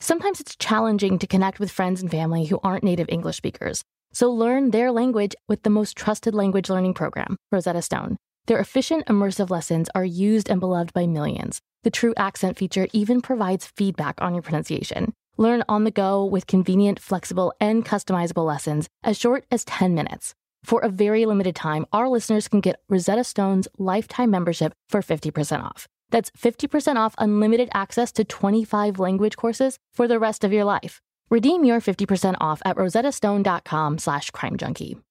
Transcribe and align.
Sometimes 0.00 0.40
it's 0.40 0.56
challenging 0.56 1.18
to 1.18 1.26
connect 1.26 1.60
with 1.60 1.70
friends 1.70 2.00
and 2.00 2.10
family 2.10 2.46
who 2.46 2.58
aren't 2.64 2.82
native 2.82 3.08
English 3.10 3.36
speakers. 3.36 3.84
So 4.14 4.30
learn 4.30 4.70
their 4.70 4.90
language 4.90 5.34
with 5.48 5.64
the 5.64 5.70
most 5.70 5.98
trusted 5.98 6.34
language 6.34 6.70
learning 6.70 6.94
program, 6.94 7.36
Rosetta 7.52 7.82
Stone. 7.82 8.16
Their 8.46 8.58
efficient, 8.58 9.04
immersive 9.06 9.50
lessons 9.50 9.90
are 9.94 10.04
used 10.04 10.48
and 10.48 10.60
beloved 10.60 10.94
by 10.94 11.06
millions. 11.06 11.60
The 11.84 11.90
True 11.90 12.14
Accent 12.16 12.56
feature 12.56 12.88
even 12.94 13.20
provides 13.20 13.66
feedback 13.66 14.14
on 14.22 14.32
your 14.32 14.42
pronunciation. 14.42 15.12
Learn 15.36 15.62
on 15.68 15.84
the 15.84 15.90
go 15.90 16.24
with 16.24 16.46
convenient, 16.46 16.98
flexible, 16.98 17.52
and 17.60 17.84
customizable 17.84 18.46
lessons 18.46 18.88
as 19.02 19.18
short 19.18 19.44
as 19.50 19.66
10 19.66 19.94
minutes. 19.94 20.34
For 20.64 20.80
a 20.80 20.88
very 20.88 21.26
limited 21.26 21.54
time, 21.54 21.84
our 21.92 22.08
listeners 22.08 22.48
can 22.48 22.60
get 22.60 22.80
Rosetta 22.88 23.22
Stone's 23.22 23.68
lifetime 23.76 24.30
membership 24.30 24.72
for 24.88 25.02
50% 25.02 25.62
off. 25.62 25.86
That's 26.08 26.30
50% 26.30 26.96
off 26.96 27.14
unlimited 27.18 27.68
access 27.74 28.12
to 28.12 28.24
25 28.24 28.98
language 28.98 29.36
courses 29.36 29.78
for 29.92 30.08
the 30.08 30.18
rest 30.18 30.42
of 30.42 30.54
your 30.54 30.64
life. 30.64 31.02
Redeem 31.28 31.64
your 31.64 31.82
50% 31.82 32.36
off 32.40 32.62
at 32.64 32.76
rosettastone.com 32.76 33.98
slash 33.98 34.30
crimejunkie. 34.30 35.02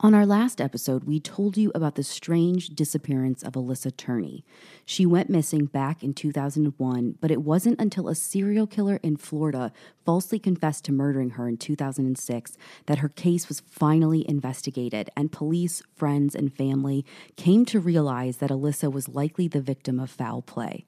On 0.00 0.12
our 0.12 0.26
last 0.26 0.60
episode, 0.60 1.04
we 1.04 1.20
told 1.20 1.56
you 1.56 1.72
about 1.74 1.94
the 1.94 2.02
strange 2.02 2.68
disappearance 2.68 3.42
of 3.42 3.54
Alyssa 3.54 3.96
Turney. 3.96 4.44
She 4.84 5.06
went 5.06 5.30
missing 5.30 5.64
back 5.64 6.04
in 6.04 6.12
2001, 6.12 7.16
but 7.18 7.30
it 7.30 7.40
wasn't 7.40 7.80
until 7.80 8.06
a 8.06 8.14
serial 8.14 8.66
killer 8.66 9.00
in 9.02 9.16
Florida 9.16 9.72
falsely 10.04 10.38
confessed 10.38 10.84
to 10.84 10.92
murdering 10.92 11.30
her 11.30 11.48
in 11.48 11.56
2006 11.56 12.58
that 12.84 12.98
her 12.98 13.08
case 13.08 13.48
was 13.48 13.60
finally 13.60 14.28
investigated, 14.28 15.08
and 15.16 15.32
police, 15.32 15.82
friends, 15.94 16.34
and 16.34 16.54
family 16.54 17.02
came 17.36 17.64
to 17.64 17.80
realize 17.80 18.36
that 18.36 18.50
Alyssa 18.50 18.92
was 18.92 19.08
likely 19.08 19.48
the 19.48 19.62
victim 19.62 19.98
of 19.98 20.10
foul 20.10 20.42
play. 20.42 20.84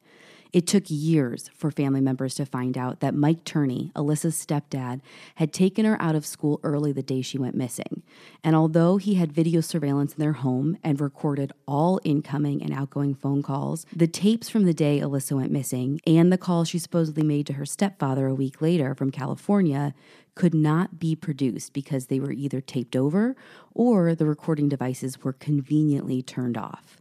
It 0.53 0.67
took 0.67 0.85
years 0.87 1.51
for 1.55 1.71
family 1.71 2.01
members 2.01 2.35
to 2.37 2.47
find 2.47 2.79
out 2.79 3.01
that 3.01 3.15
Mike 3.15 3.45
Turney, 3.45 3.93
Alyssa's 3.95 4.35
stepdad, 4.35 5.01
had 5.35 5.53
taken 5.53 5.85
her 5.85 6.01
out 6.01 6.15
of 6.15 6.25
school 6.25 6.59
early 6.63 6.91
the 6.93 7.03
day 7.03 7.21
she 7.21 7.39
went 7.39 7.55
missing. 7.55 8.03
And 8.43 8.57
although 8.57 8.97
he 8.97 9.15
had 9.15 9.33
video 9.33 9.61
surveillance 9.61 10.15
in 10.15 10.21
their 10.21 10.33
home 10.33 10.79
and 10.83 11.01
recorded 11.01 11.53
all 11.67 12.01
incoming 12.03 12.63
and 12.63 12.73
outgoing 12.73 13.15
phone 13.15 13.43
calls, 13.43 13.85
the 13.95 14.07
tapes 14.07 14.49
from 14.49 14.65
the 14.65 14.75
day 14.75 15.01
Alyssa 15.01 15.37
went 15.37 15.53
missing 15.53 16.01
and 16.07 16.33
the 16.33 16.39
call 16.39 16.65
she 16.65 16.79
supposedly 16.79 17.23
made 17.23 17.47
to 17.47 17.55
her 17.55 17.67
stepfather 17.67 18.27
a 18.27 18.35
week 18.35 18.63
later 18.63 18.95
from 18.95 19.11
California 19.11 19.95
could 20.35 20.55
not 20.55 20.99
be 20.99 21.17
produced 21.17 21.73
because 21.73 22.07
they 22.07 22.21
were 22.21 22.33
either 22.33 22.61
taped 22.61 22.95
over 22.95 23.37
or 23.75 24.15
the 24.15 24.25
recording 24.25 24.69
devices 24.69 25.23
were 25.23 25.33
conveniently 25.33 26.23
turned 26.23 26.57
off. 26.57 26.97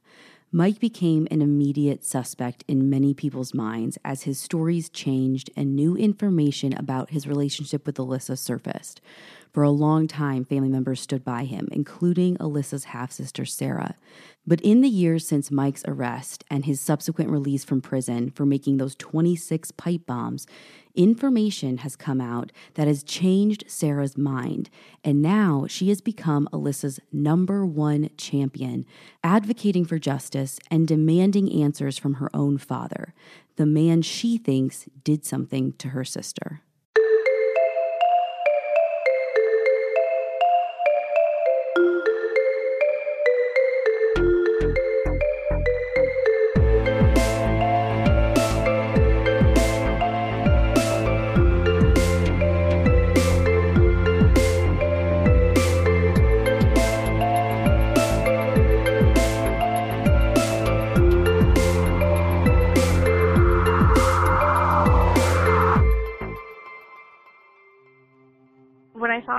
Mike 0.51 0.79
became 0.79 1.27
an 1.29 1.41
immediate 1.41 2.05
suspect 2.05 2.63
in 2.69 2.89
many 2.89 3.13
people's 3.13 3.53
minds 3.53 3.97
as 4.05 4.23
his 4.23 4.39
stories 4.39 4.87
changed 4.87 5.49
and 5.57 5.75
new 5.75 5.97
information 5.97 6.71
about 6.71 7.09
his 7.09 7.27
relationship 7.27 7.85
with 7.85 7.97
Alyssa 7.97 8.37
surfaced. 8.37 9.01
For 9.51 9.63
a 9.63 9.69
long 9.69 10.07
time, 10.07 10.45
family 10.45 10.69
members 10.69 11.01
stood 11.01 11.25
by 11.25 11.43
him, 11.43 11.67
including 11.73 12.37
Alyssa's 12.37 12.85
half 12.85 13.11
sister, 13.11 13.43
Sarah. 13.43 13.95
But 14.47 14.61
in 14.61 14.79
the 14.79 14.87
years 14.87 15.27
since 15.27 15.51
Mike's 15.51 15.83
arrest 15.85 16.45
and 16.49 16.63
his 16.63 16.79
subsequent 16.79 17.29
release 17.29 17.65
from 17.65 17.81
prison 17.81 18.31
for 18.31 18.45
making 18.45 18.77
those 18.77 18.95
26 18.95 19.71
pipe 19.71 20.05
bombs, 20.05 20.47
information 20.95 21.79
has 21.79 21.97
come 21.97 22.21
out 22.21 22.53
that 22.75 22.87
has 22.87 23.03
changed 23.03 23.65
Sarah's 23.67 24.17
mind. 24.17 24.69
And 25.03 25.21
now 25.21 25.65
she 25.67 25.89
has 25.89 25.99
become 25.99 26.47
Alyssa's 26.53 27.01
number 27.11 27.65
one 27.65 28.09
champion, 28.17 28.85
advocating 29.21 29.83
for 29.83 29.99
justice 29.99 30.59
and 30.71 30.87
demanding 30.87 31.51
answers 31.51 31.97
from 31.97 32.15
her 32.15 32.33
own 32.33 32.57
father, 32.57 33.13
the 33.57 33.65
man 33.65 34.01
she 34.01 34.37
thinks 34.37 34.87
did 35.03 35.25
something 35.25 35.73
to 35.73 35.89
her 35.89 36.05
sister. 36.05 36.61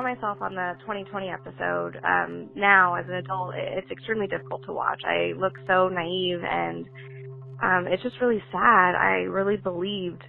Myself 0.03 0.39
on 0.41 0.55
the 0.55 0.75
2020 0.81 1.29
episode 1.29 2.01
um, 2.05 2.51
now 2.55 2.95
as 2.95 3.07
an 3.09 3.15
adult, 3.15 3.55
it's 3.57 3.91
extremely 3.91 4.27
difficult 4.27 4.65
to 4.67 4.73
watch. 4.73 5.03
I 5.05 5.33
look 5.39 5.55
so 5.67 5.89
naive 5.89 6.41
and 6.45 6.87
um, 7.63 7.87
it's 7.89 8.03
just 8.03 8.21
really 8.21 8.43
sad. 8.53 8.95
I 8.95 9.27
really 9.29 9.57
believed 9.57 10.23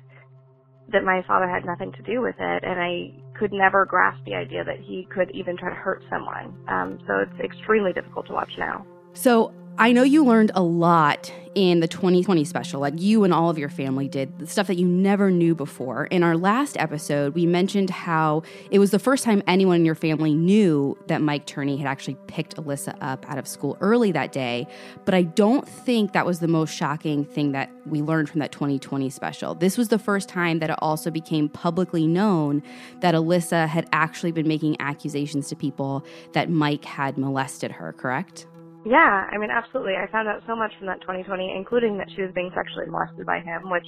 that 0.92 1.04
my 1.04 1.24
father 1.28 1.48
had 1.48 1.66
nothing 1.66 1.92
to 1.94 2.02
do 2.02 2.22
with 2.22 2.36
it, 2.40 2.64
and 2.64 2.80
I 2.80 3.14
could 3.38 3.54
never 3.54 3.86
grasp 3.86 4.24
the 4.26 4.34
idea 4.34 4.64
that 4.64 4.80
he 4.80 5.08
could 5.14 5.30
even 5.32 5.56
try 5.56 5.70
to 5.70 5.76
hurt 5.76 6.04
someone. 6.10 6.56
Um, 6.68 7.00
so 7.06 7.20
it's 7.20 7.40
extremely 7.40 7.94
difficult 7.94 8.26
to 8.28 8.34
watch 8.34 8.52
now. 8.58 8.86
So 9.14 9.54
I 9.82 9.94
know 9.94 10.04
you 10.04 10.26
learned 10.26 10.52
a 10.56 10.62
lot 10.62 11.32
in 11.56 11.80
the 11.80 11.88
2020 11.88 12.44
special, 12.44 12.82
like 12.82 13.00
you 13.00 13.24
and 13.24 13.34
all 13.34 13.50
of 13.50 13.58
your 13.58 13.70
family 13.70 14.10
did, 14.10 14.38
the 14.38 14.46
stuff 14.46 14.68
that 14.68 14.76
you 14.76 14.86
never 14.86 15.32
knew 15.32 15.56
before. 15.56 16.04
In 16.08 16.22
our 16.22 16.36
last 16.36 16.76
episode, 16.78 17.34
we 17.34 17.46
mentioned 17.46 17.90
how 17.90 18.44
it 18.72 18.80
was 18.80 18.92
the 18.92 19.00
first 19.00 19.24
time 19.24 19.42
anyone 19.48 19.78
in 19.78 19.86
your 19.86 19.96
family 19.96 20.34
knew 20.34 20.98
that 21.08 21.22
Mike 21.22 21.46
Turney 21.46 21.78
had 21.78 21.88
actually 21.88 22.18
picked 22.28 22.58
Alyssa 22.58 22.98
up 23.00 23.26
out 23.32 23.38
of 23.38 23.48
school 23.48 23.78
early 23.80 24.12
that 24.12 24.34
day. 24.34 24.68
But 25.06 25.14
I 25.14 25.22
don't 25.22 25.66
think 25.66 26.12
that 26.12 26.26
was 26.26 26.42
the 26.42 26.50
most 26.50 26.76
shocking 26.76 27.24
thing 27.24 27.54
that 27.54 27.72
we 27.86 28.02
learned 28.02 28.30
from 28.30 28.40
that 28.42 28.52
2020 28.52 29.10
special. 29.10 29.56
This 29.56 29.78
was 29.78 29.88
the 29.88 29.98
first 29.98 30.28
time 30.28 30.60
that 30.60 30.70
it 30.70 30.78
also 30.80 31.10
became 31.10 31.48
publicly 31.48 32.06
known 32.06 32.64
that 33.00 33.16
Alyssa 33.16 33.66
had 33.66 33.88
actually 33.94 34.34
been 34.34 34.48
making 34.48 34.76
accusations 34.82 35.48
to 35.48 35.56
people 35.56 36.06
that 36.34 36.50
Mike 36.50 36.84
had 36.84 37.18
molested 37.18 37.72
her, 37.72 37.94
correct? 37.94 38.46
Yeah, 38.90 39.30
I 39.30 39.38
mean, 39.38 39.52
absolutely. 39.52 39.94
I 39.94 40.12
found 40.12 40.30
out 40.30 40.42
so 40.48 40.58
much 40.58 40.74
from 40.80 40.88
that 40.88 41.02
2020, 41.04 41.54
including 41.56 42.00
that 42.00 42.10
she 42.16 42.24
was 42.24 42.34
being 42.36 42.52
sexually 42.56 42.88
molested 42.90 43.28
by 43.28 43.40
him, 43.42 43.70
which 43.70 43.86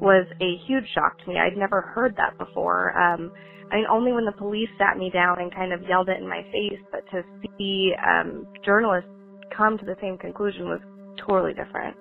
was 0.00 0.26
a 0.40 0.56
huge 0.66 0.86
shock 0.96 1.18
to 1.20 1.28
me. 1.30 1.38
I'd 1.38 1.58
never 1.58 1.82
heard 1.82 2.16
that 2.16 2.38
before. 2.38 2.96
Um, 2.98 3.32
I 3.72 3.76
mean, 3.76 3.86
only 3.92 4.12
when 4.12 4.26
the 4.26 4.32
police 4.32 4.70
sat 4.78 4.98
me 4.98 5.10
down 5.12 5.40
and 5.40 5.54
kind 5.54 5.72
of 5.74 5.82
yelled 5.88 6.08
it 6.10 6.18
in 6.20 6.28
my 6.28 6.42
face, 6.52 6.80
but 6.92 7.04
to 7.12 7.22
see 7.58 7.92
um, 8.00 8.48
journalists 8.64 9.10
come 9.56 9.78
to 9.78 9.86
the 9.86 9.96
same 10.02 10.18
conclusion 10.18 10.66
was 10.66 10.80
totally 11.28 11.54
different. 11.54 11.96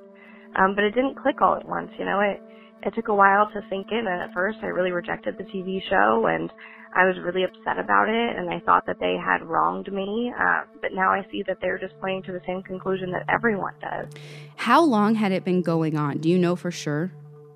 Um, 0.58 0.76
but 0.76 0.86
it 0.86 0.96
didn't 0.96 1.20
click 1.20 1.42
all 1.42 1.56
at 1.58 1.68
once, 1.68 1.92
you 2.00 2.06
know. 2.06 2.22
It 2.22 2.42
it 2.84 2.96
took 2.96 3.10
a 3.10 3.16
while 3.16 3.48
to 3.54 3.62
sink 3.70 3.88
in, 3.92 4.08
and 4.08 4.22
at 4.24 4.34
first 4.34 4.60
I 4.64 4.68
really 4.68 4.92
rejected 4.92 5.38
the 5.38 5.46
TV 5.46 5.84
show, 5.90 6.28
and 6.28 6.50
I 6.96 7.06
was 7.06 7.16
really 7.24 7.44
upset 7.44 7.78
about 7.80 8.10
it 8.10 8.36
and 8.38 8.50
I 8.50 8.60
thought 8.60 8.86
that 8.88 9.00
they 9.00 9.16
had 9.16 9.44
wronged 9.44 9.92
me. 9.92 10.34
Uh, 10.38 10.64
but 10.82 10.94
now 10.94 11.12
I 11.12 11.26
see 11.32 11.44
that 11.48 11.58
they're 11.62 11.78
just 11.78 11.94
pointing 12.00 12.24
to 12.24 12.32
the 12.32 12.42
same 12.46 12.64
conclusion 12.64 13.12
that 13.12 13.26
everyone 13.30 13.74
does. 13.82 14.08
How 14.56 14.84
long 14.84 15.16
had 15.16 15.32
it 15.32 15.46
been 15.46 15.62
going 15.62 15.98
on? 15.98 16.18
Do 16.18 16.30
you 16.30 16.38
know 16.38 16.56
for 16.56 16.72
sure? 16.72 17.12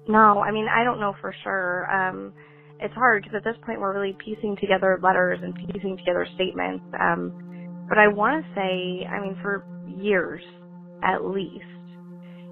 No, 0.07 0.41
I 0.41 0.51
mean, 0.51 0.67
I 0.67 0.83
don't 0.83 0.99
know 0.99 1.15
for 1.21 1.33
sure. 1.43 1.89
Um, 1.91 2.33
it's 2.79 2.93
hard 2.93 3.23
because 3.23 3.37
at 3.37 3.43
this 3.43 3.55
point 3.65 3.79
we're 3.79 3.93
really 3.93 4.15
piecing 4.23 4.57
together 4.59 4.99
letters 5.01 5.39
and 5.41 5.55
piecing 5.55 5.97
together 5.97 6.27
statements. 6.35 6.83
Um, 6.99 7.85
but 7.87 7.97
I 7.97 8.07
want 8.07 8.43
to 8.43 8.51
say, 8.53 9.05
I 9.07 9.21
mean, 9.21 9.37
for 9.41 9.65
years 9.87 10.43
at 11.03 11.25
least. 11.25 11.63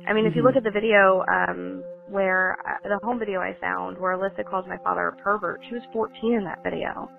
I 0.08 0.14
mean, 0.14 0.24
mm-hmm. 0.24 0.28
if 0.28 0.36
you 0.36 0.42
mm-hmm. 0.42 0.48
look 0.48 0.56
at 0.56 0.64
the 0.64 0.72
video, 0.72 1.24
um, 1.32 1.84
where 2.12 2.58
uh, 2.68 2.88
the 2.88 3.00
home 3.06 3.20
video 3.20 3.40
I 3.40 3.56
found 3.60 3.98
where 3.98 4.16
Alyssa 4.18 4.46
calls 4.46 4.66
my 4.68 4.78
father 4.78 5.08
a 5.08 5.16
pervert. 5.16 5.62
She 5.68 5.76
was 5.76 5.84
14 5.94 6.34
in 6.34 6.44
that 6.44 6.62
video. 6.64 7.10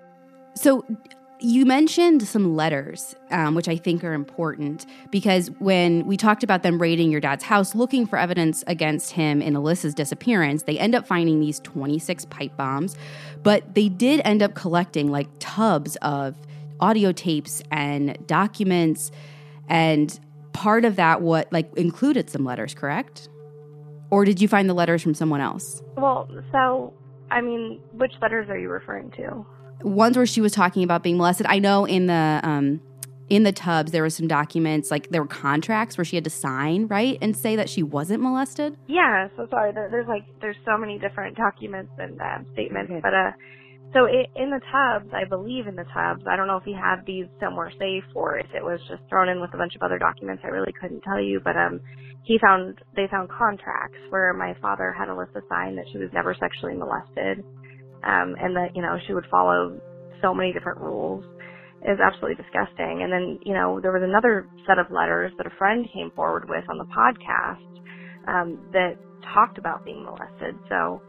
So 0.55 0.85
you 1.39 1.65
mentioned 1.65 2.25
some 2.25 2.55
letters, 2.55 3.15
um, 3.31 3.53
which 3.55 3.67
I 3.67 3.75
think 3.75 4.03
are 4.03 4.13
important 4.13 4.85
because 5.11 5.49
when 5.59 6.05
we 6.05 6.15
talked 6.15 6.43
about 6.43 6.63
them 6.63 6.79
raiding 6.79 7.11
your 7.11 7.19
dad's 7.19 7.43
house 7.43 7.75
looking 7.75 8.05
for 8.05 8.17
evidence 8.17 8.63
against 8.67 9.11
him 9.11 9.41
in 9.41 9.55
Alyssa's 9.55 9.93
disappearance, 9.93 10.63
they 10.63 10.79
end 10.79 10.95
up 10.95 11.05
finding 11.05 11.41
these 11.41 11.59
26 11.59 12.25
pipe 12.25 12.55
bombs, 12.55 12.95
but 13.41 13.75
they 13.75 13.89
did 13.89 14.21
end 14.23 14.41
up 14.41 14.53
collecting 14.53 15.11
like 15.11 15.27
tubs 15.39 15.97
of 15.97 16.35
audio 16.79 17.11
tapes 17.11 17.61
and 17.71 18.17
documents 18.25 19.11
and 19.67 20.19
part 20.53 20.85
of 20.85 20.95
that 20.95 21.21
what 21.21 21.51
like 21.51 21.73
included 21.75 22.29
some 22.29 22.45
letters 22.45 22.73
correct 22.73 23.27
or 24.13 24.25
did 24.25 24.39
you 24.39 24.47
find 24.47 24.69
the 24.69 24.75
letters 24.75 25.01
from 25.01 25.15
someone 25.15 25.41
else? 25.41 25.81
Well, 25.97 26.29
so, 26.51 26.93
I 27.31 27.41
mean, 27.41 27.81
which 27.93 28.11
letters 28.21 28.47
are 28.47 28.57
you 28.59 28.69
referring 28.69 29.09
to? 29.17 29.43
Ones 29.81 30.15
where 30.15 30.27
she 30.27 30.39
was 30.39 30.51
talking 30.51 30.83
about 30.83 31.01
being 31.01 31.17
molested. 31.17 31.47
I 31.47 31.57
know 31.57 31.85
in 31.85 32.05
the 32.05 32.39
um, 32.43 32.79
in 33.29 33.41
the 33.41 33.51
tubs 33.51 33.91
there 33.91 34.03
were 34.03 34.11
some 34.11 34.27
documents, 34.27 34.91
like 34.91 35.09
there 35.09 35.21
were 35.21 35.27
contracts 35.27 35.97
where 35.97 36.05
she 36.05 36.15
had 36.15 36.23
to 36.25 36.29
sign, 36.29 36.85
right, 36.85 37.17
and 37.23 37.35
say 37.35 37.55
that 37.55 37.69
she 37.69 37.81
wasn't 37.81 38.21
molested. 38.21 38.77
Yeah. 38.87 39.29
So 39.35 39.47
sorry. 39.49 39.73
There, 39.73 39.89
there's 39.89 40.07
like 40.07 40.25
there's 40.41 40.57
so 40.63 40.77
many 40.77 40.99
different 40.99 41.35
documents 41.35 41.91
and 41.97 42.21
uh, 42.21 42.37
statements, 42.53 42.91
okay. 42.91 43.01
but 43.01 43.15
uh, 43.15 43.31
so 43.93 44.05
it, 44.05 44.29
in 44.35 44.49
the 44.49 44.61
tubs, 44.71 45.13
I 45.13 45.25
believe 45.27 45.67
in 45.67 45.75
the 45.75 45.85
tubs. 45.93 46.23
I 46.27 46.35
don't 46.35 46.47
know 46.47 46.57
if 46.57 46.63
he 46.63 46.73
had 46.73 47.05
these 47.05 47.25
somewhere 47.39 47.71
safe 47.79 48.03
or 48.15 48.37
if 48.37 48.47
it 48.53 48.63
was 48.63 48.79
just 48.89 49.01
thrown 49.09 49.29
in 49.29 49.39
with 49.39 49.53
a 49.53 49.57
bunch 49.57 49.75
of 49.75 49.81
other 49.81 49.97
documents. 49.97 50.43
I 50.43 50.49
really 50.49 50.73
couldn't 50.79 51.01
tell 51.01 51.21
you, 51.21 51.39
but 51.43 51.55
um, 51.55 51.79
he 52.23 52.39
found 52.39 52.79
they 52.95 53.07
found 53.09 53.29
contracts 53.29 53.97
where 54.09 54.33
my 54.33 54.55
father 54.61 54.91
had 54.97 55.09
Alyssa 55.09 55.41
sign 55.49 55.75
that 55.75 55.85
she 55.91 55.97
was 55.97 56.09
never 56.13 56.35
sexually 56.39 56.75
molested, 56.75 57.45
um, 58.03 58.35
and 58.39 58.55
that 58.55 58.75
you 58.75 58.81
know 58.81 58.97
she 59.07 59.13
would 59.13 59.25
follow 59.29 59.79
so 60.21 60.33
many 60.33 60.53
different 60.53 60.79
rules. 60.79 61.23
Was 61.83 61.99
absolutely 61.99 62.41
disgusting. 62.41 63.03
And 63.03 63.11
then 63.11 63.39
you 63.43 63.53
know 63.53 63.79
there 63.81 63.91
was 63.91 64.03
another 64.03 64.47
set 64.65 64.79
of 64.79 64.87
letters 64.89 65.33
that 65.37 65.45
a 65.45 65.53
friend 65.57 65.85
came 65.93 66.11
forward 66.15 66.47
with 66.47 66.63
on 66.69 66.77
the 66.77 66.87
podcast 66.87 67.59
um, 68.27 68.57
that 68.71 68.95
talked 69.33 69.57
about 69.57 69.85
being 69.85 70.03
molested. 70.03 70.55
So, 70.69 71.01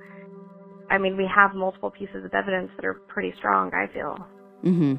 I 0.90 0.98
mean, 0.98 1.16
we 1.16 1.28
have 1.34 1.54
multiple 1.54 1.90
pieces 1.90 2.24
of 2.24 2.34
evidence 2.34 2.70
that 2.76 2.84
are 2.84 2.94
pretty 2.94 3.32
strong. 3.38 3.72
I 3.74 3.92
feel. 3.92 4.18
Mm-hmm. 4.64 4.94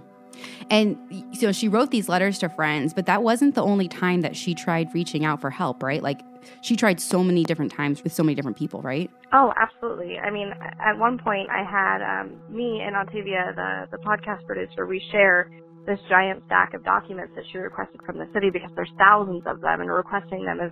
And 0.69 0.97
so 1.33 1.51
she 1.51 1.67
wrote 1.67 1.91
these 1.91 2.09
letters 2.09 2.39
to 2.39 2.49
friends, 2.49 2.93
but 2.93 3.05
that 3.05 3.23
wasn't 3.23 3.55
the 3.55 3.63
only 3.63 3.87
time 3.87 4.21
that 4.21 4.35
she 4.35 4.53
tried 4.53 4.93
reaching 4.93 5.23
out 5.23 5.41
for 5.41 5.49
help, 5.49 5.81
right? 5.81 6.03
Like 6.03 6.21
she 6.61 6.75
tried 6.75 6.99
so 6.99 7.23
many 7.23 7.43
different 7.43 7.71
times 7.71 8.03
with 8.03 8.13
so 8.13 8.23
many 8.23 8.35
different 8.35 8.57
people, 8.57 8.81
right? 8.81 9.09
Oh, 9.33 9.53
absolutely. 9.55 10.17
I 10.17 10.31
mean, 10.31 10.51
at 10.61 10.97
one 10.97 11.17
point 11.17 11.49
I 11.49 11.63
had 11.63 12.01
um, 12.03 12.41
me 12.49 12.81
and 12.85 12.95
Octavia, 12.95 13.53
the, 13.55 13.97
the 13.97 14.03
podcast 14.03 14.45
producer, 14.45 14.85
we 14.85 15.01
share 15.11 15.49
this 15.85 15.99
giant 16.09 16.43
stack 16.47 16.73
of 16.73 16.83
documents 16.83 17.33
that 17.35 17.43
she 17.51 17.57
requested 17.57 18.01
from 18.05 18.17
the 18.17 18.27
city 18.33 18.49
because 18.51 18.71
there's 18.75 18.91
thousands 18.97 19.43
of 19.45 19.61
them 19.61 19.81
and 19.81 19.91
requesting 19.91 20.43
them 20.43 20.59
is 20.59 20.71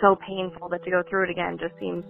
so 0.00 0.16
painful 0.26 0.68
that 0.70 0.82
to 0.84 0.90
go 0.90 1.02
through 1.08 1.24
it 1.24 1.30
again 1.30 1.58
just 1.60 1.74
seems 1.78 2.02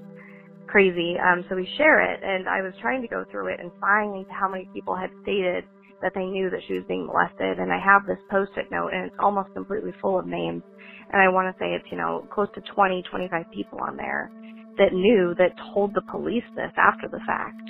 crazy. 0.74 1.14
Um, 1.22 1.44
so 1.48 1.54
we 1.54 1.68
share 1.78 2.02
it 2.02 2.18
and 2.24 2.48
I 2.48 2.60
was 2.60 2.72
trying 2.82 3.00
to 3.02 3.06
go 3.06 3.24
through 3.30 3.54
it 3.54 3.60
and 3.60 3.70
find 3.78 4.26
how 4.28 4.48
many 4.48 4.68
people 4.74 4.96
had 4.96 5.10
stated 5.22 5.62
that 6.02 6.10
they 6.16 6.24
knew 6.24 6.50
that 6.50 6.66
she 6.66 6.74
was 6.74 6.82
being 6.88 7.06
molested. 7.06 7.62
And 7.62 7.70
I 7.70 7.78
have 7.78 8.10
this 8.10 8.18
post-it 8.28 8.72
note 8.72 8.90
and 8.92 9.06
it's 9.06 9.14
almost 9.22 9.54
completely 9.54 9.92
full 10.02 10.18
of 10.18 10.26
names. 10.26 10.64
And 11.12 11.22
I 11.22 11.28
want 11.30 11.46
to 11.46 11.54
say 11.62 11.78
it's, 11.78 11.86
you 11.92 11.96
know, 11.96 12.26
close 12.34 12.48
to 12.56 12.60
20, 12.74 13.04
25 13.08 13.46
people 13.54 13.78
on 13.86 13.96
there 13.96 14.32
that 14.76 14.92
knew 14.92 15.32
that 15.38 15.54
told 15.72 15.94
the 15.94 16.02
police 16.10 16.42
this 16.56 16.74
after 16.76 17.06
the 17.06 17.22
fact. 17.24 17.62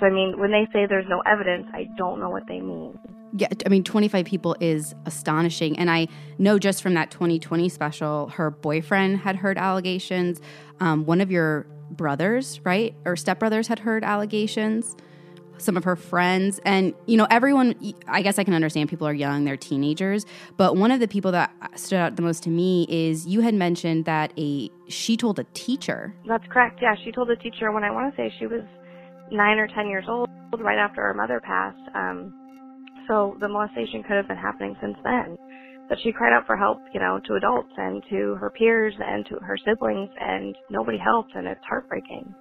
So, 0.00 0.06
I 0.06 0.10
mean, 0.10 0.34
when 0.36 0.50
they 0.50 0.66
say 0.72 0.90
there's 0.90 1.06
no 1.08 1.22
evidence, 1.22 1.70
I 1.72 1.86
don't 1.96 2.18
know 2.18 2.28
what 2.28 2.42
they 2.48 2.58
mean. 2.58 2.98
Yeah, 3.38 3.54
I 3.64 3.68
mean, 3.68 3.84
25 3.84 4.26
people 4.26 4.56
is 4.58 4.96
astonishing. 5.06 5.78
And 5.78 5.88
I 5.88 6.08
know 6.38 6.58
just 6.58 6.82
from 6.82 6.94
that 6.94 7.12
2020 7.12 7.68
special, 7.68 8.30
her 8.30 8.50
boyfriend 8.50 9.18
had 9.18 9.36
heard 9.36 9.58
allegations. 9.58 10.40
Um, 10.80 11.06
one 11.06 11.20
of 11.20 11.30
your 11.30 11.66
brothers, 11.96 12.60
right? 12.64 12.94
Or 13.04 13.14
stepbrothers 13.14 13.68
had 13.68 13.80
heard 13.80 14.04
allegations 14.04 14.96
some 15.62 15.76
of 15.76 15.84
her 15.84 15.96
friends. 15.96 16.60
And, 16.64 16.94
you 17.06 17.16
know, 17.16 17.26
everyone, 17.30 17.74
I 18.06 18.22
guess 18.22 18.38
I 18.38 18.44
can 18.44 18.54
understand 18.54 18.88
people 18.88 19.06
are 19.06 19.14
young, 19.14 19.44
they're 19.44 19.56
teenagers. 19.56 20.26
But 20.56 20.76
one 20.76 20.90
of 20.90 21.00
the 21.00 21.08
people 21.08 21.32
that 21.32 21.52
stood 21.76 21.96
out 21.96 22.16
the 22.16 22.22
most 22.22 22.42
to 22.44 22.50
me 22.50 22.86
is 22.88 23.26
you 23.26 23.40
had 23.40 23.54
mentioned 23.54 24.04
that 24.04 24.32
a 24.38 24.70
she 24.88 25.16
told 25.16 25.38
a 25.38 25.44
teacher. 25.54 26.14
That's 26.26 26.44
correct. 26.48 26.80
Yeah, 26.82 26.94
she 27.04 27.12
told 27.12 27.30
a 27.30 27.36
teacher 27.36 27.72
when 27.72 27.84
I 27.84 27.90
want 27.90 28.14
to 28.14 28.16
say 28.16 28.34
she 28.38 28.46
was 28.46 28.62
nine 29.30 29.58
or 29.58 29.68
10 29.68 29.88
years 29.88 30.04
old, 30.08 30.28
right 30.58 30.78
after 30.78 31.00
her 31.02 31.14
mother 31.14 31.40
passed. 31.40 31.80
Um, 31.94 32.34
so 33.08 33.36
the 33.40 33.48
molestation 33.48 34.02
could 34.02 34.16
have 34.16 34.28
been 34.28 34.36
happening 34.36 34.76
since 34.80 34.96
then. 35.02 35.38
But 35.92 36.00
she 36.00 36.10
cried 36.10 36.32
out 36.32 36.46
for 36.46 36.56
help, 36.56 36.78
you 36.94 37.00
know, 37.00 37.20
to 37.26 37.34
adults 37.34 37.68
and 37.76 38.02
to 38.08 38.34
her 38.36 38.48
peers 38.48 38.94
and 38.98 39.26
to 39.26 39.36
her 39.40 39.58
siblings, 39.58 40.08
and 40.18 40.56
nobody 40.70 40.96
helped, 40.96 41.34
and 41.34 41.46
it's 41.46 41.60
heartbreaking. 41.68 42.34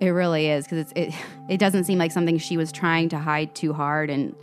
It 0.00 0.08
really 0.08 0.48
is 0.48 0.64
because 0.64 0.90
it 0.96 1.14
it 1.48 1.58
doesn't 1.58 1.84
seem 1.84 2.00
like 2.00 2.10
something 2.10 2.36
she 2.38 2.56
was 2.56 2.72
trying 2.72 3.08
to 3.10 3.18
hide 3.20 3.54
too 3.54 3.72
hard 3.72 4.10
and 4.10 4.34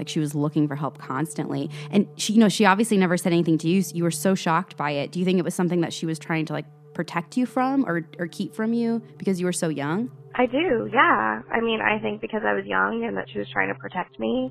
like 0.00 0.08
she 0.08 0.18
was 0.18 0.34
looking 0.34 0.66
for 0.66 0.74
help 0.74 0.98
constantly. 0.98 1.70
And 1.92 2.08
she, 2.16 2.32
you 2.32 2.40
know, 2.40 2.48
she 2.48 2.64
obviously 2.64 2.96
never 2.96 3.16
said 3.16 3.32
anything 3.32 3.56
to 3.58 3.68
you. 3.68 3.82
So 3.82 3.94
you 3.94 4.02
were 4.02 4.10
so 4.10 4.34
shocked 4.34 4.76
by 4.76 4.90
it. 4.90 5.12
Do 5.12 5.20
you 5.20 5.24
think 5.24 5.38
it 5.38 5.44
was 5.44 5.54
something 5.54 5.82
that 5.82 5.92
she 5.92 6.06
was 6.06 6.18
trying 6.18 6.44
to 6.46 6.54
like 6.54 6.66
protect 6.92 7.36
you 7.36 7.46
from 7.46 7.84
or 7.86 8.04
or 8.18 8.26
keep 8.26 8.52
from 8.52 8.72
you 8.72 9.00
because 9.16 9.38
you 9.38 9.46
were 9.46 9.52
so 9.52 9.68
young? 9.68 10.10
I 10.34 10.46
do. 10.46 10.90
Yeah. 10.92 11.42
I 11.52 11.60
mean, 11.60 11.80
I 11.80 12.00
think 12.00 12.20
because 12.20 12.42
I 12.44 12.52
was 12.52 12.66
young 12.66 13.04
and 13.04 13.16
that 13.16 13.30
she 13.32 13.38
was 13.38 13.46
trying 13.52 13.68
to 13.68 13.78
protect 13.78 14.18
me. 14.18 14.50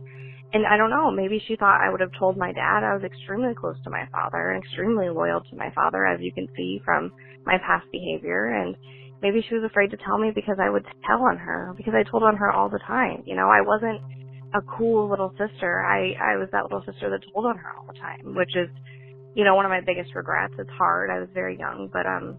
And 0.55 0.65
I 0.65 0.77
don't 0.77 0.89
know, 0.89 1.11
maybe 1.11 1.43
she 1.45 1.57
thought 1.57 1.81
I 1.83 1.91
would 1.91 1.99
have 1.99 2.13
told 2.17 2.37
my 2.37 2.53
dad. 2.53 2.79
I 2.87 2.95
was 2.95 3.03
extremely 3.03 3.53
close 3.53 3.75
to 3.83 3.89
my 3.89 4.07
father 4.09 4.51
and 4.51 4.63
extremely 4.63 5.09
loyal 5.09 5.41
to 5.41 5.55
my 5.57 5.69
father, 5.75 6.05
as 6.05 6.21
you 6.21 6.31
can 6.31 6.47
see 6.55 6.81
from 6.85 7.11
my 7.45 7.57
past 7.57 7.85
behavior. 7.91 8.45
And 8.45 8.77
maybe 9.21 9.43
she 9.43 9.55
was 9.55 9.65
afraid 9.65 9.91
to 9.91 9.97
tell 9.97 10.17
me 10.17 10.31
because 10.33 10.55
I 10.57 10.69
would 10.69 10.85
tell 11.05 11.23
on 11.23 11.35
her 11.35 11.73
because 11.75 11.93
I 11.93 12.09
told 12.09 12.23
on 12.23 12.37
her 12.37 12.53
all 12.53 12.69
the 12.69 12.79
time. 12.87 13.23
You 13.25 13.35
know, 13.35 13.49
I 13.49 13.59
wasn't 13.67 13.99
a 14.53 14.61
cool 14.61 15.09
little 15.09 15.31
sister. 15.37 15.83
I 15.83 16.15
I 16.23 16.37
was 16.37 16.47
that 16.53 16.63
little 16.63 16.85
sister 16.85 17.09
that 17.09 17.19
told 17.33 17.47
on 17.47 17.57
her 17.57 17.75
all 17.77 17.85
the 17.85 17.99
time, 17.99 18.33
which 18.33 18.55
is, 18.55 18.69
you 19.35 19.43
know, 19.43 19.55
one 19.55 19.65
of 19.65 19.71
my 19.71 19.81
biggest 19.81 20.15
regrets. 20.15 20.53
It's 20.57 20.71
hard. 20.71 21.09
I 21.09 21.19
was 21.19 21.27
very 21.33 21.59
young, 21.59 21.89
but 21.91 22.05
um, 22.05 22.37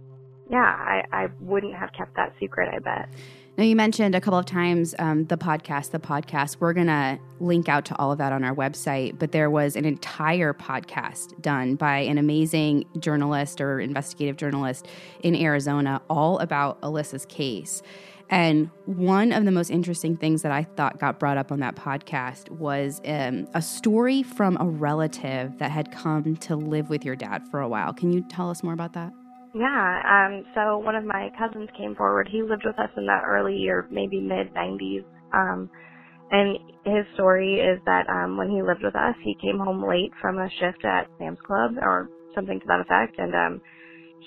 yeah, 0.50 0.64
I 0.64 1.02
I 1.12 1.26
wouldn't 1.38 1.74
have 1.74 1.90
kept 1.92 2.16
that 2.16 2.32
secret. 2.40 2.70
I 2.74 2.78
bet. 2.78 3.10
Now, 3.56 3.64
you 3.64 3.74
mentioned 3.74 4.14
a 4.14 4.20
couple 4.20 4.38
of 4.38 4.44
times 4.44 4.94
um, 4.98 5.24
the 5.24 5.38
podcast, 5.38 5.90
the 5.90 5.98
podcast. 5.98 6.58
We're 6.60 6.74
going 6.74 6.88
to 6.88 7.18
link 7.40 7.70
out 7.70 7.86
to 7.86 7.96
all 7.96 8.12
of 8.12 8.18
that 8.18 8.30
on 8.30 8.44
our 8.44 8.54
website, 8.54 9.18
but 9.18 9.32
there 9.32 9.48
was 9.48 9.76
an 9.76 9.86
entire 9.86 10.52
podcast 10.52 11.40
done 11.40 11.74
by 11.74 12.00
an 12.00 12.18
amazing 12.18 12.84
journalist 12.98 13.62
or 13.62 13.80
investigative 13.80 14.36
journalist 14.36 14.86
in 15.22 15.34
Arizona, 15.34 16.02
all 16.10 16.38
about 16.40 16.78
Alyssa's 16.82 17.24
case. 17.24 17.80
And 18.28 18.68
one 18.84 19.32
of 19.32 19.46
the 19.46 19.52
most 19.52 19.70
interesting 19.70 20.18
things 20.18 20.42
that 20.42 20.52
I 20.52 20.64
thought 20.64 20.98
got 20.98 21.18
brought 21.18 21.38
up 21.38 21.50
on 21.50 21.60
that 21.60 21.76
podcast 21.76 22.50
was 22.50 23.00
um, 23.06 23.48
a 23.54 23.62
story 23.62 24.22
from 24.22 24.58
a 24.60 24.66
relative 24.66 25.56
that 25.58 25.70
had 25.70 25.90
come 25.92 26.36
to 26.36 26.56
live 26.56 26.90
with 26.90 27.06
your 27.06 27.16
dad 27.16 27.48
for 27.50 27.60
a 27.60 27.68
while. 27.68 27.94
Can 27.94 28.12
you 28.12 28.20
tell 28.28 28.50
us 28.50 28.62
more 28.62 28.74
about 28.74 28.92
that? 28.94 29.14
Yeah, 29.56 30.02
um, 30.04 30.44
so 30.54 30.76
one 30.78 30.96
of 30.96 31.04
my 31.04 31.30
cousins 31.38 31.70
came 31.78 31.94
forward. 31.94 32.28
He 32.30 32.42
lived 32.42 32.64
with 32.66 32.78
us 32.78 32.90
in 32.96 33.06
the 33.06 33.18
early 33.24 33.66
or 33.68 33.88
maybe 33.90 34.20
mid 34.20 34.52
90s. 34.52 35.04
Um, 35.32 35.70
and 36.30 36.58
his 36.84 37.06
story 37.14 37.54
is 37.54 37.80
that 37.86 38.06
um, 38.10 38.36
when 38.36 38.50
he 38.50 38.60
lived 38.60 38.82
with 38.82 38.94
us, 38.94 39.14
he 39.22 39.34
came 39.40 39.58
home 39.58 39.82
late 39.86 40.12
from 40.20 40.38
a 40.38 40.50
shift 40.60 40.84
at 40.84 41.08
Sam's 41.18 41.38
Club 41.46 41.72
or 41.80 42.10
something 42.34 42.60
to 42.60 42.66
that 42.66 42.80
effect, 42.80 43.18
and 43.18 43.34
um, 43.34 43.60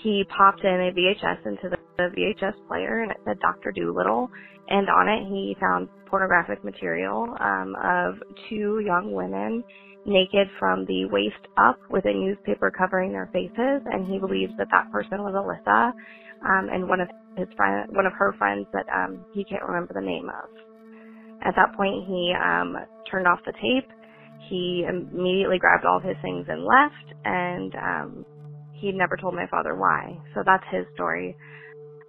he 0.01 0.23
popped 0.35 0.63
in 0.63 0.69
a 0.71 0.91
VHS 0.91 1.45
into 1.45 1.69
the, 1.69 1.77
the 1.97 2.09
VHS 2.17 2.67
player, 2.67 3.01
and 3.01 3.11
it 3.11 3.17
said 3.25 3.39
Doctor 3.39 3.71
Dolittle, 3.71 4.31
and 4.69 4.89
on 4.89 5.09
it 5.09 5.27
he 5.27 5.55
found 5.59 5.89
pornographic 6.07 6.63
material 6.63 7.27
um, 7.39 7.75
of 7.83 8.15
two 8.49 8.81
young 8.83 9.11
women 9.11 9.63
naked 10.09 10.49
from 10.59 10.85
the 10.85 11.05
waist 11.05 11.39
up 11.57 11.79
with 11.89 12.05
a 12.05 12.13
newspaper 12.13 12.71
covering 12.71 13.13
their 13.13 13.29
faces, 13.31 13.81
and 13.85 14.07
he 14.07 14.19
believes 14.19 14.53
that 14.57 14.67
that 14.71 14.91
person 14.91 15.23
was 15.23 15.33
Alyssa, 15.33 15.93
um, 16.43 16.69
and 16.73 16.89
one 16.89 16.99
of 17.01 17.09
his 17.37 17.47
friend, 17.55 17.87
one 17.95 18.05
of 18.05 18.13
her 18.13 18.33
friends 18.37 18.67
that 18.73 18.85
um, 18.93 19.23
he 19.33 19.45
can't 19.45 19.63
remember 19.63 19.93
the 19.93 20.01
name 20.05 20.29
of. 20.29 20.49
At 21.45 21.55
that 21.55 21.75
point, 21.77 22.05
he 22.07 22.33
um, 22.35 22.75
turned 23.09 23.27
off 23.27 23.39
the 23.45 23.53
tape. 23.53 23.89
He 24.49 24.85
immediately 24.89 25.59
grabbed 25.59 25.85
all 25.85 25.97
of 25.97 26.03
his 26.03 26.17
things 26.21 26.47
and 26.49 26.65
left, 26.65 27.07
and 27.25 27.75
um, 27.75 28.25
he 28.73 28.91
never 28.91 29.17
told 29.17 29.35
my 29.35 29.47
father 29.47 29.75
why. 29.75 30.17
So 30.33 30.41
that's 30.45 30.63
his 30.71 30.85
story. 30.95 31.37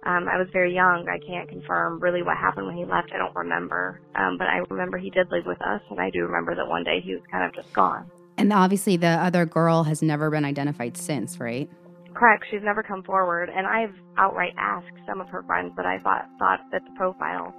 Um, 0.03 0.27
I 0.27 0.37
was 0.37 0.47
very 0.51 0.73
young. 0.73 1.07
I 1.07 1.19
can't 1.25 1.47
confirm 1.47 1.99
really 1.99 2.23
what 2.23 2.35
happened 2.35 2.65
when 2.65 2.75
he 2.75 2.85
left. 2.85 3.11
I 3.13 3.17
don't 3.17 3.35
remember. 3.35 4.01
Um, 4.15 4.37
but 4.37 4.47
I 4.47 4.61
remember 4.69 4.97
he 4.97 5.11
did 5.11 5.29
live 5.31 5.45
with 5.45 5.61
us, 5.61 5.81
and 5.91 5.99
I 5.99 6.09
do 6.09 6.23
remember 6.23 6.55
that 6.55 6.67
one 6.67 6.83
day 6.83 7.01
he 7.03 7.13
was 7.13 7.23
kind 7.29 7.45
of 7.45 7.53
just 7.53 7.71
gone. 7.73 8.09
And 8.37 8.51
obviously, 8.51 8.97
the 8.97 9.07
other 9.07 9.45
girl 9.45 9.83
has 9.83 10.01
never 10.01 10.31
been 10.31 10.43
identified 10.43 10.97
since, 10.97 11.39
right? 11.39 11.69
Correct. 12.15 12.45
She's 12.49 12.63
never 12.63 12.81
come 12.81 13.03
forward, 13.03 13.49
and 13.55 13.67
I've 13.67 13.93
outright 14.17 14.53
asked 14.57 14.87
some 15.07 15.21
of 15.21 15.29
her 15.29 15.43
friends 15.43 15.73
that 15.77 15.85
I 15.85 15.99
thought 15.99 16.27
thought 16.39 16.59
fit 16.71 16.81
the 16.83 16.95
profile, 16.97 17.53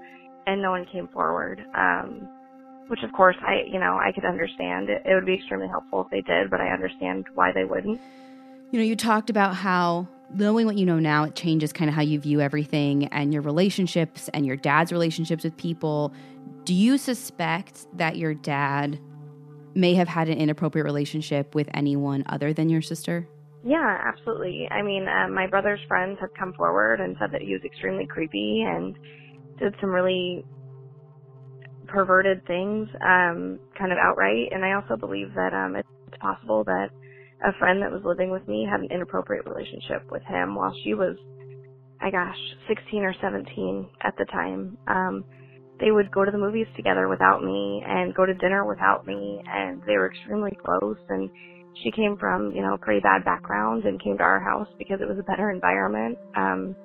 and 0.46 0.60
no 0.60 0.72
one 0.72 0.84
came 0.92 1.06
forward. 1.08 1.64
Um, 1.74 2.28
which, 2.88 3.04
of 3.04 3.12
course, 3.12 3.36
I 3.40 3.62
you 3.66 3.78
know 3.78 3.98
I 4.02 4.10
could 4.12 4.24
understand. 4.24 4.90
It, 4.90 5.02
it 5.06 5.14
would 5.14 5.26
be 5.26 5.34
extremely 5.34 5.68
helpful 5.68 6.02
if 6.02 6.10
they 6.10 6.20
did, 6.22 6.50
but 6.50 6.60
I 6.60 6.68
understand 6.68 7.26
why 7.34 7.52
they 7.52 7.64
wouldn't. 7.64 8.00
You 8.72 8.80
know, 8.80 8.84
you 8.84 8.96
talked 8.96 9.30
about 9.30 9.54
how 9.54 10.08
knowing 10.34 10.66
what 10.66 10.76
you 10.76 10.86
know 10.86 10.98
now, 10.98 11.24
it 11.24 11.34
changes 11.34 11.72
kind 11.72 11.88
of 11.88 11.94
how 11.94 12.02
you 12.02 12.20
view 12.20 12.40
everything 12.40 13.06
and 13.06 13.32
your 13.32 13.42
relationships 13.42 14.28
and 14.34 14.46
your 14.46 14.56
dad's 14.56 14.92
relationships 14.92 15.44
with 15.44 15.56
people. 15.56 16.12
Do 16.64 16.74
you 16.74 16.98
suspect 16.98 17.86
that 17.96 18.16
your 18.16 18.34
dad 18.34 18.98
may 19.74 19.94
have 19.94 20.08
had 20.08 20.28
an 20.28 20.38
inappropriate 20.38 20.84
relationship 20.84 21.54
with 21.54 21.68
anyone 21.74 22.24
other 22.26 22.52
than 22.52 22.68
your 22.68 22.82
sister? 22.82 23.28
Yeah, 23.64 23.98
absolutely. 24.04 24.68
I 24.70 24.82
mean, 24.82 25.06
uh, 25.06 25.28
my 25.28 25.46
brother's 25.46 25.80
friends 25.86 26.18
have 26.20 26.34
come 26.34 26.52
forward 26.54 27.00
and 27.00 27.16
said 27.20 27.30
that 27.32 27.42
he 27.42 27.52
was 27.52 27.62
extremely 27.64 28.06
creepy 28.06 28.64
and 28.66 28.96
did 29.58 29.74
some 29.80 29.90
really 29.90 30.44
perverted 31.86 32.44
things, 32.46 32.88
um, 33.00 33.60
kind 33.78 33.92
of 33.92 33.98
outright. 33.98 34.48
And 34.50 34.64
I 34.64 34.72
also 34.72 34.96
believe 34.96 35.34
that 35.34 35.52
um, 35.54 35.76
it's 35.76 35.88
possible 36.20 36.64
that 36.64 36.90
a 37.44 37.52
friend 37.58 37.82
that 37.82 37.92
was 37.92 38.02
living 38.04 38.30
with 38.30 38.46
me 38.48 38.66
had 38.70 38.80
an 38.80 38.88
inappropriate 38.90 39.46
relationship 39.46 40.04
with 40.10 40.22
him 40.24 40.54
while 40.54 40.74
she 40.84 40.94
was, 40.94 41.16
I 42.00 42.10
gosh, 42.10 42.38
16 42.68 43.02
or 43.04 43.14
17 43.20 43.88
at 44.02 44.14
the 44.18 44.24
time. 44.26 44.78
Um, 44.88 45.24
they 45.80 45.90
would 45.90 46.10
go 46.12 46.24
to 46.24 46.30
the 46.30 46.38
movies 46.38 46.66
together 46.76 47.08
without 47.08 47.42
me 47.42 47.82
and 47.86 48.14
go 48.14 48.26
to 48.26 48.34
dinner 48.34 48.64
without 48.66 49.06
me, 49.06 49.42
and 49.46 49.82
they 49.86 49.96
were 49.96 50.08
extremely 50.10 50.56
close. 50.64 50.98
And 51.08 51.30
she 51.82 51.90
came 51.90 52.16
from, 52.18 52.52
you 52.52 52.62
know, 52.62 52.74
a 52.74 52.78
pretty 52.78 53.00
bad 53.00 53.24
background 53.24 53.84
and 53.84 54.02
came 54.02 54.18
to 54.18 54.24
our 54.24 54.40
house 54.40 54.68
because 54.78 55.00
it 55.00 55.08
was 55.08 55.18
a 55.18 55.24
better 55.24 55.50
environment. 55.50 56.18
Um, 56.36 56.76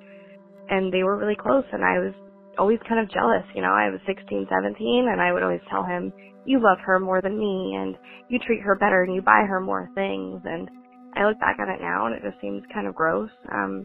and 0.68 0.92
they 0.92 1.02
were 1.02 1.16
really 1.16 1.36
close, 1.36 1.64
and 1.72 1.84
I 1.84 1.98
was 1.98 2.14
always 2.58 2.78
kind 2.88 3.00
of 3.00 3.10
jealous. 3.10 3.44
You 3.54 3.62
know, 3.62 3.72
I 3.72 3.90
was 3.90 4.00
16, 4.06 4.46
17, 4.50 5.08
and 5.10 5.20
I 5.20 5.32
would 5.32 5.42
always 5.42 5.64
tell 5.70 5.84
him, 5.84 6.12
you 6.48 6.60
love 6.62 6.78
her 6.84 6.98
more 6.98 7.20
than 7.20 7.38
me 7.38 7.76
and 7.76 7.94
you 8.28 8.38
treat 8.38 8.62
her 8.62 8.74
better 8.74 9.02
and 9.02 9.14
you 9.14 9.20
buy 9.20 9.44
her 9.46 9.60
more 9.60 9.88
things 9.94 10.40
and 10.44 10.70
I 11.14 11.26
look 11.26 11.38
back 11.38 11.58
on 11.60 11.68
it 11.68 11.80
now 11.80 12.06
and 12.06 12.14
it 12.14 12.22
just 12.22 12.40
seems 12.40 12.62
kind 12.72 12.86
of 12.86 12.94
gross. 12.94 13.30
Um 13.52 13.84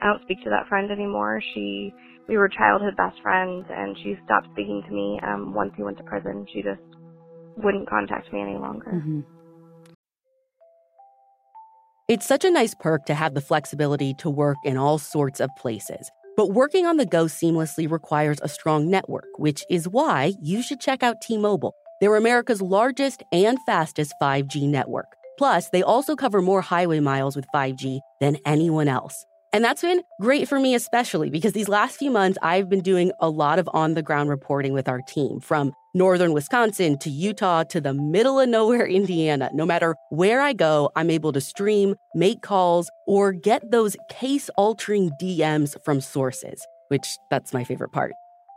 I 0.00 0.06
don't 0.06 0.22
speak 0.22 0.42
to 0.44 0.50
that 0.50 0.68
friend 0.68 0.90
anymore. 0.90 1.40
She 1.54 1.92
we 2.28 2.36
were 2.36 2.50
childhood 2.50 2.96
best 2.96 3.16
friends 3.22 3.64
and 3.70 3.96
she 4.02 4.16
stopped 4.26 4.48
speaking 4.52 4.82
to 4.86 4.92
me 4.94 5.20
um 5.26 5.54
once 5.54 5.72
he 5.74 5.82
went 5.82 5.96
to 5.98 6.04
prison. 6.04 6.46
She 6.52 6.60
just 6.60 6.82
wouldn't 7.56 7.88
contact 7.88 8.30
me 8.30 8.42
any 8.42 8.58
longer. 8.58 8.92
Mm-hmm. 8.92 9.20
It's 12.08 12.26
such 12.26 12.44
a 12.44 12.50
nice 12.50 12.74
perk 12.74 13.06
to 13.06 13.14
have 13.14 13.32
the 13.32 13.40
flexibility 13.40 14.12
to 14.18 14.28
work 14.28 14.58
in 14.64 14.76
all 14.76 14.98
sorts 14.98 15.40
of 15.40 15.48
places. 15.56 16.10
But 16.42 16.54
working 16.54 16.86
on 16.86 16.96
the 16.96 17.06
go 17.06 17.26
seamlessly 17.26 17.88
requires 17.88 18.40
a 18.42 18.48
strong 18.48 18.90
network, 18.90 19.28
which 19.38 19.64
is 19.70 19.86
why 19.86 20.32
you 20.42 20.60
should 20.60 20.80
check 20.80 21.04
out 21.04 21.20
T 21.20 21.38
Mobile. 21.38 21.72
They're 22.00 22.16
America's 22.16 22.60
largest 22.60 23.22
and 23.30 23.58
fastest 23.64 24.12
5G 24.20 24.68
network. 24.68 25.06
Plus, 25.38 25.68
they 25.68 25.84
also 25.84 26.16
cover 26.16 26.42
more 26.42 26.60
highway 26.60 26.98
miles 26.98 27.36
with 27.36 27.46
5G 27.54 28.00
than 28.20 28.38
anyone 28.44 28.88
else. 28.88 29.24
And 29.52 29.62
that's 29.62 29.82
been 29.82 30.02
great 30.20 30.48
for 30.48 30.58
me, 30.58 30.74
especially 30.74 31.30
because 31.30 31.52
these 31.52 31.68
last 31.68 31.96
few 31.96 32.10
months, 32.10 32.38
I've 32.42 32.68
been 32.68 32.82
doing 32.82 33.12
a 33.20 33.28
lot 33.28 33.60
of 33.60 33.70
on 33.72 33.94
the 33.94 34.02
ground 34.02 34.28
reporting 34.28 34.72
with 34.72 34.88
our 34.88 35.00
team 35.00 35.38
from 35.38 35.72
northern 35.94 36.32
Wisconsin 36.32 36.98
to 36.98 37.10
Utah 37.10 37.64
to 37.64 37.80
the 37.80 37.94
middle 37.94 38.40
of 38.40 38.48
nowhere, 38.48 38.86
Indiana. 39.00 39.50
No 39.52 39.66
matter 39.66 39.96
where 40.10 40.40
I 40.40 40.52
go, 40.52 40.90
I'm 40.96 41.10
able 41.10 41.32
to 41.32 41.40
stream, 41.40 41.94
make 42.14 42.42
calls, 42.42 42.90
or 43.06 43.32
get 43.32 43.70
those 43.70 43.96
case 44.08 44.50
altering 44.56 45.10
DMs 45.20 45.76
from 45.84 46.00
sources, 46.00 46.66
which 46.88 47.06
that's 47.30 47.52
my 47.52 47.64
favorite 47.64 47.92
part. 47.92 48.12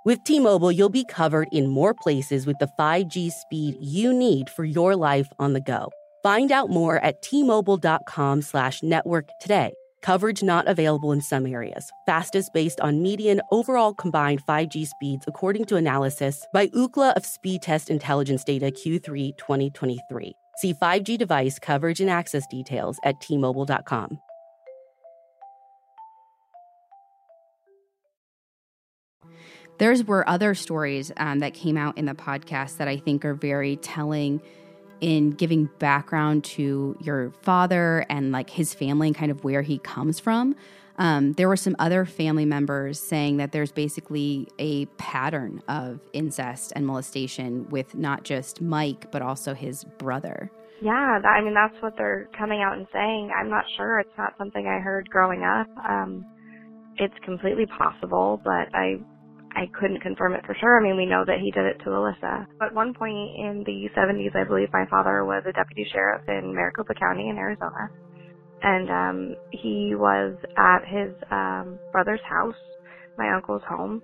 With 0.05 0.23
T-Mobile, 0.23 0.71
you'll 0.71 0.89
be 0.89 1.05
covered 1.05 1.47
in 1.51 1.67
more 1.67 1.95
places 1.95 2.45
with 2.45 2.57
the 2.59 2.69
5G 2.79 3.31
speed 3.31 3.75
you 3.79 4.13
need 4.13 4.49
for 4.51 4.63
your 4.63 4.95
life 4.95 5.27
on 5.39 5.53
the 5.53 5.61
go. 5.61 5.89
Find 6.21 6.51
out 6.51 6.69
more 6.69 6.97
at 7.03 7.21
T-Mobile.com 7.23 8.43
slash 8.43 8.83
network 8.83 9.29
today. 9.39 9.73
Coverage 10.05 10.43
not 10.43 10.67
available 10.67 11.11
in 11.13 11.19
some 11.19 11.47
areas. 11.47 11.91
Fastest 12.05 12.53
based 12.53 12.79
on 12.79 13.01
median 13.01 13.41
overall 13.49 13.91
combined 13.91 14.39
5G 14.47 14.85
speeds 14.85 15.25
according 15.27 15.65
to 15.65 15.77
analysis 15.77 16.45
by 16.53 16.67
Ookla 16.67 17.13
of 17.15 17.25
Speed 17.25 17.63
Test 17.63 17.89
Intelligence 17.89 18.43
Data 18.43 18.67
Q3 18.67 19.35
2023. 19.35 20.31
See 20.57 20.75
5G 20.75 21.17
device 21.17 21.57
coverage 21.57 22.01
and 22.01 22.09
access 22.11 22.45
details 22.45 22.99
at 23.03 23.19
T-Mobile.com. 23.19 24.19
There's 29.79 30.03
were 30.03 30.29
other 30.29 30.53
stories 30.53 31.11
um, 31.17 31.39
that 31.39 31.55
came 31.55 31.77
out 31.77 31.97
in 31.97 32.05
the 32.05 32.13
podcast 32.13 32.77
that 32.77 32.87
I 32.87 32.97
think 32.97 33.25
are 33.25 33.33
very 33.33 33.77
telling 33.77 34.39
in 35.05 35.29
giving 35.29 35.69
background 35.77 36.43
to 36.43 36.97
your 36.99 37.29
father 37.43 38.03
and 38.09 38.31
like 38.31 38.49
his 38.49 38.73
family 38.73 39.05
and 39.05 39.15
kind 39.15 39.29
of 39.29 39.43
where 39.43 39.61
he 39.61 39.77
comes 39.77 40.19
from. 40.19 40.55
Um, 40.97 41.33
there 41.33 41.47
were 41.47 41.57
some 41.57 41.75
other 41.77 42.05
family 42.05 42.45
members 42.45 42.99
saying 42.99 43.37
that 43.37 43.51
there's 43.51 43.71
basically 43.71 44.47
a 44.57 44.87
pattern 44.97 45.61
of 45.67 45.99
incest 46.13 46.73
and 46.75 46.87
molestation 46.87 47.69
with 47.69 47.93
not 47.93 48.23
just 48.23 48.61
Mike, 48.61 49.11
but 49.11 49.21
also 49.21 49.53
his 49.53 49.83
brother. 49.83 50.49
Yeah, 50.81 51.19
that, 51.21 51.27
I 51.27 51.41
mean, 51.43 51.53
that's 51.53 51.79
what 51.83 51.93
they're 51.97 52.27
coming 52.35 52.63
out 52.63 52.75
and 52.75 52.87
saying. 52.91 53.31
I'm 53.37 53.51
not 53.51 53.65
sure. 53.77 53.99
It's 53.99 54.17
not 54.17 54.33
something 54.39 54.65
I 54.65 54.79
heard 54.79 55.07
growing 55.11 55.43
up. 55.43 55.67
Um, 55.87 56.25
it's 56.97 57.13
completely 57.23 57.67
possible, 57.67 58.41
but 58.43 58.73
I 58.73 58.95
I 59.55 59.67
couldn't 59.79 60.01
confirm 60.01 60.33
it 60.33 60.45
for 60.45 60.55
sure. 60.59 60.79
I 60.79 60.83
mean, 60.83 60.97
we 60.97 61.05
know 61.05 61.23
that 61.25 61.39
he 61.39 61.49
did 61.51 61.65
it 61.65 61.79
to 61.83 61.89
Alyssa. 61.89 62.45
At 62.61 62.73
one 62.73 62.93
point 62.93 63.15
in 63.15 63.63
the 63.65 63.87
70s, 63.95 64.35
I 64.35 64.43
believe 64.43 64.67
my 64.73 64.85
father 64.89 65.23
was 65.23 65.43
a 65.47 65.53
deputy 65.53 65.87
sheriff 65.91 66.23
in 66.27 66.53
Maricopa 66.53 66.93
County 66.93 67.29
in 67.29 67.37
Arizona. 67.37 67.89
And 68.61 68.89
um, 68.89 69.35
he 69.51 69.93
was 69.95 70.35
at 70.57 70.83
his 70.85 71.13
um, 71.31 71.79
brother's 71.93 72.19
house, 72.27 72.55
my 73.17 73.33
uncle's 73.33 73.61
home, 73.67 74.01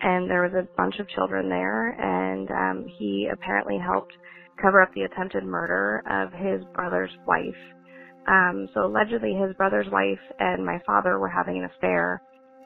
and 0.00 0.28
there 0.28 0.42
was 0.42 0.54
a 0.54 0.66
bunch 0.76 0.98
of 0.98 1.08
children 1.10 1.48
there. 1.48 1.90
And 1.90 2.50
um, 2.50 2.86
he 2.98 3.28
apparently 3.32 3.78
helped 3.78 4.12
cover 4.60 4.82
up 4.82 4.92
the 4.94 5.02
attempted 5.02 5.44
murder 5.44 6.02
of 6.10 6.32
his 6.32 6.66
brother's 6.74 7.10
wife. 7.26 7.60
Um, 8.26 8.68
so 8.74 8.86
allegedly, 8.86 9.34
his 9.34 9.54
brother's 9.56 9.88
wife 9.90 10.20
and 10.40 10.64
my 10.66 10.80
father 10.84 11.18
were 11.18 11.28
having 11.28 11.58
an 11.58 11.70
affair, 11.76 12.20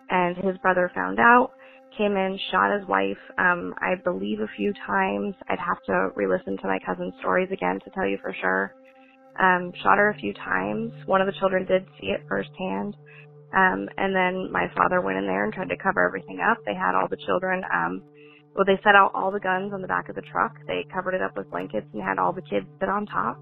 and 0.08 0.36
his 0.36 0.56
brother 0.58 0.90
found 0.94 1.18
out 1.20 1.50
came 1.96 2.16
in, 2.16 2.38
shot 2.50 2.78
his 2.78 2.88
wife, 2.88 3.18
um, 3.38 3.74
I 3.78 3.94
believe 4.02 4.40
a 4.40 4.48
few 4.56 4.72
times. 4.86 5.34
I'd 5.48 5.58
have 5.58 5.82
to 5.86 6.10
re-listen 6.16 6.56
to 6.58 6.66
my 6.66 6.78
cousin's 6.84 7.14
stories 7.20 7.48
again 7.52 7.80
to 7.84 7.90
tell 7.90 8.06
you 8.06 8.18
for 8.22 8.34
sure. 8.40 8.74
Um, 9.40 9.72
shot 9.82 9.98
her 9.98 10.10
a 10.10 10.18
few 10.18 10.32
times. 10.34 10.92
One 11.06 11.20
of 11.20 11.26
the 11.26 11.38
children 11.38 11.66
did 11.66 11.86
see 12.00 12.08
it 12.08 12.24
firsthand. 12.28 12.96
Um, 13.56 13.88
and 13.96 14.14
then 14.14 14.50
my 14.52 14.66
father 14.76 15.00
went 15.00 15.18
in 15.18 15.26
there 15.26 15.44
and 15.44 15.52
tried 15.52 15.68
to 15.68 15.76
cover 15.76 16.04
everything 16.04 16.40
up. 16.40 16.58
They 16.66 16.74
had 16.74 16.94
all 16.94 17.08
the 17.08 17.18
children, 17.26 17.62
um, 17.72 18.02
well, 18.54 18.64
they 18.64 18.78
set 18.84 18.94
out 18.94 19.10
all 19.14 19.30
the 19.32 19.40
guns 19.40 19.72
on 19.72 19.82
the 19.82 19.88
back 19.88 20.08
of 20.08 20.14
the 20.14 20.22
truck. 20.22 20.54
They 20.66 20.86
covered 20.92 21.14
it 21.14 21.22
up 21.22 21.36
with 21.36 21.50
blankets 21.50 21.86
and 21.92 22.02
had 22.02 22.18
all 22.18 22.32
the 22.32 22.42
kids 22.42 22.66
sit 22.78 22.88
on 22.88 23.06
top, 23.06 23.36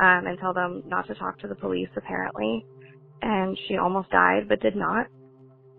um, 0.00 0.26
and 0.26 0.38
tell 0.38 0.54
them 0.54 0.82
not 0.86 1.06
to 1.08 1.14
talk 1.14 1.38
to 1.40 1.48
the 1.48 1.54
police 1.54 1.88
apparently. 1.96 2.64
And 3.22 3.58
she 3.68 3.76
almost 3.76 4.10
died, 4.10 4.48
but 4.48 4.60
did 4.60 4.76
not 4.76 5.06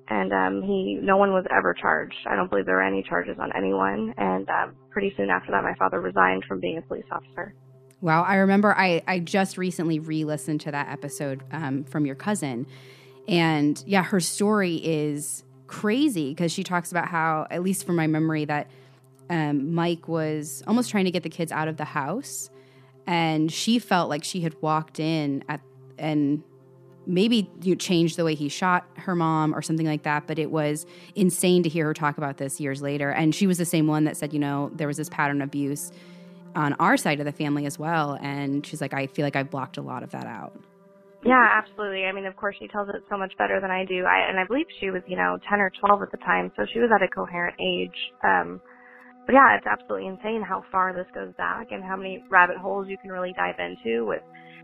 and 0.10 0.34
um, 0.34 0.62
he 0.62 0.98
no 1.02 1.18
one 1.18 1.34
was 1.34 1.46
ever 1.50 1.74
charged. 1.74 2.16
I 2.26 2.36
don't 2.36 2.50
believe 2.50 2.66
there 2.66 2.76
were 2.76 2.84
any 2.84 3.04
charges 3.04 3.38
on 3.40 3.52
anyone. 3.56 4.14
And 4.18 4.50
um, 4.50 4.76
pretty 4.90 5.14
soon 5.18 5.30
after 5.30 5.52
that, 5.52 5.64
my 5.64 5.76
father 5.76 6.00
resigned 6.00 6.46
from 6.46 6.60
being 6.60 6.78
a 6.78 6.82
police 6.82 7.06
officer. 7.12 7.54
Wow, 8.02 8.24
I 8.24 8.36
remember 8.36 8.76
I 8.78 9.02
I 9.08 9.20
just 9.20 9.58
recently 9.58 10.00
re-listened 10.00 10.62
to 10.62 10.72
that 10.72 10.90
episode 10.90 11.44
um, 11.52 11.84
from 11.84 12.06
your 12.06 12.16
cousin, 12.16 12.68
and 13.28 13.84
yeah, 13.88 14.04
her 14.04 14.20
story 14.20 14.76
is 14.76 15.44
crazy 15.66 16.30
because 16.30 16.52
she 16.52 16.64
talks 16.64 16.92
about 16.92 17.08
how, 17.08 17.46
at 17.52 17.62
least 17.62 17.86
from 17.86 17.96
my 17.96 18.08
memory, 18.08 18.46
that 18.46 18.70
um, 19.30 19.74
Mike 19.74 20.08
was 20.08 20.64
almost 20.68 20.90
trying 20.90 21.06
to 21.06 21.12
get 21.12 21.24
the 21.24 21.30
kids 21.30 21.52
out 21.52 21.68
of 21.68 21.78
the 21.78 21.86
house, 21.86 22.50
and 23.06 23.52
she 23.52 23.80
felt 23.80 24.10
like 24.10 24.24
she 24.24 24.42
had 24.42 24.56
walked 24.62 25.00
in 25.00 25.44
at 25.50 25.62
and 25.98 26.44
maybe 27.08 27.50
you 27.62 27.76
changed 27.76 28.18
the 28.18 28.26
way 28.26 28.36
he 28.36 28.50
shot 28.50 28.86
her 28.98 29.16
mom 29.16 29.56
or 29.56 29.62
something 29.62 29.88
like 29.88 30.04
that 30.04 30.28
but 30.28 30.38
it 30.38 30.52
was 30.52 30.86
insane 31.16 31.64
to 31.64 31.70
hear 31.70 31.86
her 31.86 31.94
talk 31.94 32.18
about 32.18 32.38
this 32.38 32.60
years 32.60 32.82
later. 32.82 33.10
And 33.10 33.34
she 33.34 33.48
was 33.48 33.58
the 33.58 33.66
same 33.66 33.88
one 33.88 34.04
that 34.04 34.18
said 34.18 34.34
you 34.34 34.40
know 34.40 34.70
there 34.76 34.88
was 34.88 34.98
this 34.98 35.10
pattern 35.10 35.42
of 35.42 35.48
abuse 35.48 35.92
on 36.56 36.74
our 36.74 36.98
side 36.98 37.20
of 37.20 37.26
the 37.26 37.32
family 37.32 37.66
as 37.66 37.80
well. 37.80 38.18
And 38.22 38.66
she's 38.66 38.82
like 38.82 38.94
i 38.94 39.08
feel 39.08 39.26
like 39.26 39.36
i've 39.36 39.50
blocked 39.50 39.78
a 39.78 39.82
lot 39.82 40.04
of 40.04 40.12
that 40.12 40.26
out. 40.26 40.54
Yeah 41.24 41.48
absolutely. 41.64 42.06
I 42.06 42.12
mean 42.12 42.26
of 42.26 42.36
course 42.36 42.56
she 42.60 42.68
tells 42.68 42.90
it 42.90 43.04
so 43.10 43.18
much 43.18 43.34
better 43.38 43.60
than 43.62 43.72
i 43.72 43.86
do. 43.86 44.04
I, 44.06 44.30
and 44.30 44.40
i 44.40 44.46
believe 44.46 44.68
she 44.80 44.90
was 44.90 45.02
you 45.08 45.18
know 45.18 45.40
10 45.50 45.60
or 45.60 45.72
12 45.80 46.02
at 46.04 46.12
the 46.12 46.18
time 46.18 46.52
so 46.56 46.66
she 46.72 46.80
was 46.80 46.90
at 46.94 47.02
a 47.02 47.08
coherent 47.08 47.56
age. 47.60 47.98
Um 48.24 48.62
but 49.26 49.34
yeah 49.34 49.56
it's 49.58 49.68
absolutely 49.68 50.08
insane 50.08 50.42
how 50.42 50.64
far 50.72 50.94
this 50.94 51.08
goes 51.14 51.34
back 51.38 51.72
and 51.72 51.84
how 51.84 51.96
many 51.96 52.24
rabbit 52.30 52.58
holes 52.58 52.88
you 52.90 52.98
can 52.98 53.12
really 53.12 53.34
dive 53.34 53.56
into 53.60 54.06
with 54.06 54.22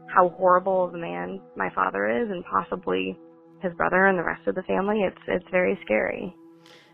how 0.07 0.29
horrible 0.29 0.85
of 0.85 0.93
a 0.93 0.97
man 0.97 1.41
my 1.55 1.69
father 1.71 2.09
is 2.09 2.29
and 2.29 2.43
possibly 2.45 3.17
his 3.61 3.73
brother 3.73 4.05
and 4.07 4.17
the 4.17 4.23
rest 4.23 4.47
of 4.47 4.55
the 4.55 4.63
family. 4.63 5.01
It's 5.01 5.21
it's 5.27 5.45
very 5.51 5.79
scary. 5.83 6.35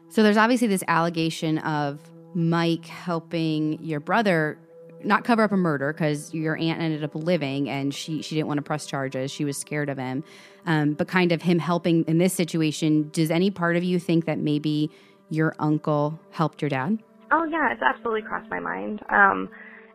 So 0.10 0.24
there's 0.24 0.38
obviously 0.38 0.68
this 0.68 0.84
allegation 0.88 1.58
of 1.60 2.00
Mike 2.34 2.86
helping 2.86 3.84
your 3.84 4.00
brother 4.00 4.58
not 5.04 5.24
cover 5.24 5.44
up 5.44 5.52
a 5.52 5.58
murder 5.58 5.94
because 5.94 6.34
your 6.34 6.58
aunt 6.58 6.82
ended 6.82 7.04
up 7.04 7.16
living 7.16 7.70
and 7.70 7.94
she 7.94 8.22
she 8.22 8.36
didn't 8.36 8.48
want 8.48 8.58
to 8.58 8.64
press 8.64 8.86
charges. 8.86 9.32
She 9.32 9.46
was 9.46 9.58
scared 9.58 9.90
of 9.90 9.98
him, 9.98 10.24
um, 10.66 10.94
but 10.94 11.08
kind 11.08 11.32
of 11.32 11.42
him 11.42 11.60
helping 11.60 12.04
in 12.06 12.18
this 12.18 12.34
situation. 12.34 13.10
Does 13.12 13.32
any 13.32 13.52
part 13.52 13.76
of 13.76 13.84
you 13.84 14.00
think 14.00 14.26
that 14.26 14.40
maybe 14.40 14.90
your 15.30 15.56
uncle 15.60 16.20
helped 16.32 16.62
your 16.62 16.70
dad? 16.70 17.00
Oh 17.32 17.46
yeah, 17.46 17.72
it's 17.72 17.82
absolutely 17.82 18.24
crossed 18.24 18.50
my 18.50 18.60
mind. 18.60 19.02
Um, 19.10 19.50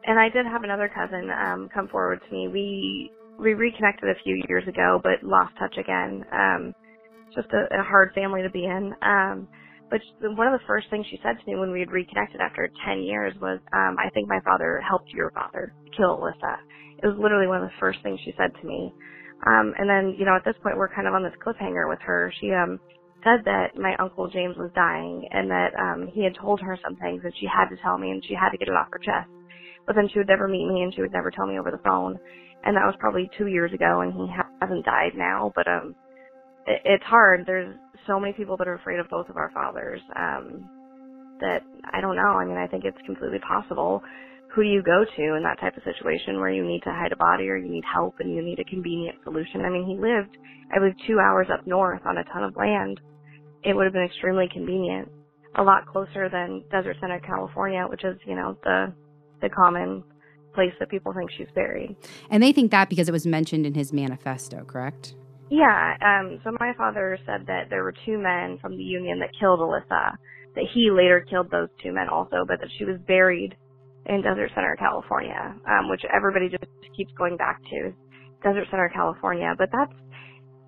and 0.07 0.19
I 0.21 0.29
did 0.31 0.47
have 0.47 0.65
another 0.65 0.91
cousin 0.95 1.31
um, 1.31 1.69
come 1.75 1.89
forward 1.89 2.21
to 2.29 2.35
me. 2.35 2.49
We 2.49 3.13
we 3.39 3.55
reconnected 3.55 4.09
a 4.11 4.21
few 4.25 4.43
years 4.49 4.69
ago, 4.69 5.01
but 5.03 5.23
lost 5.23 5.55
touch 5.59 5.77
again. 5.79 6.25
Um, 6.33 6.75
just 7.35 7.49
a, 7.53 7.81
a 7.81 7.83
hard 7.85 8.13
family 8.15 8.43
to 8.43 8.51
be 8.51 8.65
in. 8.67 8.95
Um, 9.03 9.49
but 9.91 10.01
one 10.37 10.49
of 10.49 10.55
the 10.59 10.67
first 10.67 10.89
things 10.91 11.07
she 11.11 11.21
said 11.23 11.37
to 11.39 11.51
me 11.51 11.59
when 11.59 11.73
we 11.73 11.81
had 11.81 11.93
reconnected 11.93 12.41
after 12.41 12.71
10 12.87 13.03
years 13.03 13.35
was, 13.41 13.61
um, 13.75 13.97
I 13.99 14.11
think 14.15 14.29
my 14.29 14.41
father 14.45 14.83
helped 14.89 15.11
your 15.15 15.33
father 15.33 15.75
kill 15.97 16.19
Alyssa. 16.19 16.57
It 17.03 17.07
was 17.09 17.17
literally 17.19 17.49
one 17.49 17.63
of 17.63 17.69
the 17.69 17.81
first 17.81 18.01
things 18.03 18.21
she 18.25 18.35
said 18.39 18.53
to 18.61 18.67
me. 18.69 18.93
Um, 19.47 19.75
and 19.79 19.89
then, 19.89 20.17
you 20.19 20.27
know, 20.27 20.37
at 20.37 20.45
this 20.45 20.57
point, 20.63 20.79
we're 20.79 20.95
kind 20.95 21.09
of 21.09 21.15
on 21.15 21.23
this 21.25 21.35
cliffhanger 21.45 21.89
with 21.89 22.01
her. 22.03 22.33
She, 22.41 22.53
um, 22.53 22.81
said 23.25 23.43
that 23.47 23.77
my 23.77 23.97
uncle 23.99 24.29
James 24.31 24.57
was 24.57 24.71
dying 24.75 25.27
and 25.33 25.51
that, 25.51 25.73
um, 25.81 26.09
he 26.15 26.25
had 26.25 26.35
told 26.41 26.61
her 26.61 26.79
some 26.85 26.97
things 26.97 27.23
that 27.25 27.33
she 27.41 27.47
had 27.47 27.69
to 27.71 27.77
tell 27.83 27.99
me 27.99 28.11
and 28.13 28.25
she 28.27 28.35
had 28.35 28.51
to 28.51 28.59
get 28.59 28.69
it 28.69 28.75
off 28.75 28.89
her 28.93 29.01
chest 29.01 29.31
but 29.87 29.97
then 29.97 30.09
she 30.13 30.19
would 30.19 30.29
never 30.29 30.49
meet 30.49 30.67
me 30.67 30.83
and 30.83 30.95
she 30.95 31.03
would 31.03 31.13
never 31.13 31.31
tell 31.31 31.47
me 31.47 31.59
over 31.59 31.71
the 31.71 31.83
phone. 31.85 32.19
And 32.65 32.77
that 32.77 32.87
was 32.87 32.95
probably 32.99 33.31
two 33.37 33.47
years 33.47 33.73
ago 33.73 34.01
and 34.01 34.13
he 34.13 34.27
hasn't 34.61 34.85
died 34.85 35.13
now, 35.17 35.53
but, 35.55 35.67
um, 35.69 35.95
it, 36.67 36.81
it's 36.85 37.05
hard. 37.05 37.45
There's 37.47 37.75
so 38.07 38.19
many 38.19 38.33
people 38.33 38.57
that 38.57 38.69
are 38.69 38.75
afraid 38.75 38.99
of 38.99 39.09
both 39.11 39.29
of 39.29 39.37
our 39.37 39.51
fathers, 39.53 40.01
um, 40.17 40.69
that 41.41 41.63
I 41.93 42.01
don't 42.01 42.17
know. 42.17 42.39
I 42.39 42.45
mean, 42.45 42.57
I 42.57 42.67
think 42.67 42.85
it's 42.85 42.99
completely 43.07 43.41
possible. 43.41 44.03
Who 44.55 44.63
do 44.63 44.69
you 44.69 44.83
go 44.83 45.05
to 45.05 45.35
in 45.35 45.43
that 45.43 45.59
type 45.61 45.77
of 45.77 45.83
situation 45.83 46.39
where 46.39 46.51
you 46.51 46.65
need 46.65 46.83
to 46.85 46.91
hide 46.91 47.13
a 47.13 47.17
body 47.17 47.49
or 47.49 47.57
you 47.57 47.69
need 47.71 47.85
help 47.93 48.15
and 48.21 48.33
you 48.33 48.43
need 48.43 48.61
a 48.61 48.65
convenient 48.65 49.17
solution? 49.25 49.65
I 49.65 49.71
mean, 49.71 49.85
he 49.87 49.97
lived, 49.99 50.37
I 50.73 50.79
believe, 50.79 50.95
two 51.07 51.19
hours 51.19 51.49
up 51.53 51.67
north 51.67 52.03
on 52.07 52.19
a 52.19 52.25
ton 52.25 52.45
of 52.45 52.57
land. 52.57 53.01
It 53.65 53.75
would 53.75 53.85
have 53.85 53.93
been 53.93 54.05
extremely 54.05 54.49
convenient, 54.53 55.09
a 55.57 55.63
lot 55.63 55.87
closer 55.87 56.29
than 56.29 56.63
Desert 56.71 56.97
Center, 57.01 57.19
California, 57.21 57.85
which 57.89 58.05
is, 58.05 58.17
you 58.27 58.37
know, 58.37 58.57
the 58.63 58.93
the 59.45 59.55
common 59.55 60.03
place 60.55 60.73
that 60.81 60.89
people 60.89 61.13
think 61.13 61.31
she's 61.37 61.51
buried. 61.55 61.97
And 62.31 62.43
they 62.43 62.53
think 62.53 62.71
that 62.71 62.89
because 62.89 63.09
it 63.09 63.13
was 63.13 63.27
mentioned 63.27 63.67
in 63.67 63.75
his 63.75 63.93
manifesto, 63.93 64.65
correct? 64.65 65.15
Yeah. 65.51 65.95
Um, 66.01 66.41
so 66.43 66.57
my 66.59 66.73
father 66.79 67.19
said 67.27 67.47
that 67.47 67.69
there 67.71 67.83
were 67.83 67.95
two 68.07 68.19
men 68.19 68.59
from 68.61 68.77
the 68.77 68.83
Union 68.83 69.19
that 69.21 69.31
killed 69.39 69.61
Alyssa, 69.61 70.17
that 70.55 70.65
he 70.73 70.91
later 70.91 71.25
killed 71.29 71.51
those 71.51 71.69
two 71.83 71.93
men 71.93 72.09
also, 72.09 72.47
but 72.47 72.61
that 72.61 72.71
she 72.79 72.85
was 72.85 72.97
buried 73.07 73.57
in 74.07 74.23
Desert 74.23 74.51
Center, 74.55 74.77
California, 74.79 75.55
um, 75.69 75.91
which 75.91 76.03
everybody 76.15 76.49
just 76.49 76.65
keeps 76.97 77.13
going 77.19 77.37
back 77.37 77.61
to, 77.71 77.93
Desert 78.43 78.67
Center, 78.71 78.91
California. 78.95 79.55
But 79.59 79.71
that's, 79.73 79.93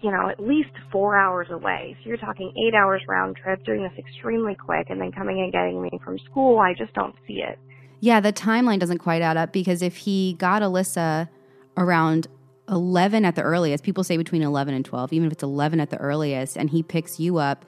you 0.03 0.11
know, 0.11 0.29
at 0.29 0.41
least 0.41 0.71
four 0.91 1.17
hours 1.17 1.47
away. 1.51 1.97
So 2.03 2.09
you're 2.09 2.19
talking 2.19 2.53
eight 2.67 2.75
hours 2.75 3.03
round 3.09 3.37
trip, 3.37 3.65
doing 3.65 3.83
this 3.83 3.97
extremely 3.99 4.55
quick, 4.55 4.87
and 4.91 5.01
then 5.01 5.13
coming 5.13 5.41
and 5.41 5.53
getting 5.53 5.81
me 5.81 5.91
from 6.05 6.19
school. 6.31 6.59
I 6.59 6.75
just 6.75 6.93
don't 6.95 7.15
see 7.27 7.43
it. 7.47 7.59
Yeah, 8.01 8.21
the 8.21 8.33
timeline 8.33 8.79
doesn't 8.79 8.99
quite 8.99 9.23
add 9.23 9.37
up 9.37 9.53
because 9.53 9.83
if 9.83 9.97
he 9.97 10.35
got 10.39 10.63
Alyssa 10.63 11.29
around 11.77 12.27
11 12.69 13.25
at 13.25 13.37
the 13.37 13.43
earliest, 13.43 13.85
people 13.85 14.05
say 14.05 14.17
between 14.17 14.43
11 14.43 14.75
and 14.75 14.85
12, 14.85 15.13
even 15.13 15.27
if 15.27 15.33
it's 15.33 15.43
11 15.43 15.81
at 15.81 15.91
the 15.91 15.99
earliest, 15.99 16.57
and 16.57 16.71
he 16.71 16.83
picks 16.83 17.19
you 17.21 17.39
up 17.39 17.65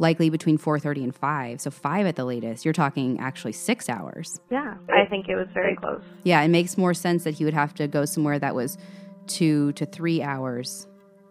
likely 0.00 0.30
between 0.30 0.56
4.30 0.56 1.02
and 1.02 1.14
5 1.16 1.60
so 1.60 1.72
5 1.72 2.06
at 2.06 2.14
the 2.14 2.24
latest 2.24 2.64
you're 2.64 2.72
talking 2.72 3.18
actually 3.18 3.50
six 3.50 3.88
hours. 3.88 4.38
Yeah 4.48 4.76
i 4.88 5.04
think 5.06 5.28
it 5.28 5.34
was 5.34 5.48
very 5.52 5.74
close. 5.74 6.02
Yeah 6.22 6.40
it 6.42 6.48
makes 6.48 6.78
more 6.78 6.94
sense 6.94 7.24
that 7.24 7.34
he 7.34 7.44
would 7.44 7.52
have 7.52 7.74
to 7.74 7.88
go 7.88 8.04
somewhere 8.04 8.38
that 8.38 8.54
was 8.54 8.78
two 9.26 9.72
to 9.72 9.84
three 9.86 10.22
hours 10.22 10.86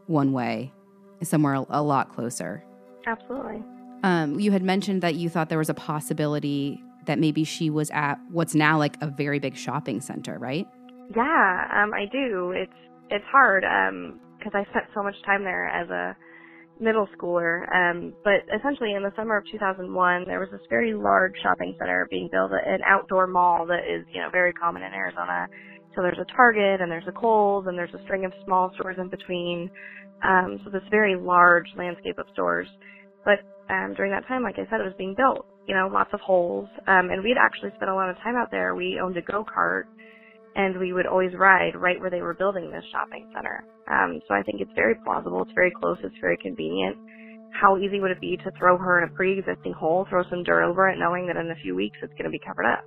one 0.07 0.33
way 0.33 0.73
somewhere 1.23 1.65
a 1.69 1.81
lot 1.81 2.13
closer. 2.13 2.63
Absolutely. 3.05 3.63
Um, 4.03 4.39
you 4.39 4.51
had 4.51 4.61
mentioned 4.61 5.01
that 5.01 5.15
you 5.15 5.29
thought 5.29 5.49
there 5.49 5.57
was 5.57 5.69
a 5.69 5.73
possibility 5.73 6.83
that 7.07 7.19
maybe 7.19 7.43
she 7.43 7.69
was 7.69 7.89
at 7.91 8.15
what's 8.31 8.55
now 8.55 8.77
like 8.77 8.95
a 9.01 9.07
very 9.07 9.39
big 9.39 9.55
shopping 9.55 9.99
center, 10.01 10.37
right? 10.37 10.67
Yeah, 11.15 11.83
um, 11.83 11.93
I 11.93 12.05
do. 12.11 12.51
It's 12.55 12.71
it's 13.09 13.25
hard 13.31 13.63
because 13.63 14.53
um, 14.53 14.61
I 14.61 14.69
spent 14.69 14.85
so 14.93 15.01
much 15.03 15.15
time 15.25 15.43
there 15.43 15.67
as 15.67 15.89
a 15.89 16.15
middle 16.79 17.07
schooler. 17.17 17.63
Um, 17.73 18.13
but 18.23 18.45
essentially, 18.53 18.93
in 18.93 19.03
the 19.03 19.11
summer 19.15 19.37
of 19.37 19.45
2001, 19.51 20.25
there 20.27 20.39
was 20.39 20.49
this 20.51 20.61
very 20.69 20.93
large 20.93 21.33
shopping 21.41 21.75
center 21.79 22.07
being 22.09 22.29
built, 22.31 22.51
an 22.51 22.79
outdoor 22.85 23.27
mall 23.27 23.65
that 23.67 23.87
is 23.87 24.05
you 24.13 24.21
know 24.21 24.29
very 24.31 24.53
common 24.53 24.83
in 24.83 24.93
Arizona. 24.93 25.47
So 25.95 26.03
there's 26.03 26.19
a 26.21 26.35
Target 26.35 26.79
and 26.79 26.91
there's 26.91 27.07
a 27.07 27.11
Kohl's 27.11 27.65
and 27.67 27.77
there's 27.77 27.93
a 27.93 28.03
string 28.03 28.23
of 28.25 28.31
small 28.45 28.71
stores 28.75 28.97
in 28.99 29.09
between. 29.09 29.69
Um, 30.23 30.59
so 30.63 30.69
this 30.69 30.83
very 30.91 31.15
large 31.15 31.65
landscape 31.75 32.19
of 32.19 32.25
stores. 32.33 32.67
But 33.25 33.41
um, 33.73 33.93
during 33.95 34.11
that 34.11 34.27
time, 34.27 34.43
like 34.43 34.55
I 34.55 34.69
said, 34.69 34.79
it 34.79 34.85
was 34.85 34.93
being 34.97 35.15
built. 35.17 35.45
You 35.67 35.75
know, 35.75 35.89
lots 35.91 36.09
of 36.13 36.21
holes. 36.21 36.67
Um, 36.87 37.11
and 37.11 37.23
we'd 37.23 37.37
actually 37.37 37.71
spent 37.75 37.91
a 37.91 37.95
lot 37.95 38.09
of 38.09 38.15
time 38.17 38.35
out 38.35 38.51
there. 38.51 38.73
We 38.73 38.99
owned 39.03 39.17
a 39.17 39.21
go 39.21 39.43
kart, 39.43 39.83
and 40.55 40.79
we 40.79 40.93
would 40.93 41.05
always 41.05 41.33
ride 41.35 41.75
right 41.75 41.99
where 41.99 42.09
they 42.09 42.21
were 42.21 42.33
building 42.33 42.71
this 42.71 42.83
shopping 42.91 43.29
center. 43.35 43.63
Um, 43.91 44.19
so 44.27 44.33
I 44.33 44.43
think 44.43 44.61
it's 44.61 44.71
very 44.75 44.95
plausible. 45.03 45.43
It's 45.43 45.51
very 45.53 45.71
close. 45.71 45.97
It's 46.03 46.15
very 46.21 46.37
convenient. 46.37 46.97
How 47.51 47.77
easy 47.77 47.99
would 47.99 48.11
it 48.11 48.21
be 48.21 48.37
to 48.37 48.51
throw 48.57 48.77
her 48.77 49.01
in 49.01 49.09
a 49.09 49.13
pre-existing 49.13 49.73
hole, 49.73 50.05
throw 50.09 50.23
some 50.29 50.43
dirt 50.43 50.63
over 50.63 50.89
it, 50.89 50.99
knowing 50.99 51.27
that 51.27 51.37
in 51.37 51.49
a 51.51 51.55
few 51.63 51.75
weeks 51.75 51.97
it's 52.01 52.13
going 52.13 52.25
to 52.25 52.29
be 52.29 52.39
covered 52.39 52.65
up? 52.65 52.83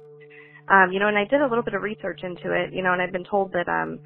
Um, 0.69 0.93
you 0.93 1.01
know, 1.01 1.09
and 1.09 1.19
I 1.19 1.25
did 1.25 1.41
a 1.41 1.47
little 1.47 1.65
bit 1.65 1.75
of 1.75 1.83
research 1.83 2.21
into 2.23 2.53
it. 2.53 2.73
You 2.73 2.83
know, 2.83 2.93
and 2.93 3.03
I've 3.03 3.13
been 3.13 3.25
told 3.25 3.53
that 3.53 3.69
um, 3.69 3.99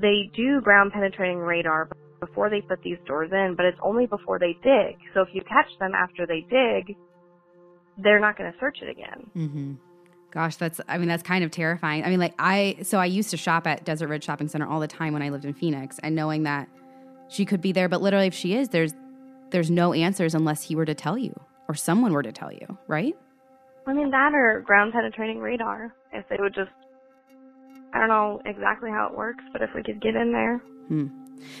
they 0.00 0.30
do 0.36 0.60
ground 0.60 0.92
penetrating 0.92 1.38
radar 1.38 1.88
before 2.20 2.50
they 2.50 2.60
put 2.60 2.80
these 2.82 2.98
doors 3.06 3.30
in, 3.32 3.54
but 3.56 3.66
it's 3.66 3.78
only 3.82 4.06
before 4.06 4.38
they 4.38 4.54
dig. 4.62 4.96
So 5.14 5.22
if 5.22 5.28
you 5.32 5.42
catch 5.42 5.66
them 5.80 5.92
after 5.94 6.26
they 6.26 6.46
dig, 6.48 6.96
they're 8.02 8.20
not 8.20 8.36
going 8.36 8.52
to 8.52 8.58
search 8.58 8.78
it 8.82 8.88
again. 8.88 9.30
Mm-hmm. 9.36 9.72
Gosh, 10.30 10.56
that's, 10.56 10.80
I 10.88 10.98
mean, 10.98 11.08
that's 11.08 11.22
kind 11.22 11.44
of 11.44 11.50
terrifying. 11.50 12.04
I 12.04 12.08
mean, 12.08 12.18
like, 12.18 12.34
I, 12.38 12.78
so 12.82 12.98
I 12.98 13.04
used 13.04 13.30
to 13.30 13.36
shop 13.36 13.66
at 13.66 13.84
Desert 13.84 14.08
Ridge 14.08 14.24
Shopping 14.24 14.48
Center 14.48 14.66
all 14.66 14.80
the 14.80 14.88
time 14.88 15.12
when 15.12 15.22
I 15.22 15.28
lived 15.28 15.44
in 15.44 15.52
Phoenix, 15.52 15.98
and 16.02 16.16
knowing 16.16 16.44
that 16.44 16.68
she 17.28 17.44
could 17.44 17.60
be 17.60 17.72
there, 17.72 17.88
but 17.88 18.00
literally, 18.00 18.26
if 18.26 18.34
she 18.34 18.54
is, 18.54 18.70
there's, 18.70 18.94
there's 19.50 19.70
no 19.70 19.92
answers 19.92 20.34
unless 20.34 20.62
he 20.62 20.74
were 20.74 20.86
to 20.86 20.94
tell 20.94 21.18
you. 21.18 21.34
or 21.68 21.74
someone 21.74 22.12
were 22.12 22.22
to 22.22 22.32
tell 22.32 22.52
you, 22.52 22.78
right? 22.86 23.14
I 23.86 23.92
mean, 23.94 24.10
that 24.10 24.34
or 24.34 24.60
ground 24.60 24.92
penetrating 24.92 25.38
radar. 25.38 25.94
If 26.12 26.28
they 26.28 26.36
would 26.38 26.54
just, 26.54 26.70
I 27.94 27.98
don't 27.98 28.08
know 28.08 28.42
exactly 28.44 28.90
how 28.90 29.08
it 29.08 29.16
works, 29.16 29.42
but 29.52 29.62
if 29.62 29.70
we 29.74 29.82
could 29.82 30.00
get 30.00 30.14
in 30.14 30.32
there. 30.32 30.58
Hmm. 30.88 31.06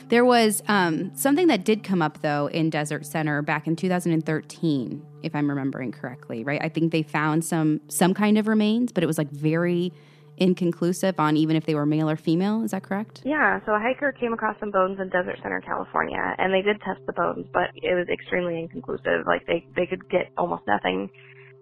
There 0.08 0.24
was 0.24 0.62
um, 0.68 1.14
something 1.14 1.46
that 1.46 1.64
did 1.64 1.82
come 1.82 2.02
up, 2.02 2.20
though, 2.22 2.46
in 2.48 2.70
Desert 2.70 3.06
Center 3.06 3.42
back 3.42 3.66
in 3.66 3.76
2013, 3.76 5.06
if 5.22 5.34
I'm 5.34 5.48
remembering 5.48 5.92
correctly, 5.92 6.44
right? 6.44 6.60
I 6.62 6.68
think 6.68 6.92
they 6.92 7.02
found 7.02 7.44
some 7.44 7.80
some 7.88 8.14
kind 8.14 8.38
of 8.38 8.48
remains, 8.48 8.92
but 8.92 9.02
it 9.02 9.06
was 9.06 9.18
like 9.18 9.30
very 9.30 9.92
inconclusive 10.38 11.20
on 11.20 11.36
even 11.36 11.56
if 11.56 11.66
they 11.66 11.74
were 11.74 11.86
male 11.86 12.08
or 12.08 12.16
female. 12.16 12.62
Is 12.62 12.72
that 12.72 12.82
correct? 12.82 13.22
Yeah. 13.24 13.60
So 13.66 13.72
a 13.72 13.78
hiker 13.78 14.12
came 14.12 14.32
across 14.32 14.58
some 14.60 14.70
bones 14.70 14.98
in 15.00 15.08
Desert 15.08 15.38
Center, 15.42 15.60
California, 15.60 16.34
and 16.38 16.52
they 16.52 16.62
did 16.62 16.80
test 16.80 17.00
the 17.06 17.12
bones, 17.12 17.46
but 17.52 17.70
it 17.74 17.94
was 17.94 18.08
extremely 18.12 18.58
inconclusive. 18.58 19.26
Like 19.26 19.46
they 19.46 19.66
they 19.76 19.86
could 19.86 20.08
get 20.08 20.32
almost 20.36 20.62
nothing 20.66 21.10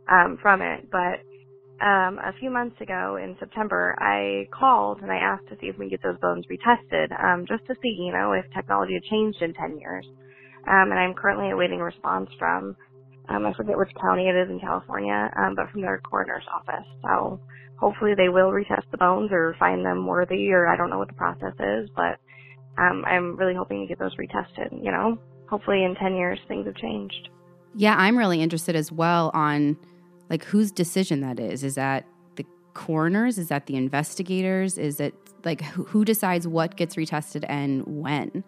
um, 0.09 0.39
from 0.41 0.63
it. 0.63 0.91
But 0.91 1.21
um, 1.81 2.19
a 2.19 2.33
few 2.39 2.51
months 2.51 2.81
ago 2.81 3.17
in 3.17 3.37
September, 3.39 3.97
I 3.99 4.47
called 4.53 5.01
and 5.01 5.11
I 5.11 5.17
asked 5.17 5.49
to 5.49 5.57
see 5.61 5.69
if 5.69 5.79
we 5.79 5.87
could 5.89 6.01
get 6.01 6.03
those 6.03 6.19
bones 6.21 6.45
retested, 6.47 7.09
um, 7.23 7.47
just 7.49 7.67
to 7.67 7.75
see, 7.83 7.97
you 7.99 8.13
know, 8.13 8.33
if 8.33 8.45
technology 8.55 8.95
had 8.95 9.05
changed 9.05 9.41
in 9.41 9.55
10 9.55 9.79
years. 9.79 10.07
Um, 10.69 10.93
and 10.93 10.99
I'm 10.99 11.15
currently 11.15 11.51
awaiting 11.51 11.81
a 11.81 11.85
response 11.85 12.29
from, 12.39 12.77
um, 13.29 13.47
I 13.47 13.55
forget 13.55 13.79
which 13.79 13.91
county 14.01 14.29
it 14.29 14.37
is 14.37 14.51
in 14.51 14.61
California, 14.61 15.31
um, 15.39 15.55
but 15.57 15.71
from 15.71 15.81
their 15.81 15.99
coroner's 16.05 16.45
office. 16.53 16.87
So 17.03 17.41
hopefully 17.79 18.13
they 18.15 18.29
will 18.29 18.51
retest 18.51 18.85
the 18.91 18.99
bones 18.99 19.31
or 19.33 19.57
find 19.59 19.85
them 19.85 20.07
worthy, 20.07 20.53
or 20.53 20.67
I 20.67 20.77
don't 20.77 20.91
know 20.91 20.99
what 20.99 21.09
the 21.09 21.15
process 21.15 21.55
is, 21.59 21.89
but 21.97 22.21
um, 22.77 23.05
I'm 23.07 23.37
really 23.37 23.55
hoping 23.55 23.81
to 23.81 23.87
get 23.89 23.99
those 23.99 24.15
retested. 24.17 24.85
You 24.85 24.93
know, 24.93 25.19
hopefully 25.49 25.85
in 25.85 25.95
10 25.95 26.15
years 26.15 26.39
things 26.47 26.67
have 26.67 26.77
changed. 26.77 27.31
Yeah, 27.75 27.95
I'm 27.97 28.19
really 28.19 28.43
interested 28.43 28.77
as 28.77 28.93
well 28.93 29.31
on 29.33 29.79
like 30.31 30.45
whose 30.45 30.71
decision 30.71 31.21
that 31.21 31.39
is. 31.39 31.63
Is 31.65 31.75
that 31.75 32.07
the 32.37 32.47
coroners? 32.73 33.37
Is 33.37 33.49
that 33.49 33.67
the 33.67 33.77
investigators? 33.77 34.79
Is 34.79 35.01
it 35.01 35.15
like 35.45 35.63
who, 35.63 36.05
decides 36.05 36.47
what 36.47 36.77
gets 36.77 36.97
retested 36.97 37.45
and 37.49 37.83
when? 37.87 38.45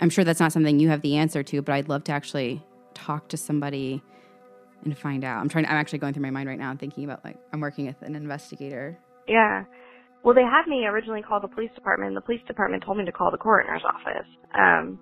I'm 0.00 0.10
sure 0.10 0.24
that's 0.24 0.40
not 0.40 0.52
something 0.52 0.80
you 0.80 0.88
have 0.88 1.02
the 1.02 1.16
answer 1.16 1.42
to, 1.44 1.62
but 1.62 1.72
I'd 1.72 1.88
love 1.88 2.04
to 2.04 2.12
actually 2.12 2.62
talk 2.94 3.28
to 3.28 3.36
somebody 3.36 4.02
and 4.84 4.98
find 4.98 5.24
out. 5.24 5.40
I'm 5.40 5.48
trying. 5.48 5.66
I'm 5.66 5.76
actually 5.76 6.00
going 6.00 6.12
through 6.12 6.24
my 6.24 6.30
mind 6.30 6.48
right 6.48 6.58
now 6.58 6.70
and 6.70 6.78
thinking 6.78 7.04
about 7.04 7.24
like 7.24 7.38
I'm 7.52 7.60
working 7.60 7.86
with 7.86 8.02
an 8.02 8.16
investigator. 8.16 8.98
Yeah. 9.28 9.64
Well, 10.24 10.34
they 10.34 10.42
had 10.42 10.66
me 10.66 10.84
originally 10.86 11.22
call 11.22 11.40
the 11.40 11.48
police 11.48 11.70
department, 11.74 12.08
and 12.08 12.16
the 12.16 12.22
police 12.22 12.40
department 12.46 12.82
told 12.84 12.98
me 12.98 13.04
to 13.04 13.12
call 13.12 13.30
the 13.30 13.38
coroner's 13.38 13.82
office. 13.86 14.26
Um, 14.54 14.98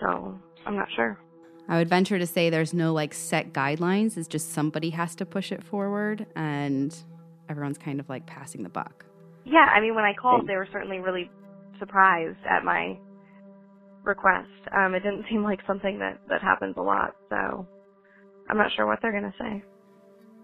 so 0.00 0.38
I'm 0.66 0.76
not 0.76 0.88
sure. 0.96 1.18
I 1.68 1.78
would 1.78 1.88
venture 1.88 2.18
to 2.18 2.26
say 2.26 2.50
there's 2.50 2.74
no 2.74 2.92
like 2.92 3.14
set 3.14 3.52
guidelines. 3.52 4.16
It's 4.16 4.28
just 4.28 4.52
somebody 4.52 4.90
has 4.90 5.14
to 5.16 5.26
push 5.26 5.50
it 5.50 5.62
forward, 5.62 6.26
and 6.36 6.94
everyone's 7.48 7.78
kind 7.78 8.00
of 8.00 8.08
like 8.08 8.26
passing 8.26 8.62
the 8.62 8.68
buck. 8.68 9.04
Yeah, 9.44 9.66
I 9.74 9.80
mean, 9.80 9.94
when 9.94 10.04
I 10.04 10.12
called, 10.14 10.46
they 10.46 10.56
were 10.56 10.68
certainly 10.72 10.98
really 10.98 11.30
surprised 11.78 12.38
at 12.48 12.64
my 12.64 12.98
request. 14.02 14.48
Um, 14.76 14.94
it 14.94 15.00
didn't 15.00 15.24
seem 15.30 15.42
like 15.42 15.60
something 15.66 15.98
that 16.00 16.20
that 16.28 16.42
happens 16.42 16.74
a 16.76 16.82
lot, 16.82 17.14
so 17.30 17.66
I'm 18.48 18.58
not 18.58 18.70
sure 18.76 18.86
what 18.86 19.00
they're 19.00 19.12
gonna 19.12 19.34
say. 19.38 19.62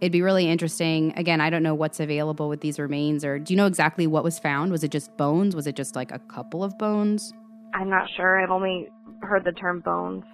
It'd 0.01 0.13
be 0.13 0.23
really 0.23 0.49
interesting. 0.49 1.13
Again, 1.17 1.43
I 1.43 1.51
don't 1.51 1.63
know 1.63 1.75
what's 1.75 2.01
available 2.01 2.49
with 2.49 2.63
these 2.63 2.79
remains, 2.79 3.23
or 3.23 3.39
do 3.39 3.53
you 3.53 3.59
know 3.59 3.67
exactly 3.67 4.07
what 4.07 4.25
was 4.25 4.39
found? 4.39 4.73
Was 4.73 4.83
it 4.83 4.91
just 4.91 5.15
bones? 5.19 5.55
Was 5.55 5.67
it 5.67 5.77
just 5.77 5.95
like 5.95 6.11
a 6.11 6.19
couple 6.19 6.65
of 6.65 6.77
bones? 6.79 7.35
I'm 7.75 7.91
not 7.91 8.09
sure. 8.17 8.43
I've 8.43 8.51
only 8.51 8.89
heard 9.21 9.45
the 9.45 9.53
term 9.53 9.81
bones. 9.81 10.25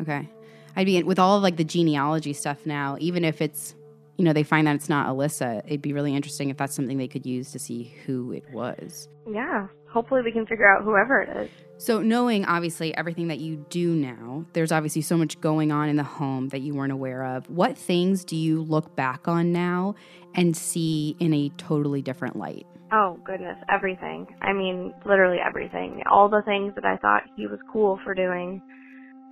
Okay. 0.00 0.28
I'd 0.76 0.86
be 0.86 1.02
with 1.02 1.18
all 1.18 1.36
of 1.36 1.42
like 1.42 1.56
the 1.56 1.64
genealogy 1.64 2.32
stuff 2.32 2.66
now, 2.66 2.96
even 3.00 3.24
if 3.24 3.40
it's, 3.40 3.74
you 4.18 4.24
know, 4.24 4.32
they 4.32 4.42
find 4.42 4.66
that 4.66 4.76
it's 4.76 4.88
not 4.88 5.08
Alyssa, 5.08 5.62
it'd 5.66 5.82
be 5.82 5.92
really 5.92 6.14
interesting 6.14 6.50
if 6.50 6.56
that's 6.56 6.74
something 6.74 6.98
they 6.98 7.08
could 7.08 7.24
use 7.24 7.52
to 7.52 7.58
see 7.58 7.94
who 8.04 8.32
it 8.32 8.44
was. 8.52 9.08
Yeah. 9.30 9.68
Hopefully 9.90 10.20
we 10.22 10.32
can 10.32 10.44
figure 10.46 10.70
out 10.70 10.84
whoever 10.84 11.22
it 11.22 11.36
is. 11.44 11.50
So, 11.78 12.00
knowing 12.00 12.44
obviously 12.46 12.94
everything 12.96 13.28
that 13.28 13.38
you 13.38 13.64
do 13.68 13.94
now, 13.94 14.46
there's 14.54 14.72
obviously 14.72 15.02
so 15.02 15.16
much 15.16 15.40
going 15.40 15.72
on 15.72 15.88
in 15.88 15.96
the 15.96 16.02
home 16.02 16.48
that 16.48 16.60
you 16.60 16.74
weren't 16.74 16.92
aware 16.92 17.22
of. 17.24 17.48
What 17.50 17.76
things 17.76 18.24
do 18.24 18.34
you 18.36 18.62
look 18.62 18.96
back 18.96 19.28
on 19.28 19.52
now 19.52 19.94
and 20.34 20.56
see 20.56 21.16
in 21.20 21.34
a 21.34 21.50
totally 21.58 22.00
different 22.00 22.36
light? 22.36 22.66
Oh, 22.92 23.18
goodness. 23.24 23.56
Everything. 23.68 24.26
I 24.40 24.52
mean, 24.52 24.94
literally 25.04 25.38
everything. 25.44 26.02
All 26.10 26.28
the 26.28 26.42
things 26.42 26.74
that 26.76 26.84
I 26.84 26.96
thought 26.96 27.24
he 27.36 27.46
was 27.46 27.58
cool 27.72 27.98
for 28.04 28.14
doing 28.14 28.62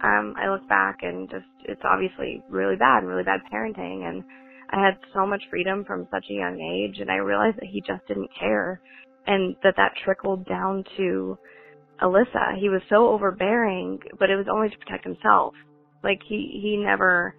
um, 0.04 0.34
I 0.36 0.50
look 0.50 0.68
back 0.68 0.98
and 1.02 1.30
just 1.30 1.46
it's 1.64 1.80
obviously 1.84 2.42
really 2.50 2.76
bad 2.76 2.98
and 3.02 3.08
really 3.08 3.24
bad 3.24 3.40
parenting 3.52 4.08
and 4.08 4.22
I 4.70 4.84
had 4.84 4.98
so 5.14 5.26
much 5.26 5.42
freedom 5.50 5.84
from 5.86 6.08
such 6.10 6.26
a 6.30 6.34
young 6.34 6.60
age 6.60 7.00
and 7.00 7.10
I 7.10 7.16
realized 7.16 7.56
that 7.56 7.68
he 7.70 7.80
just 7.80 8.06
didn't 8.08 8.30
care 8.38 8.80
and 9.26 9.56
that 9.62 9.74
that 9.78 9.92
trickled 10.04 10.46
down 10.46 10.84
to 10.98 11.38
Alyssa. 12.02 12.58
He 12.60 12.68
was 12.68 12.82
so 12.90 13.08
overbearing, 13.08 14.00
but 14.18 14.30
it 14.30 14.36
was 14.36 14.46
only 14.52 14.68
to 14.68 14.78
protect 14.78 15.04
himself. 15.04 15.54
Like 16.04 16.20
he 16.28 16.60
he 16.62 16.76
never 16.76 17.34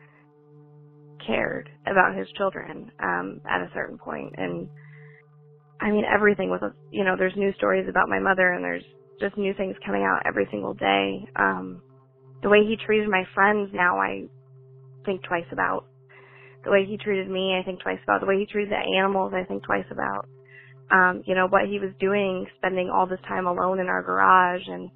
cared 1.26 1.70
about 1.88 2.16
his 2.16 2.28
children 2.38 2.92
um 3.02 3.42
at 3.50 3.62
a 3.62 3.70
certain 3.74 3.98
point 3.98 4.34
and 4.38 4.70
I 5.82 5.92
mean 5.92 6.06
everything 6.06 6.50
was 6.50 6.62
you 6.92 7.04
know 7.04 7.16
there's 7.18 7.36
new 7.36 7.54
stories 7.54 7.88
about 7.90 8.10
my 8.10 8.20
mother 8.20 8.54
and 8.54 8.64
there's 8.64 8.84
just 9.20 9.38
new 9.38 9.54
things 9.54 9.76
coming 9.86 10.04
out 10.04 10.24
every 10.26 10.48
single 10.52 10.74
day 10.74 11.26
um 11.38 11.82
the 12.42 12.50
way 12.50 12.60
he 12.66 12.78
treated 12.78 13.10
my 13.10 13.24
friends 13.34 13.72
now 13.74 14.00
I 14.00 14.26
think 15.06 15.24
twice 15.24 15.46
about. 15.52 15.86
The 16.64 16.72
way 16.72 16.86
he 16.86 16.98
treated 16.98 17.30
me 17.30 17.58
I 17.60 17.64
think 17.64 17.82
twice 17.82 18.00
about. 18.04 18.22
The 18.22 18.28
way 18.28 18.40
he 18.40 18.46
treated 18.46 18.72
the 18.72 18.98
animals 19.00 19.34
I 19.36 19.44
think 19.44 19.64
twice 19.64 19.86
about. 19.92 20.28
Um, 20.92 21.24
you 21.26 21.34
know, 21.34 21.48
what 21.48 21.68
he 21.68 21.80
was 21.80 21.92
doing, 22.00 22.46
spending 22.58 22.90
all 22.90 23.08
this 23.08 23.20
time 23.28 23.48
alone 23.48 23.80
in 23.80 23.88
our 23.88 24.04
garage 24.04 24.62
and, 24.68 24.90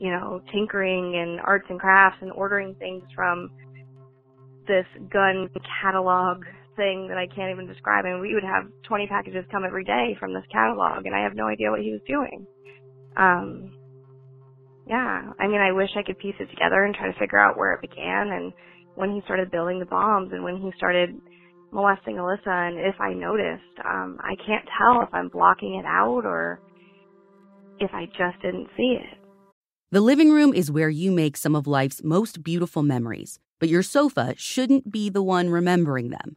you 0.00 0.10
know, 0.10 0.40
tinkering 0.52 1.14
and 1.14 1.40
arts 1.40 1.66
and 1.70 1.78
crafts 1.78 2.18
and 2.20 2.32
ordering 2.32 2.74
things 2.74 3.04
from 3.14 3.50
this 4.66 4.86
gun 5.10 5.48
catalog 5.80 6.44
thing 6.76 7.06
that 7.08 7.18
I 7.18 7.26
can't 7.26 7.52
even 7.52 7.66
describe. 7.66 8.04
And 8.04 8.20
we 8.20 8.34
would 8.34 8.42
have 8.42 8.64
20 8.84 9.06
packages 9.06 9.44
come 9.50 9.64
every 9.64 9.84
day 9.84 10.16
from 10.18 10.34
this 10.34 10.44
catalog 10.50 11.06
and 11.06 11.14
I 11.14 11.22
have 11.22 11.34
no 11.34 11.46
idea 11.46 11.70
what 11.70 11.80
he 11.80 11.92
was 11.92 12.00
doing. 12.06 12.46
Um, 13.16 13.77
yeah, 14.88 15.32
I 15.38 15.46
mean, 15.46 15.60
I 15.60 15.72
wish 15.72 15.90
I 15.96 16.02
could 16.02 16.18
piece 16.18 16.34
it 16.40 16.48
together 16.50 16.84
and 16.84 16.94
try 16.94 17.12
to 17.12 17.18
figure 17.18 17.38
out 17.38 17.58
where 17.58 17.74
it 17.74 17.82
began 17.82 18.28
and 18.28 18.52
when 18.94 19.14
he 19.14 19.20
started 19.24 19.50
building 19.50 19.78
the 19.78 19.86
bombs 19.86 20.30
and 20.32 20.42
when 20.42 20.56
he 20.56 20.70
started 20.76 21.20
molesting 21.72 22.16
Alyssa 22.16 22.68
and 22.68 22.78
if 22.78 23.00
I 23.00 23.12
noticed. 23.12 23.78
Um, 23.84 24.18
I 24.20 24.34
can't 24.46 24.66
tell 24.78 25.02
if 25.02 25.08
I'm 25.12 25.28
blocking 25.28 25.74
it 25.74 25.84
out 25.86 26.24
or 26.24 26.60
if 27.78 27.90
I 27.92 28.06
just 28.06 28.40
didn't 28.42 28.68
see 28.76 28.96
it. 28.98 29.18
The 29.90 30.00
living 30.00 30.32
room 30.32 30.52
is 30.52 30.70
where 30.70 30.90
you 30.90 31.10
make 31.10 31.36
some 31.36 31.54
of 31.54 31.66
life's 31.66 32.02
most 32.02 32.42
beautiful 32.42 32.82
memories, 32.82 33.38
but 33.58 33.68
your 33.68 33.82
sofa 33.82 34.34
shouldn't 34.36 34.90
be 34.90 35.08
the 35.08 35.22
one 35.22 35.50
remembering 35.50 36.10
them. 36.10 36.36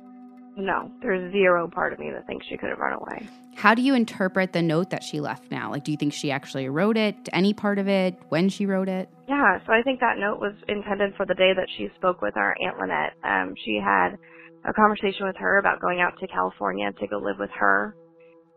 no, 0.57 0.91
there's 1.01 1.31
zero 1.31 1.67
part 1.67 1.93
of 1.93 1.99
me 1.99 2.11
that 2.11 2.27
thinks 2.27 2.45
she 2.47 2.57
could 2.57 2.69
have 2.69 2.79
run 2.79 2.93
away. 2.93 3.27
How 3.55 3.73
do 3.73 3.81
you 3.81 3.93
interpret 3.93 4.53
the 4.53 4.61
note 4.61 4.89
that 4.89 5.03
she 5.03 5.19
left 5.19 5.51
now? 5.51 5.71
Like, 5.71 5.83
do 5.83 5.91
you 5.91 5.97
think 5.97 6.13
she 6.13 6.31
actually 6.31 6.67
wrote 6.69 6.97
it, 6.97 7.15
any 7.31 7.53
part 7.53 7.79
of 7.79 7.87
it, 7.87 8.17
when 8.29 8.49
she 8.49 8.65
wrote 8.65 8.89
it? 8.89 9.09
Yeah, 9.27 9.59
so 9.65 9.73
I 9.73 9.81
think 9.81 9.99
that 9.99 10.17
note 10.17 10.39
was 10.39 10.53
intended 10.67 11.13
for 11.15 11.25
the 11.25 11.35
day 11.35 11.53
that 11.55 11.67
she 11.77 11.89
spoke 11.95 12.21
with 12.21 12.35
our 12.37 12.55
Aunt 12.61 12.79
Lynette. 12.79 13.13
Um, 13.23 13.53
she 13.63 13.79
had 13.83 14.17
a 14.65 14.73
conversation 14.73 15.27
with 15.27 15.35
her 15.37 15.57
about 15.57 15.79
going 15.79 16.01
out 16.01 16.13
to 16.19 16.27
California 16.27 16.91
to 16.99 17.07
go 17.07 17.17
live 17.17 17.39
with 17.39 17.51
her. 17.57 17.95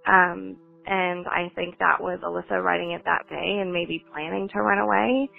Um, 0.07 0.57
and 0.87 1.27
I 1.27 1.51
think 1.55 1.79
that 1.79 2.01
was 2.01 2.21
Alyssa 2.23 2.63
writing 2.63 2.93
it 2.93 3.03
that 3.05 3.29
day 3.29 3.59
and 3.61 3.73
maybe 3.73 4.05
planning 4.13 4.49
to 4.53 4.61
run 4.61 4.79
away. 4.79 5.31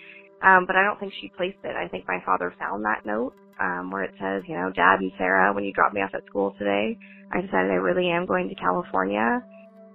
Um, 0.41 0.65
but 0.65 0.75
I 0.75 0.83
don't 0.83 0.99
think 0.99 1.13
she 1.21 1.31
placed 1.37 1.59
it. 1.63 1.75
I 1.75 1.87
think 1.87 2.05
my 2.07 2.19
father 2.25 2.53
found 2.59 2.83
that 2.85 3.05
note 3.05 3.33
um, 3.59 3.91
where 3.91 4.03
it 4.03 4.13
says, 4.19 4.43
you 4.47 4.55
know, 4.55 4.71
Dad 4.75 4.99
and 4.99 5.11
Sarah, 5.17 5.53
when 5.53 5.63
you 5.63 5.73
dropped 5.73 5.95
me 5.95 6.01
off 6.01 6.11
at 6.13 6.25
school 6.27 6.53
today, 6.59 6.97
I 7.31 7.41
decided 7.41 7.71
I 7.71 7.75
really 7.75 8.09
am 8.09 8.25
going 8.25 8.49
to 8.49 8.55
California. 8.55 9.43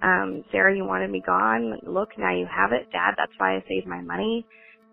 Um, 0.03 0.43
Sarah, 0.51 0.75
you 0.75 0.85
wanted 0.85 1.11
me 1.11 1.21
gone. 1.25 1.79
Look, 1.85 2.09
now 2.17 2.33
you 2.35 2.47
have 2.49 2.71
it. 2.71 2.91
Dad, 2.91 3.13
that's 3.17 3.33
why 3.37 3.55
I 3.55 3.63
saved 3.67 3.87
my 3.87 4.01
money. 4.01 4.45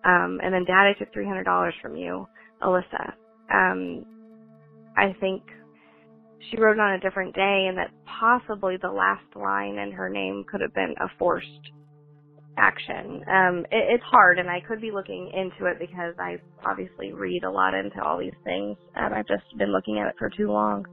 Um, 0.05 0.41
and 0.43 0.53
then 0.55 0.65
Dad, 0.65 0.87
I 0.87 0.95
took 0.99 1.13
$300 1.15 1.73
from 1.83 1.97
you, 1.97 2.27
Alyssa. 2.63 3.15
Um, 3.53 4.05
I 4.97 5.15
think 5.21 5.43
she 6.51 6.61
wrote 6.61 6.79
on 6.79 6.95
a 6.95 7.01
different 7.01 7.35
day 7.35 7.67
and 7.69 7.79
that 7.79 7.91
possibly 8.21 8.77
the 8.81 8.91
last 8.91 9.25
line 9.37 9.79
in 9.79 9.93
her 9.93 10.09
name 10.09 10.45
could 10.51 10.61
have 10.61 10.75
been 10.75 10.95
a 11.01 11.09
forced 11.19 11.49
action. 12.59 13.23
Um, 13.31 13.67
it, 13.71 13.95
it's 13.97 14.05
hard 14.05 14.39
and 14.39 14.51
I 14.51 14.61
could 14.67 14.81
be 14.81 14.91
looking 14.93 15.31
into 15.35 15.71
it 15.71 15.79
because 15.81 16.15
I 16.21 16.39
obviously 16.67 17.13
read 17.13 17.45
a 17.45 17.51
lot 17.51 17.75
into 17.75 18.03
all 18.05 18.19
these 18.19 18.37
things 18.45 18.77
and 18.97 19.15
I've 19.15 19.29
just 19.29 19.45
been 19.59 19.73
looking 19.73 19.99
at 20.01 20.09
it 20.09 20.17
for 20.19 20.31
too 20.31 20.53
long. 20.53 20.85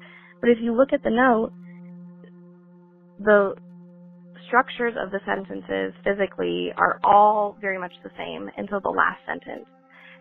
But 0.41 0.51
if 0.51 0.59
you 0.61 0.75
look 0.75 0.93
at 0.93 1.03
the 1.03 1.11
note, 1.11 1.51
the 3.19 3.55
structures 4.47 4.93
of 5.01 5.11
the 5.11 5.19
sentences 5.25 5.93
physically 6.03 6.71
are 6.77 6.99
all 7.03 7.57
very 7.61 7.79
much 7.79 7.93
the 8.03 8.11
same 8.17 8.49
until 8.57 8.81
the 8.81 8.89
last 8.89 9.19
sentence. 9.25 9.65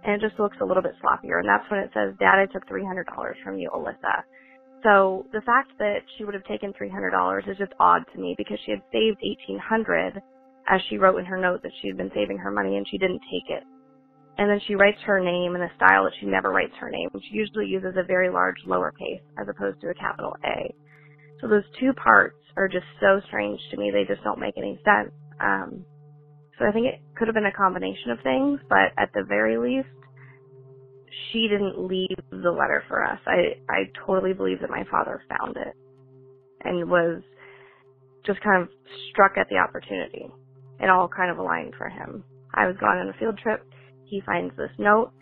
And 0.05 0.15
it 0.15 0.27
just 0.27 0.39
looks 0.41 0.57
a 0.61 0.65
little 0.65 0.83
bit 0.83 0.93
sloppier. 1.05 1.41
And 1.41 1.49
that's 1.49 1.69
when 1.71 1.81
it 1.81 1.91
says, 1.95 2.15
Dad, 2.21 2.39
I 2.39 2.47
took 2.47 2.69
$300 2.69 3.05
from 3.45 3.59
you, 3.59 3.71
Alyssa. 3.75 4.23
So 4.85 5.27
the 5.33 5.41
fact 5.43 5.73
that 5.79 6.01
she 6.17 6.25
would 6.25 6.35
have 6.35 6.45
taken 6.45 6.73
$300 6.75 7.49
is 7.51 7.59
just 7.59 7.73
odd 7.81 8.03
to 8.15 8.21
me 8.21 8.35
because 8.39 8.59
she 8.65 8.73
had 8.73 8.83
saved 8.93 9.19
1800 9.23 10.21
as 10.69 10.81
she 10.89 10.99
wrote 10.99 11.19
in 11.19 11.25
her 11.25 11.39
note 11.39 11.63
that 11.63 11.73
she 11.81 11.89
had 11.89 11.97
been 11.97 12.11
saving 12.15 12.39
her 12.39 12.51
money 12.51 12.77
and 12.77 12.87
she 12.91 12.99
didn't 12.99 13.21
take 13.31 13.49
it. 13.57 13.63
And 14.39 14.51
then 14.51 14.61
she 14.67 14.75
writes 14.75 14.99
her 15.07 15.21
name 15.21 15.55
in 15.55 15.63
a 15.63 15.71
style 15.77 16.05
that 16.05 16.13
she 16.19 16.27
never 16.27 16.51
writes 16.51 16.73
her 16.81 16.91
name. 16.91 17.09
She 17.31 17.37
usually 17.37 17.67
uses 17.67 17.95
a 17.97 18.03
very 18.07 18.31
large 18.31 18.57
lowercase 18.67 19.23
as 19.39 19.47
opposed 19.49 19.81
to 19.81 19.91
a 19.91 19.95
capital 19.95 20.37
A. 20.45 20.75
So 21.41 21.49
those 21.49 21.65
two 21.79 21.93
parts 21.93 22.37
are 22.57 22.69
just 22.69 22.87
so 23.01 23.21
strange 23.29 23.61
to 23.71 23.77
me. 23.77 23.91
They 23.93 24.05
just 24.05 24.25
don't 24.25 24.41
make 24.41 24.55
any 24.57 24.79
sense. 24.85 25.13
Um, 25.41 25.85
so 26.59 26.67
I 26.67 26.73
think 26.73 26.87
it 26.87 27.01
could 27.17 27.29
have 27.29 27.35
been 27.35 27.47
a 27.47 27.53
combination 27.53 28.11
of 28.11 28.19
things, 28.23 28.61
but 28.69 28.91
at 28.99 29.13
the 29.15 29.25
very 29.29 29.59
least, 29.59 29.89
she 31.33 31.49
didn't 31.49 31.79
leave 31.79 32.17
the 32.31 32.51
letter 32.51 32.83
for 32.89 33.05
us. 33.05 33.19
I 33.27 33.59
I 33.69 33.91
totally 34.07 34.33
believe 34.33 34.61
that 34.61 34.71
my 34.71 34.85
father 34.91 35.23
found 35.29 35.57
it 35.57 35.75
and 36.65 36.89
was 36.89 37.23
just 38.27 38.41
kind 38.41 38.63
of 38.63 38.69
struck 39.11 39.33
at 39.37 39.49
the 39.51 39.57
opportunity. 39.57 40.31
It 40.81 40.91
all 40.91 41.09
kind 41.09 41.31
of 41.31 41.39
aligned 41.39 41.75
for 41.77 41.89
him. 41.89 42.25
I 42.55 42.67
was 42.67 42.77
gone 42.77 42.99
on 42.99 43.09
a 43.09 43.19
field 43.19 43.39
trip. 43.39 43.65
He 44.05 44.21
finds 44.27 44.57
this 44.57 44.71
note. 44.79 45.13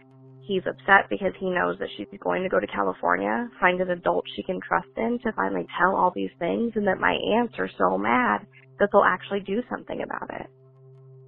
He's 0.42 0.66
upset 0.66 1.08
because 1.08 1.32
he 1.38 1.50
knows 1.50 1.78
that 1.78 1.88
she's 1.96 2.08
going 2.20 2.42
to 2.42 2.48
go 2.48 2.58
to 2.58 2.66
California, 2.66 3.48
find 3.60 3.80
an 3.80 3.90
adult 3.90 4.24
she 4.34 4.42
can 4.42 4.60
trust 4.60 4.88
in 4.96 5.18
to 5.22 5.32
finally 5.32 5.66
tell 5.78 5.94
all 5.94 6.12
these 6.14 6.32
things, 6.38 6.72
and 6.74 6.86
that 6.88 6.98
my 6.98 7.12
aunts 7.12 7.54
are 7.58 7.70
so 7.78 7.96
mad 7.96 8.44
that 8.80 8.88
they'll 8.90 9.06
actually 9.06 9.40
do 9.40 9.62
something 9.70 10.02
about 10.02 10.28
it. 10.40 10.46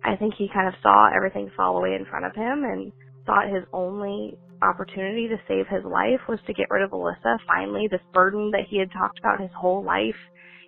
I 0.03 0.17
think 0.17 0.35
he 0.35 0.51
kind 0.53 0.69
of 0.69 0.75
saw 0.83 1.09
everything 1.15 1.51
fall 1.57 1.79
away 1.79 1.95
in 1.95 2.05
front 2.07 2.27
of 2.27 2.35
him 2.35 2.65
and 2.65 2.93
thought 3.25 3.49
his 3.49 3.65
only 3.73 4.37
opportunity 4.63 5.29
to 5.29 5.41
save 5.49 5.67
his 5.69 5.85
life 5.85 6.21
was 6.29 6.41
to 6.47 6.53
get 6.53 6.71
rid 6.71 6.83
of 6.83 6.91
Alyssa. 6.91 7.39
Finally, 7.47 7.89
this 7.91 8.01
burden 8.13 8.51
that 8.51 8.67
he 8.69 8.79
had 8.79 8.91
talked 8.93 9.19
about 9.19 9.41
his 9.41 9.51
whole 9.57 9.83
life. 9.83 10.19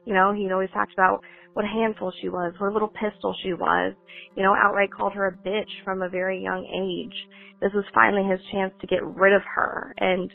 You 0.07 0.14
know, 0.14 0.33
he'd 0.33 0.53
always 0.53 0.71
talked 0.73 0.95
about 0.95 1.23
what 1.53 1.64
a 1.64 1.69
handful 1.69 2.12
she 2.21 2.29
was, 2.29 2.55
what 2.59 2.71
a 2.71 2.73
little 2.73 2.88
pistol 2.88 3.35
she 3.42 3.53
was. 3.53 3.95
You 4.37 4.42
know, 4.42 4.55
outright 4.55 4.92
called 4.92 5.12
her 5.14 5.27
a 5.27 5.49
bitch 5.49 5.71
from 5.85 6.03
a 6.03 6.09
very 6.09 6.42
young 6.42 6.64
age. 6.64 7.14
This 7.61 7.73
was 7.75 7.85
finally 7.95 8.23
his 8.29 8.40
chance 8.53 8.73
to 8.81 8.87
get 8.87 9.05
rid 9.05 9.35
of 9.35 9.42
her 9.55 9.95
and 9.99 10.31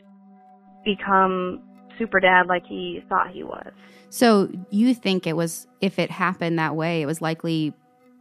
become 0.83 1.61
super 1.97 2.19
dad 2.19 2.47
like 2.47 2.63
he 2.67 3.01
thought 3.07 3.31
he 3.31 3.43
was. 3.43 3.71
So 4.09 4.49
you 4.69 4.93
think 4.93 5.25
it 5.25 5.37
was, 5.37 5.67
if 5.79 5.99
it 5.99 6.11
happened 6.11 6.59
that 6.59 6.75
way, 6.75 7.01
it 7.01 7.05
was 7.05 7.21
likely 7.21 7.73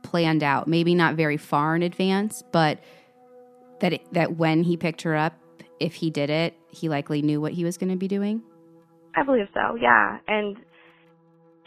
planned 0.03 0.43
out, 0.43 0.69
maybe 0.69 0.95
not 0.95 1.15
very 1.15 1.37
far 1.37 1.75
in 1.75 1.83
advance, 1.83 2.43
but 2.53 2.79
that 3.81 3.95
it, 3.95 4.13
that 4.13 4.37
when 4.37 4.63
he 4.63 4.77
picked 4.77 5.03
her 5.03 5.17
up, 5.17 5.35
if 5.81 5.95
he 5.95 6.11
did 6.11 6.31
it, 6.31 6.55
he 6.69 6.89
likely 6.89 7.23
knew 7.23 7.41
what 7.41 7.53
he 7.53 7.65
was 7.65 7.79
going 7.79 7.91
to 7.91 7.97
be 7.97 8.09
doing. 8.09 8.43
I 9.17 9.23
believe 9.25 9.47
so. 9.55 9.77
Yeah, 9.81 10.19
and 10.29 10.59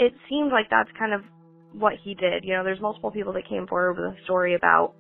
it 0.04 0.14
seemed 0.30 0.52
like 0.52 0.70
that's 0.70 0.90
kind 0.98 1.14
of 1.14 1.22
what 1.74 1.94
he 2.04 2.14
did. 2.14 2.44
You 2.44 2.54
know, 2.54 2.64
there's 2.64 2.82
multiple 2.82 3.12
people 3.12 3.34
that 3.34 3.48
came 3.48 3.68
forward 3.68 3.98
with 3.98 4.20
a 4.20 4.24
story 4.24 4.56
about 4.56 4.94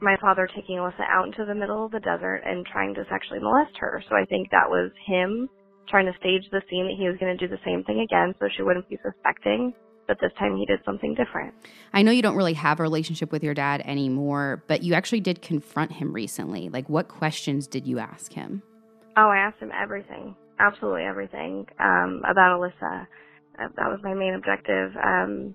my 0.00 0.16
father 0.20 0.48
taking 0.54 0.76
Alyssa 0.76 1.02
out 1.10 1.26
into 1.26 1.44
the 1.44 1.54
middle 1.54 1.84
of 1.84 1.90
the 1.90 2.00
desert 2.00 2.42
and 2.44 2.64
trying 2.66 2.94
to 2.94 3.04
sexually 3.10 3.40
molest 3.40 3.76
her. 3.80 4.02
So 4.08 4.14
I 4.14 4.24
think 4.26 4.50
that 4.50 4.70
was 4.70 4.92
him 5.06 5.48
trying 5.88 6.06
to 6.06 6.12
stage 6.20 6.44
the 6.52 6.62
scene 6.70 6.86
that 6.86 6.96
he 6.96 7.08
was 7.08 7.16
going 7.18 7.36
to 7.36 7.40
do 7.40 7.50
the 7.50 7.60
same 7.64 7.82
thing 7.82 8.00
again 8.00 8.34
so 8.38 8.46
she 8.54 8.62
wouldn't 8.62 8.88
be 8.88 8.98
suspecting 9.02 9.72
but 10.08 10.16
this 10.20 10.32
time 10.38 10.56
he 10.56 10.66
did 10.66 10.80
something 10.84 11.14
different. 11.14 11.54
I 11.92 12.02
know 12.02 12.10
you 12.10 12.22
don't 12.22 12.34
really 12.34 12.54
have 12.54 12.80
a 12.80 12.82
relationship 12.82 13.30
with 13.30 13.44
your 13.44 13.54
dad 13.54 13.82
anymore, 13.84 14.64
but 14.66 14.82
you 14.82 14.94
actually 14.94 15.20
did 15.20 15.42
confront 15.42 15.92
him 15.92 16.12
recently. 16.12 16.70
Like, 16.70 16.88
what 16.88 17.06
questions 17.06 17.68
did 17.68 17.86
you 17.86 17.98
ask 17.98 18.32
him? 18.32 18.62
Oh, 19.16 19.28
I 19.28 19.36
asked 19.36 19.60
him 19.60 19.70
everything, 19.70 20.34
absolutely 20.58 21.02
everything 21.02 21.66
um, 21.78 22.22
about 22.28 22.58
Alyssa. 22.58 23.06
That 23.58 23.90
was 23.90 24.00
my 24.04 24.14
main 24.14 24.34
objective. 24.34 24.92
Um, 24.96 25.54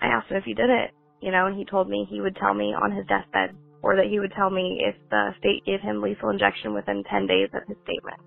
I 0.00 0.08
asked 0.08 0.30
him 0.30 0.38
if 0.38 0.44
he 0.44 0.54
did 0.54 0.70
it, 0.70 0.92
you 1.20 1.32
know, 1.32 1.46
and 1.46 1.56
he 1.56 1.64
told 1.66 1.88
me 1.88 2.06
he 2.10 2.20
would 2.22 2.36
tell 2.36 2.54
me 2.54 2.74
on 2.74 2.92
his 2.92 3.06
deathbed, 3.08 3.58
or 3.82 3.96
that 3.96 4.06
he 4.10 4.20
would 4.20 4.32
tell 4.36 4.50
me 4.50 4.82
if 4.86 4.96
the 5.10 5.34
state 5.38 5.64
gave 5.66 5.80
him 5.80 6.02
lethal 6.02 6.30
injection 6.30 6.74
within 6.74 7.04
10 7.10 7.26
days 7.26 7.50
of 7.54 7.62
his 7.68 7.78
statement. 7.84 8.18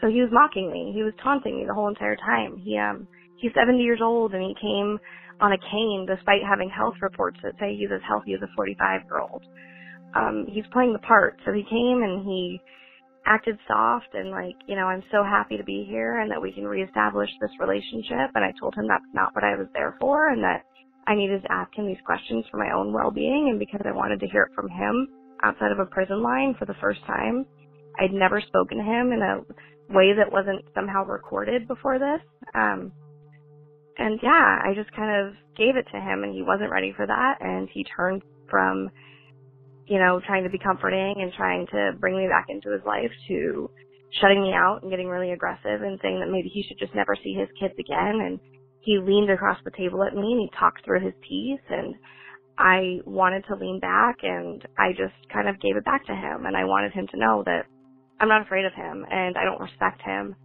So 0.00 0.08
he 0.08 0.22
was 0.22 0.30
mocking 0.32 0.72
me. 0.72 0.92
He 0.94 1.02
was 1.04 1.14
taunting 1.22 1.58
me 1.58 1.66
the 1.66 1.74
whole 1.74 1.88
entire 1.88 2.16
time. 2.16 2.56
He 2.58 2.78
um 2.78 3.08
he's 3.36 3.52
70 3.54 3.78
years 3.82 4.00
old 4.02 4.34
and 4.34 4.42
he 4.42 4.54
came 4.60 4.98
on 5.40 5.52
a 5.52 5.58
cane 5.58 6.06
despite 6.08 6.42
having 6.48 6.70
health 6.70 6.94
reports 7.02 7.38
that 7.44 7.54
say 7.60 7.76
he's 7.76 7.92
as 7.94 8.02
healthy 8.08 8.34
as 8.34 8.42
a 8.42 8.48
45 8.56 9.02
year 9.10 9.20
old. 9.20 9.42
Um, 10.16 10.46
he's 10.48 10.66
playing 10.72 10.92
the 10.94 11.00
part. 11.00 11.38
So 11.46 11.52
he 11.52 11.64
came 11.64 12.02
and 12.02 12.24
he 12.26 12.60
acted 13.26 13.58
soft 13.66 14.08
and 14.14 14.30
like, 14.30 14.56
you 14.66 14.76
know, 14.76 14.86
I'm 14.86 15.02
so 15.10 15.22
happy 15.22 15.56
to 15.56 15.64
be 15.64 15.86
here 15.88 16.20
and 16.20 16.30
that 16.30 16.40
we 16.40 16.52
can 16.52 16.64
reestablish 16.64 17.30
this 17.40 17.50
relationship. 17.58 18.30
And 18.34 18.44
I 18.44 18.52
told 18.60 18.74
him 18.74 18.86
that's 18.88 19.04
not 19.12 19.34
what 19.34 19.44
I 19.44 19.56
was 19.56 19.66
there 19.72 19.96
for 20.00 20.28
and 20.28 20.42
that 20.42 20.64
I 21.06 21.14
needed 21.14 21.42
to 21.42 21.52
ask 21.52 21.74
him 21.74 21.86
these 21.86 22.04
questions 22.04 22.44
for 22.50 22.58
my 22.58 22.70
own 22.74 22.92
well-being 22.92 23.48
and 23.50 23.58
because 23.58 23.80
I 23.84 23.92
wanted 23.92 24.20
to 24.20 24.28
hear 24.28 24.44
it 24.44 24.54
from 24.54 24.68
him 24.68 25.08
outside 25.42 25.72
of 25.72 25.78
a 25.78 25.86
prison 25.86 26.22
line 26.22 26.54
for 26.58 26.64
the 26.64 26.74
first 26.80 27.00
time. 27.06 27.46
I'd 27.98 28.12
never 28.12 28.40
spoken 28.40 28.78
to 28.78 28.84
him 28.84 29.12
in 29.12 29.22
a 29.22 29.94
way 29.94 30.12
that 30.14 30.32
wasn't 30.32 30.64
somehow 30.74 31.04
recorded 31.04 31.68
before 31.68 31.98
this. 31.98 32.20
Um, 32.54 32.92
and 33.98 34.18
yeah, 34.22 34.60
I 34.64 34.72
just 34.74 34.90
kind 34.96 35.26
of 35.26 35.34
gave 35.56 35.76
it 35.76 35.86
to 35.92 36.00
him 36.00 36.24
and 36.24 36.34
he 36.34 36.42
wasn't 36.42 36.70
ready 36.70 36.92
for 36.96 37.06
that 37.06 37.38
and 37.40 37.68
he 37.72 37.84
turned 37.84 38.22
from, 38.50 38.90
you 39.86 39.98
know, 39.98 40.20
trying 40.26 40.44
to 40.44 40.50
be 40.50 40.58
comforting 40.58 41.14
and 41.18 41.32
trying 41.32 41.66
to 41.68 41.92
bring 41.98 42.16
me 42.16 42.26
back 42.28 42.46
into 42.48 42.70
his 42.72 42.82
life 42.86 43.10
to 43.28 43.70
shutting 44.20 44.42
me 44.42 44.52
out 44.54 44.80
and 44.82 44.90
getting 44.90 45.08
really 45.08 45.32
aggressive 45.32 45.82
and 45.82 45.98
saying 46.02 46.20
that 46.20 46.30
maybe 46.30 46.48
he 46.48 46.62
should 46.62 46.78
just 46.78 46.94
never 46.94 47.16
see 47.22 47.34
his 47.34 47.48
kids 47.58 47.74
again 47.78 48.20
and 48.22 48.38
he 48.80 48.98
leaned 48.98 49.30
across 49.30 49.58
the 49.64 49.70
table 49.72 50.04
at 50.04 50.14
me 50.14 50.32
and 50.32 50.40
he 50.40 50.50
talked 50.58 50.84
through 50.84 51.00
his 51.00 51.14
teeth 51.28 51.60
and 51.68 51.94
I 52.56 53.00
wanted 53.04 53.44
to 53.48 53.56
lean 53.56 53.80
back 53.80 54.18
and 54.22 54.64
I 54.78 54.90
just 54.90 55.14
kind 55.32 55.48
of 55.48 55.60
gave 55.60 55.76
it 55.76 55.84
back 55.84 56.06
to 56.06 56.14
him 56.14 56.46
and 56.46 56.56
I 56.56 56.64
wanted 56.64 56.92
him 56.92 57.08
to 57.08 57.16
know 57.18 57.42
that 57.44 57.66
I'm 58.20 58.28
not 58.28 58.42
afraid 58.42 58.64
of 58.64 58.72
him 58.72 59.04
and 59.10 59.36
I 59.36 59.44
don't 59.44 59.60
respect 59.60 60.00
him 60.02 60.36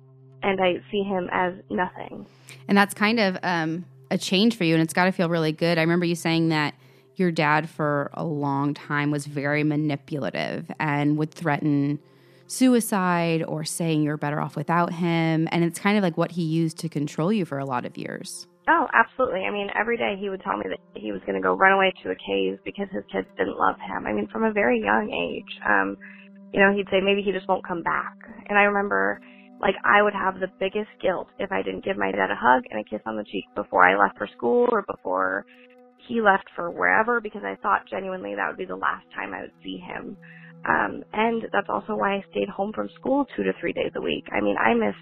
and 0.41 0.59
I 0.61 0.81
see 0.91 1.03
him 1.03 1.29
as 1.31 1.53
nothing. 1.69 2.25
And 2.67 2.77
that's 2.77 2.93
kind 2.93 3.19
of 3.19 3.37
um, 3.43 3.85
a 4.09 4.17
change 4.17 4.55
for 4.55 4.63
you, 4.63 4.73
and 4.73 4.81
it's 4.81 4.93
got 4.93 5.05
to 5.05 5.11
feel 5.11 5.29
really 5.29 5.51
good. 5.51 5.77
I 5.77 5.81
remember 5.81 6.05
you 6.05 6.15
saying 6.15 6.49
that 6.49 6.73
your 7.19 7.31
dad, 7.31 7.69
for 7.69 8.09
a 8.13 8.23
long 8.23 8.73
time, 8.73 9.11
was 9.11 9.25
very 9.25 9.63
manipulative 9.63 10.71
and 10.79 11.17
would 11.17 11.31
threaten 11.31 11.99
suicide 12.47 13.43
or 13.43 13.63
saying 13.63 14.01
you're 14.01 14.17
better 14.17 14.39
off 14.39 14.55
without 14.55 14.93
him. 14.93 15.47
And 15.51 15.63
it's 15.63 15.79
kind 15.79 15.97
of 15.97 16.03
like 16.03 16.17
what 16.17 16.31
he 16.31 16.43
used 16.43 16.77
to 16.79 16.89
control 16.89 17.31
you 17.31 17.45
for 17.45 17.59
a 17.59 17.65
lot 17.65 17.85
of 17.85 17.97
years. 17.97 18.47
Oh, 18.67 18.87
absolutely. 18.93 19.41
I 19.41 19.51
mean, 19.51 19.69
every 19.79 19.97
day 19.97 20.15
he 20.19 20.29
would 20.29 20.41
tell 20.41 20.57
me 20.57 20.65
that 20.69 20.79
he 20.99 21.11
was 21.11 21.21
going 21.25 21.35
to 21.35 21.41
go 21.41 21.53
run 21.53 21.71
away 21.71 21.91
to 22.03 22.11
a 22.11 22.15
cave 22.15 22.59
because 22.63 22.87
his 22.91 23.03
kids 23.11 23.27
didn't 23.37 23.57
love 23.57 23.75
him. 23.79 24.05
I 24.05 24.13
mean, 24.13 24.27
from 24.31 24.43
a 24.43 24.51
very 24.51 24.79
young 24.79 25.09
age. 25.09 25.59
Um, 25.67 25.97
you 26.53 26.59
know, 26.59 26.73
he'd 26.75 26.87
say 26.89 27.01
maybe 27.01 27.21
he 27.21 27.31
just 27.31 27.47
won't 27.47 27.65
come 27.65 27.83
back. 27.83 28.15
And 28.47 28.57
I 28.57 28.63
remember 28.63 29.21
like 29.61 29.75
I 29.83 30.01
would 30.01 30.13
have 30.13 30.39
the 30.39 30.47
biggest 30.59 30.89
guilt 31.01 31.27
if 31.37 31.51
I 31.51 31.61
didn't 31.61 31.83
give 31.83 31.97
my 31.97 32.11
dad 32.11 32.31
a 32.31 32.35
hug 32.35 32.63
and 32.71 32.79
a 32.79 32.83
kiss 32.83 33.01
on 33.05 33.17
the 33.17 33.23
cheek 33.23 33.45
before 33.55 33.87
I 33.87 33.97
left 33.97 34.17
for 34.17 34.27
school 34.37 34.67
or 34.71 34.83
before 34.83 35.45
he 36.09 36.21
left 36.21 36.49
for 36.57 36.71
wherever 36.71 37.21
because 37.21 37.43
I 37.45 37.57
thought 37.63 37.83
genuinely 37.91 38.35
that 38.35 38.49
would 38.49 38.57
be 38.59 38.65
the 38.65 38.77
last 38.77 39.07
time 39.15 39.33
I 39.35 39.43
would 39.43 39.55
see 39.63 39.77
him. 39.79 40.17
Um, 40.69 41.03
and 41.13 41.43
that's 41.53 41.69
also 41.69 41.95
why 41.95 42.15
I 42.15 42.25
stayed 42.31 42.49
home 42.49 42.73
from 42.75 42.89
school 42.99 43.27
two 43.37 43.43
to 43.45 43.53
three 43.61 43.73
days 43.73 43.93
a 43.97 44.01
week. 44.01 44.25
I 44.33 44.41
mean, 44.41 44.57
I 44.57 44.75
missed 44.75 44.99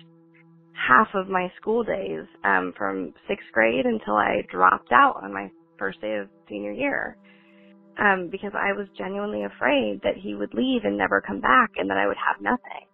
half 0.73 1.09
of 1.15 1.29
my 1.29 1.51
school 1.61 1.83
days 1.83 2.25
um, 2.45 2.73
from 2.77 3.13
sixth 3.27 3.47
grade 3.53 3.85
until 3.85 4.15
I 4.15 4.43
dropped 4.51 4.91
out 4.93 5.15
on 5.23 5.33
my 5.33 5.49
first 5.79 6.01
day 6.01 6.15
of 6.17 6.29
senior 6.49 6.73
year 6.73 7.17
um, 7.99 8.29
because 8.31 8.53
I 8.55 8.73
was 8.73 8.87
genuinely 8.97 9.43
afraid 9.45 10.01
that 10.03 10.17
he 10.21 10.35
would 10.35 10.53
leave 10.53 10.83
and 10.85 10.97
never 10.97 11.21
come 11.21 11.41
back 11.41 11.71
and 11.77 11.89
that 11.89 11.97
I 11.97 12.07
would 12.07 12.17
have 12.17 12.41
nothing. 12.41 12.87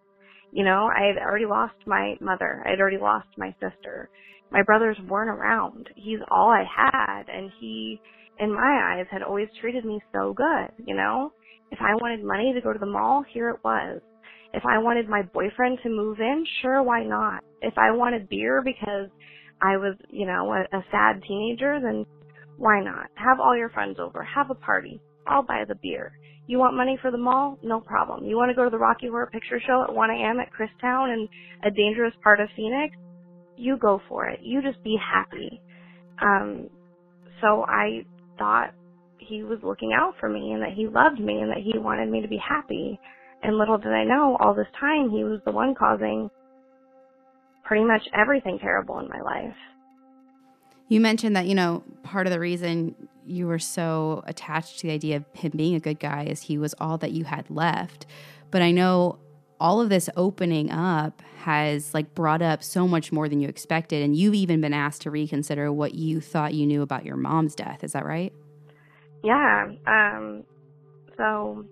You 0.52 0.66
know, 0.66 0.90
I 0.96 1.08
had 1.08 1.18
already 1.18 1.46
lost 1.46 1.76
my 1.88 2.16
mother. 2.22 2.64
I 2.66 2.72
had 2.72 2.80
already 2.82 3.00
lost 3.00 3.28
my 3.38 3.54
sister. 3.62 4.10
My 4.54 4.62
brothers 4.62 4.98
weren't 5.10 5.32
around. 5.32 5.90
He's 5.96 6.20
all 6.30 6.50
I 6.50 6.64
had, 6.64 7.24
and 7.28 7.52
he, 7.60 8.00
in 8.40 8.54
my 8.54 8.96
eyes, 8.96 9.08
had 9.12 9.24
always 9.24 9.48
treated 9.60 9.84
me 9.84 10.00
so 10.14 10.34
good, 10.34 10.70
you 10.86 10.96
know? 10.96 11.34
If 11.72 11.80
I 11.82 11.96
wanted 11.96 12.24
money 12.24 12.54
to 12.54 12.62
go 12.62 12.72
to 12.72 12.78
the 12.78 12.86
mall, 12.86 13.26
here 13.34 13.50
it 13.50 13.64
was. 13.64 14.00
If 14.54 14.64
I 14.64 14.78
wanted 14.78 15.10
my 15.10 15.24
boyfriend 15.24 15.80
to 15.82 15.90
move 15.90 16.20
in, 16.20 16.46
sure, 16.62 16.84
why 16.84 17.04
not? 17.04 17.44
If 17.64 17.74
I 17.80 17.90
wanted 17.92 18.30
beer 18.30 18.62
because 18.64 19.10
I 19.60 19.78
was, 19.78 19.96
you 20.10 20.28
know, 20.28 20.54
a, 20.54 20.78
a 20.78 20.86
sad 20.92 21.24
teenager, 21.28 21.80
then 21.82 22.06
why 22.58 22.80
not? 22.84 23.08
Have 23.16 23.40
all 23.40 23.58
your 23.58 23.70
friends 23.70 23.98
over. 24.00 24.22
Have 24.22 24.52
a 24.52 24.56
party. 24.56 25.02
I'll 25.26 25.42
buy 25.42 25.64
the 25.68 25.76
beer. 25.82 26.12
You 26.46 26.60
want 26.60 26.78
money 26.78 27.00
for 27.02 27.10
the 27.10 27.18
mall? 27.18 27.58
No 27.64 27.80
problem. 27.80 28.26
You 28.26 28.36
want 28.36 28.52
to 28.52 28.56
go 28.56 28.66
to 28.66 28.70
the 28.70 28.78
Rocky 28.78 29.08
Horror 29.08 29.32
Picture 29.34 29.60
Show 29.66 29.84
at 29.88 29.96
1 29.96 30.10
a.m. 30.12 30.40
at 30.40 30.50
Christown 30.54 31.12
in 31.12 31.28
a 31.66 31.72
dangerous 31.72 32.14
part 32.22 32.40
of 32.40 32.50
Phoenix? 32.56 32.96
You 33.58 33.78
go 33.78 34.02
for 34.10 34.28
it. 34.28 34.40
You 34.42 34.62
just 34.62 34.84
be 34.84 34.98
happy. 34.98 35.62
Um, 36.22 36.70
so 37.42 37.66
I 37.68 38.06
thought 38.38 38.74
he 39.18 39.44
was 39.44 39.60
looking 39.64 39.94
out 39.94 40.16
for 40.20 40.30
me 40.30 40.52
and 40.52 40.62
that 40.62 40.74
he 40.74 40.88
loved 40.88 41.20
me 41.20 41.40
and 41.40 41.50
that 41.50 41.60
he 41.64 41.78
wanted 41.78 42.10
me 42.10 42.22
to 42.22 42.28
be 42.28 42.38
happy. 42.38 43.00
And 43.42 43.58
little 43.58 43.78
did 43.78 43.92
I 43.92 44.04
know, 44.04 44.38
all 44.40 44.54
this 44.54 44.68
time 44.80 45.10
he 45.10 45.24
was 45.24 45.40
the 45.46 45.52
one 45.52 45.76
causing 45.76 46.30
pretty 47.64 47.84
much 47.84 48.04
everything 48.14 48.60
terrible 48.60 49.00
in 49.00 49.08
my 49.10 49.22
life. 49.22 49.56
You 50.88 51.00
mentioned 51.00 51.36
that, 51.36 51.48
you 51.48 51.56
know, 51.56 51.84
part 52.04 52.28
of 52.28 52.32
the 52.32 52.40
reason 52.40 52.96
you 53.26 53.48
were 53.48 53.60
so 53.60 54.24
attached 54.28 54.80
to 54.80 54.88
the 54.88 54.94
idea 54.94 55.18
of 55.18 55.26
him 55.34 55.52
being 55.56 55.76
a 55.76 55.80
good 55.80 56.00
guy 56.00 56.26
is 56.26 56.42
he 56.42 56.58
was 56.58 56.76
all 56.80 56.98
that 56.98 57.12
you 57.12 57.24
had 57.24 57.50
left. 57.50 58.06
But 58.52 58.62
I 58.62 58.72
know 58.72 59.18
all 59.60 59.82
of 59.82 59.90
this 59.90 60.10
opening 60.16 60.72
up 60.72 61.22
has 61.38 61.94
like 61.94 62.14
brought 62.16 62.42
up 62.42 62.64
so 62.64 62.88
much 62.88 63.12
more 63.12 63.28
than 63.28 63.40
you 63.40 63.48
expected 63.48 64.02
and 64.02 64.16
you've 64.16 64.34
even 64.34 64.62
been 64.62 64.74
asked 64.74 65.02
to 65.02 65.12
reconsider 65.12 65.72
what 65.72 65.94
you 65.94 66.22
thought 66.22 66.54
you 66.54 66.66
knew 66.66 66.82
about 66.82 67.06
your 67.06 67.18
mom's 67.18 67.56
death. 67.56 67.84
Is 67.84 67.94
that 67.94 68.06
right? 68.06 68.34
Yeah. 69.24 69.66
Um 69.86 70.44
so 71.18 71.66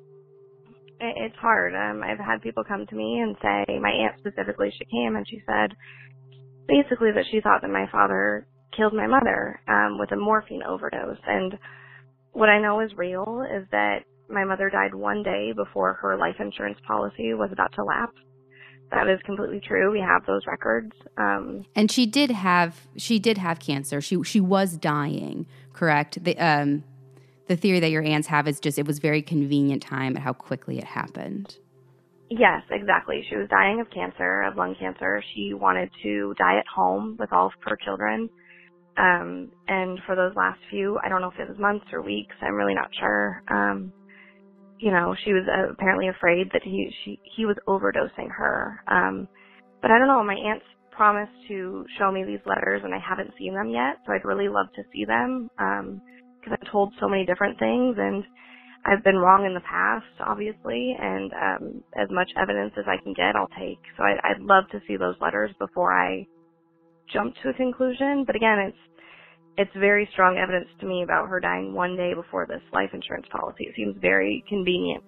it, 0.99 1.15
it's 1.17 1.35
hard. 1.37 1.73
Um 1.73 2.03
I've 2.03 2.19
had 2.19 2.41
people 2.41 2.63
come 2.63 2.85
to 2.87 2.95
me 2.95 3.19
and 3.19 3.35
say 3.41 3.79
my 3.79 3.91
aunt 3.91 4.19
specifically 4.19 4.73
she 4.77 4.85
came 4.85 5.15
and 5.15 5.27
she 5.27 5.41
said 5.45 5.75
basically 6.67 7.11
that 7.11 7.25
she 7.31 7.41
thought 7.41 7.61
that 7.61 7.69
my 7.69 7.85
father 7.91 8.47
killed 8.75 8.93
my 8.93 9.07
mother 9.07 9.59
um, 9.67 9.97
with 9.99 10.11
a 10.11 10.15
morphine 10.15 10.63
overdose. 10.63 11.17
And 11.27 11.57
what 12.31 12.49
I 12.49 12.61
know 12.61 12.79
is 12.79 12.91
real 12.95 13.43
is 13.43 13.67
that 13.71 13.99
my 14.31 14.43
mother 14.43 14.69
died 14.69 14.95
one 14.95 15.23
day 15.23 15.53
before 15.55 15.93
her 15.93 16.17
life 16.17 16.35
insurance 16.39 16.79
policy 16.87 17.33
was 17.33 17.49
about 17.51 17.73
to 17.73 17.83
lapse. 17.83 18.17
That 18.91 19.07
is 19.07 19.19
completely 19.25 19.61
true. 19.65 19.91
We 19.91 20.01
have 20.01 20.25
those 20.25 20.41
records. 20.45 20.91
Um, 21.17 21.65
and 21.75 21.89
she 21.89 22.05
did 22.05 22.29
have 22.31 22.87
she 22.97 23.19
did 23.19 23.37
have 23.37 23.59
cancer. 23.59 24.01
She 24.01 24.21
she 24.23 24.39
was 24.39 24.77
dying. 24.77 25.45
Correct. 25.73 26.21
The 26.23 26.37
um, 26.37 26.83
the 27.47 27.55
theory 27.55 27.79
that 27.79 27.89
your 27.89 28.03
aunts 28.03 28.27
have 28.27 28.47
is 28.47 28.59
just 28.59 28.77
it 28.77 28.85
was 28.85 28.99
very 28.99 29.21
convenient 29.21 29.81
time 29.81 30.17
at 30.17 30.23
how 30.23 30.33
quickly 30.33 30.77
it 30.77 30.83
happened. 30.83 31.57
Yes, 32.29 32.63
exactly. 32.69 33.25
She 33.29 33.35
was 33.35 33.49
dying 33.49 33.81
of 33.81 33.89
cancer, 33.89 34.43
of 34.43 34.55
lung 34.55 34.75
cancer. 34.79 35.21
She 35.35 35.53
wanted 35.53 35.89
to 36.03 36.33
die 36.37 36.57
at 36.57 36.65
home 36.73 37.17
with 37.19 37.33
all 37.33 37.47
of 37.47 37.51
her 37.65 37.77
children. 37.83 38.29
Um, 38.97 39.51
and 39.67 39.99
for 40.05 40.15
those 40.15 40.33
last 40.35 40.59
few, 40.69 40.97
I 41.03 41.09
don't 41.09 41.21
know 41.21 41.31
if 41.31 41.39
it 41.39 41.49
was 41.49 41.57
months 41.57 41.85
or 41.91 42.01
weeks, 42.01 42.35
I'm 42.41 42.55
really 42.55 42.73
not 42.73 42.89
sure. 42.97 43.43
Um, 43.49 43.91
you 44.81 44.91
know, 44.91 45.15
she 45.25 45.33
was 45.33 45.45
uh, 45.47 45.73
apparently 45.73 46.09
afraid 46.09 46.49
that 46.53 46.63
he, 46.63 46.91
she, 47.05 47.19
he 47.37 47.45
was 47.47 47.57
overdosing 47.69 48.29
her. 48.37 48.81
Um, 48.87 49.29
but 49.81 49.91
I 49.91 49.99
don't 49.99 50.09
know, 50.09 50.23
my 50.25 50.35
aunt's 50.35 50.65
promised 50.91 51.33
to 51.49 51.85
show 51.99 52.11
me 52.11 52.25
these 52.25 52.41
letters 52.47 52.83
and 52.85 52.95
I 52.95 52.99
haven't 52.99 53.31
seen 53.39 53.55
them 53.55 53.69
yet, 53.69 53.97
so 54.07 54.13
I'd 54.13 54.25
really 54.25 54.49
love 54.49 54.67
to 54.75 54.83
see 54.93 55.05
them, 55.05 55.49
um, 55.59 56.01
cause 56.45 56.55
I've 56.61 56.71
told 56.71 56.93
so 57.01 57.09
many 57.09 57.25
different 57.25 57.59
things 57.59 57.97
and 57.99 58.25
I've 58.85 59.03
been 59.03 59.17
wrong 59.17 59.45
in 59.45 59.53
the 59.55 59.61
past, 59.69 60.05
obviously, 60.27 60.95
and, 60.99 61.31
um, 61.33 61.83
as 61.97 62.09
much 62.11 62.29
evidence 62.41 62.73
as 62.77 62.85
I 62.87 63.01
can 63.03 63.13
get, 63.13 63.35
I'll 63.35 63.51
take. 63.59 63.79
So 63.97 64.03
I, 64.03 64.15
I'd 64.31 64.41
love 64.41 64.65
to 64.73 64.81
see 64.87 64.97
those 64.97 65.15
letters 65.21 65.51
before 65.59 65.93
I 65.93 66.27
jump 67.13 67.35
to 67.43 67.49
a 67.49 67.55
conclusion, 67.55 68.25
but 68.27 68.35
again, 68.37 68.59
it's 68.59 68.77
it's 69.57 69.71
very 69.75 70.07
strong 70.13 70.37
evidence 70.37 70.69
to 70.79 70.85
me 70.85 71.03
about 71.03 71.29
her 71.29 71.39
dying 71.39 71.73
one 71.73 71.95
day 71.95 72.13
before 72.13 72.45
this 72.45 72.61
life 72.73 72.89
insurance 72.93 73.27
policy. 73.31 73.65
It 73.65 73.75
seems 73.75 73.95
very 73.99 74.43
convenient. 74.47 75.03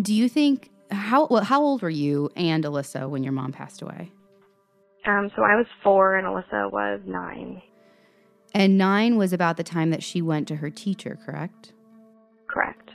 Do 0.00 0.14
you 0.14 0.28
think 0.28 0.70
how 0.90 1.26
well, 1.26 1.44
how 1.44 1.62
old 1.62 1.82
were 1.82 1.90
you 1.90 2.30
and 2.36 2.64
Alyssa 2.64 3.08
when 3.08 3.22
your 3.22 3.32
mom 3.32 3.52
passed 3.52 3.82
away? 3.82 4.12
Um, 5.06 5.30
so 5.36 5.42
I 5.42 5.54
was 5.56 5.66
four 5.82 6.16
and 6.16 6.26
Alyssa 6.26 6.70
was 6.70 7.00
nine. 7.06 7.62
And 8.54 8.78
nine 8.78 9.16
was 9.16 9.32
about 9.32 9.56
the 9.56 9.64
time 9.64 9.90
that 9.90 10.02
she 10.02 10.22
went 10.22 10.48
to 10.48 10.56
her 10.56 10.70
teacher, 10.70 11.18
correct? 11.24 11.72
Correct. 12.48 12.90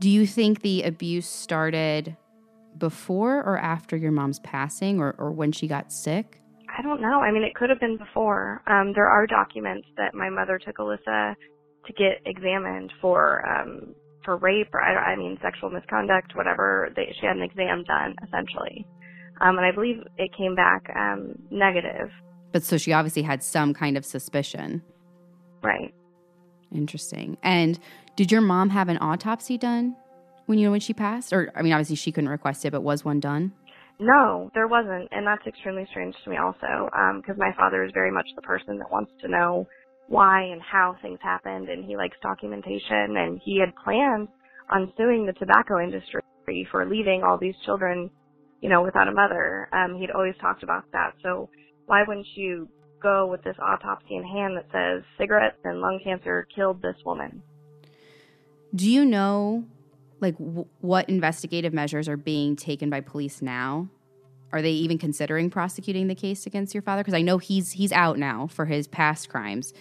Do 0.00 0.10
you 0.10 0.26
think 0.26 0.60
the 0.60 0.82
abuse 0.82 1.26
started 1.26 2.16
before 2.76 3.38
or 3.38 3.56
after 3.56 3.96
your 3.96 4.12
mom's 4.12 4.38
passing 4.40 5.00
or, 5.00 5.14
or 5.18 5.30
when 5.30 5.52
she 5.52 5.66
got 5.66 5.92
sick? 5.92 6.40
I 6.76 6.82
don't 6.82 7.00
know. 7.00 7.20
I 7.20 7.30
mean, 7.30 7.44
it 7.44 7.54
could 7.54 7.70
have 7.70 7.78
been 7.78 7.96
before. 7.96 8.62
Um, 8.66 8.92
there 8.94 9.06
are 9.06 9.26
documents 9.26 9.86
that 9.96 10.14
my 10.14 10.28
mother 10.28 10.58
took 10.58 10.78
Alyssa 10.78 11.34
to 11.86 11.92
get 11.92 12.20
examined 12.26 12.92
for 13.00 13.46
um, 13.48 13.94
for 14.24 14.36
rape 14.36 14.68
or 14.72 14.80
I, 14.80 15.12
I 15.12 15.16
mean 15.16 15.38
sexual 15.42 15.70
misconduct, 15.70 16.34
whatever. 16.34 16.90
They, 16.96 17.14
she 17.20 17.26
had 17.26 17.36
an 17.36 17.42
exam 17.42 17.84
done 17.84 18.16
essentially, 18.26 18.86
um, 19.40 19.56
and 19.56 19.64
I 19.66 19.70
believe 19.70 19.98
it 20.18 20.30
came 20.36 20.54
back 20.54 20.90
um, 20.96 21.34
negative. 21.50 22.10
But 22.52 22.64
so 22.64 22.76
she 22.76 22.92
obviously 22.92 23.22
had 23.22 23.42
some 23.42 23.74
kind 23.74 23.96
of 23.96 24.04
suspicion. 24.04 24.82
Right. 25.62 25.94
Interesting. 26.72 27.36
And 27.42 27.78
did 28.16 28.32
your 28.32 28.40
mom 28.40 28.70
have 28.70 28.88
an 28.88 28.98
autopsy 28.98 29.58
done 29.58 29.96
when 30.46 30.58
you 30.58 30.64
know 30.64 30.70
when 30.72 30.80
she 30.80 30.94
passed? 30.94 31.32
Or 31.32 31.52
I 31.54 31.62
mean, 31.62 31.72
obviously 31.72 31.96
she 31.96 32.10
couldn't 32.10 32.30
request 32.30 32.64
it, 32.64 32.72
but 32.72 32.82
was 32.82 33.04
one 33.04 33.20
done? 33.20 33.52
No, 34.00 34.50
there 34.54 34.66
wasn't, 34.66 35.08
and 35.12 35.26
that's 35.26 35.46
extremely 35.46 35.86
strange 35.90 36.14
to 36.24 36.30
me 36.30 36.36
also, 36.36 36.90
because 37.20 37.36
um, 37.36 37.38
my 37.38 37.52
father 37.56 37.84
is 37.84 37.92
very 37.94 38.10
much 38.10 38.26
the 38.34 38.42
person 38.42 38.78
that 38.78 38.90
wants 38.90 39.12
to 39.20 39.28
know 39.28 39.66
why 40.08 40.42
and 40.42 40.60
how 40.60 40.96
things 41.00 41.18
happened, 41.22 41.68
and 41.68 41.84
he 41.84 41.96
likes 41.96 42.16
documentation, 42.22 43.16
and 43.16 43.40
he 43.44 43.60
had 43.60 43.74
planned 43.82 44.28
on 44.70 44.92
suing 44.96 45.26
the 45.26 45.32
tobacco 45.34 45.80
industry 45.80 46.22
for 46.70 46.84
leaving 46.84 47.22
all 47.22 47.38
these 47.38 47.54
children, 47.64 48.10
you 48.60 48.68
know, 48.68 48.82
without 48.82 49.08
a 49.08 49.12
mother. 49.12 49.68
Um, 49.72 49.96
he'd 49.98 50.10
always 50.10 50.34
talked 50.40 50.62
about 50.62 50.84
that, 50.92 51.12
so 51.22 51.48
why 51.86 52.02
wouldn't 52.06 52.26
you 52.34 52.68
go 53.02 53.26
with 53.26 53.42
this 53.44 53.56
autopsy 53.62 54.16
in 54.16 54.24
hand 54.24 54.56
that 54.56 54.66
says 54.72 55.04
cigarettes 55.18 55.58
and 55.64 55.80
lung 55.80 56.00
cancer 56.02 56.46
killed 56.54 56.82
this 56.82 56.96
woman? 57.04 57.42
Do 58.74 58.90
you 58.90 59.04
know 59.04 59.64
like 60.24 60.38
w- 60.38 60.66
what 60.80 61.08
investigative 61.08 61.72
measures 61.72 62.08
are 62.08 62.16
being 62.16 62.56
taken 62.56 62.90
by 62.90 63.00
police 63.00 63.42
now? 63.42 63.88
Are 64.52 64.62
they 64.62 64.70
even 64.70 64.98
considering 64.98 65.50
prosecuting 65.50 66.06
the 66.06 66.14
case 66.14 66.46
against 66.46 66.74
your 66.74 66.82
father? 66.82 67.02
Because 67.02 67.14
I 67.14 67.22
know 67.22 67.38
he's 67.38 67.72
he's 67.72 67.92
out 67.92 68.18
now 68.18 68.46
for 68.46 68.64
his 68.64 68.86
past 68.88 69.28
crimes, 69.28 69.72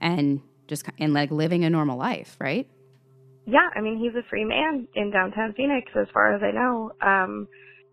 and 0.00 0.40
just 0.68 0.84
and 0.98 1.12
like 1.12 1.30
living 1.30 1.64
a 1.64 1.70
normal 1.70 1.98
life, 1.98 2.36
right? 2.40 2.68
Yeah, 3.46 3.68
I 3.74 3.80
mean 3.80 3.98
he's 3.98 4.14
a 4.14 4.26
free 4.28 4.44
man 4.44 4.88
in 4.94 5.10
downtown 5.10 5.54
Phoenix, 5.56 5.90
as 5.98 6.06
far 6.12 6.34
as 6.34 6.42
I 6.42 6.50
know. 6.50 6.92
Um, 7.00 7.48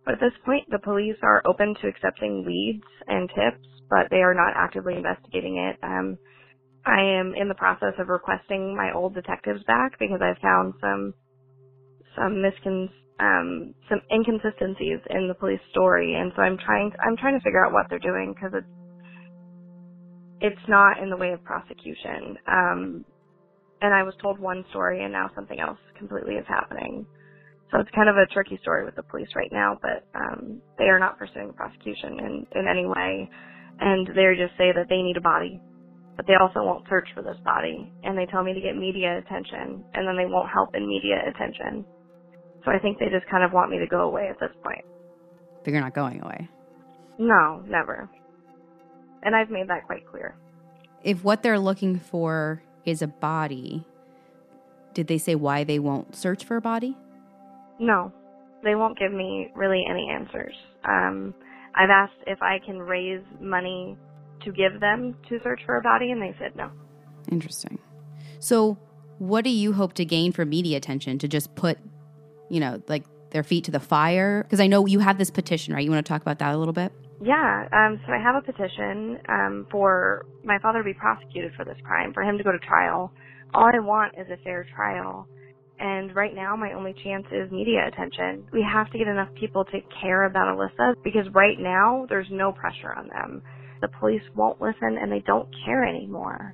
but 0.06 0.16
at 0.16 0.20
this 0.20 0.34
point, 0.46 0.70
the 0.70 0.80
police 0.80 1.18
are 1.22 1.42
open 1.46 1.76
to 1.82 1.88
accepting 1.88 2.46
leads 2.46 2.88
and 3.08 3.30
tips, 3.30 3.68
but 3.90 4.08
they 4.10 4.22
are 4.22 4.34
not 4.34 4.54
actively 4.56 4.96
investigating 4.96 5.58
it. 5.58 5.78
Um, 5.84 6.18
I 6.86 7.02
am 7.02 7.34
in 7.36 7.50
the 7.50 7.56
process 7.56 7.94
of 8.00 8.08
requesting 8.08 8.76
my 8.76 8.94
old 8.94 9.14
detectives 9.14 9.64
back 9.66 10.00
because 10.00 10.22
I've 10.22 10.42
found 10.42 10.76
some 10.80 11.14
some 12.16 12.44
miscon 12.44 12.90
um, 13.20 13.76
some 13.90 14.02
inconsistencies 14.12 15.00
in 15.10 15.28
the 15.28 15.36
police 15.36 15.60
story, 15.72 16.16
and 16.16 16.32
so 16.36 16.42
I'm 16.42 16.58
trying 16.58 16.92
to, 16.92 16.98
I'm 17.06 17.18
trying 17.18 17.38
to 17.38 17.44
figure 17.44 17.66
out 17.66 17.74
what 17.74 17.88
they're 17.90 18.00
doing 18.00 18.34
because 18.34 18.52
it's 18.54 18.68
it's 20.42 20.70
not 20.70 21.02
in 21.04 21.10
the 21.10 21.18
way 21.18 21.32
of 21.32 21.44
prosecution. 21.44 22.38
Um, 22.48 23.06
and 23.82 23.94
I 23.94 24.04
was 24.04 24.14
told 24.22 24.40
one 24.40 24.66
story, 24.72 25.04
and 25.04 25.12
now 25.14 25.30
something 25.36 25.60
else 25.60 25.80
completely 25.98 26.36
is 26.36 26.46
happening. 26.48 27.06
So 27.72 27.80
it's 27.80 27.90
kind 27.96 28.10
of 28.10 28.18
a 28.18 28.26
tricky 28.34 28.58
story 28.62 28.86
with 28.86 28.96
the 28.96 29.04
police 29.04 29.30
right 29.36 29.52
now, 29.52 29.78
but 29.82 30.06
um, 30.16 30.62
they 30.78 30.86
are 30.86 31.00
not 31.00 31.18
pursuing 31.20 31.54
prosecution 31.54 32.20
in, 32.20 32.48
in 32.56 32.68
any 32.68 32.86
way, 32.86 33.30
and 33.80 34.08
they 34.08 34.26
just 34.38 34.58
say 34.58 34.72
that 34.74 34.88
they 34.90 35.02
need 35.02 35.18
a 35.18 35.22
body, 35.22 35.60
but 36.18 36.26
they 36.28 36.36
also 36.42 36.64
won't 36.64 36.86
search 36.90 37.08
for 37.14 37.22
this 37.24 37.38
body, 37.46 37.92
and 38.04 38.18
they 38.18 38.26
tell 38.28 38.44
me 38.44 38.54
to 38.54 38.62
get 38.62 38.76
media 38.76 39.20
attention, 39.20 39.84
and 39.94 40.08
then 40.08 40.18
they 40.18 40.26
won't 40.26 40.50
help 40.50 40.76
in 40.76 40.88
media 40.88 41.22
attention. 41.28 41.86
So 42.66 42.72
I 42.72 42.80
think 42.80 43.00
they 43.00 43.10
just 43.10 43.30
kind 43.30 43.44
of 43.44 43.54
want 43.54 43.72
me 43.72 43.80
to 43.80 43.88
go 43.88 44.02
away 44.02 44.28
at 44.30 44.40
this 44.40 44.52
point. 44.64 44.86
But 45.64 45.72
you're 45.72 45.82
not 45.82 45.94
going 45.94 46.22
away. 46.22 46.50
No, 47.18 47.64
never. 47.68 48.10
And 49.24 49.36
I've 49.36 49.50
made 49.50 49.68
that 49.70 49.86
quite 49.86 50.08
clear. 50.08 50.36
If 51.04 51.24
what 51.24 51.44
they're 51.44 51.60
looking 51.60 52.00
for 52.00 52.62
is 52.86 53.02
a 53.02 53.08
body, 53.08 53.86
did 54.94 55.08
they 55.08 55.18
say 55.18 55.36
why 55.36 55.64
they 55.64 55.80
won't 55.80 56.16
search 56.16 56.46
for 56.46 56.58
a 56.58 56.62
body? 56.62 56.98
No, 57.80 58.12
they 58.64 58.76
won't 58.76 58.98
give 58.98 59.12
me 59.12 59.52
really 59.56 59.84
any 59.90 60.10
answers. 60.10 60.54
Um, 60.84 61.34
I've 61.76 61.90
asked 61.90 62.22
if 62.28 62.42
I 62.42 62.60
can 62.66 62.80
raise 62.80 63.24
money 63.40 63.98
to 64.44 64.52
give 64.52 64.80
them 64.80 65.16
to 65.30 65.40
search 65.44 65.62
for 65.66 65.78
a 65.78 65.82
body, 65.82 66.12
and 66.12 66.22
they 66.22 66.36
said 66.40 66.56
no. 66.56 66.72
Interesting. 67.32 67.80
So, 68.40 68.78
what 69.18 69.44
do 69.44 69.50
you 69.50 69.74
hope 69.74 69.94
to 69.94 70.06
gain 70.06 70.32
for 70.32 70.46
media 70.46 70.78
attention 70.78 71.20
to 71.20 71.28
just 71.28 71.54
put 71.56 71.78
you 72.50 72.60
know, 72.60 72.82
like 72.88 73.04
their 73.32 73.44
feet 73.44 73.66
to 73.66 73.72
the 73.72 73.80
fire? 73.80 74.44
Because 74.44 74.60
I 74.60 74.68
know 74.68 74.86
you 74.86 75.00
have 75.00 75.18
this 75.18 75.30
petition, 75.30 75.74
right? 75.74 75.84
You 75.84 75.92
want 75.92 76.06
to 76.06 76.10
talk 76.10 76.22
about 76.22 76.40
that 76.40 76.54
a 76.54 76.58
little 76.58 76.74
bit? 76.74 76.92
Yeah, 77.22 77.68
um, 77.74 78.00
so 78.06 78.14
I 78.14 78.22
have 78.22 78.36
a 78.36 78.42
petition 78.42 79.20
um, 79.28 79.68
for 79.70 80.26
my 80.44 80.58
father 80.60 80.80
to 80.80 80.84
be 80.86 80.94
prosecuted 80.94 81.52
for 81.56 81.66
this 81.66 81.78
crime, 81.84 82.14
for 82.14 82.24
him 82.24 82.38
to 82.38 82.44
go 82.44 82.52
to 82.52 82.60
trial. 82.60 83.12
All 83.54 83.70
I 83.74 83.80
want 83.80 84.16
is 84.18 84.28
a 84.32 84.42
fair 84.44 84.66
trial. 84.76 85.28
And 85.80 86.14
right 86.16 86.36
now, 86.36 86.56
my 86.56 86.74
only 86.74 86.94
chance 87.04 87.26
is 87.32 87.52
media 87.52 87.88
attention. 87.88 88.46
We 88.52 88.62
have 88.62 88.92
to 88.92 88.98
get 88.98 89.08
enough 89.08 89.30
people 89.40 89.64
to 89.66 89.80
care 90.02 90.26
about 90.26 90.56
Alyssa 90.56 90.96
because 91.04 91.26
right 91.34 91.58
now, 91.60 92.06
there's 92.10 92.28
no 92.32 92.52
pressure 92.52 92.94
on 92.96 93.08
them. 93.08 93.42
The 93.82 93.88
police 94.00 94.22
won't 94.36 94.62
listen 94.62 94.98
and 95.02 95.12
they 95.12 95.24
don't 95.26 95.48
care 95.66 95.86
anymore. 95.86 96.54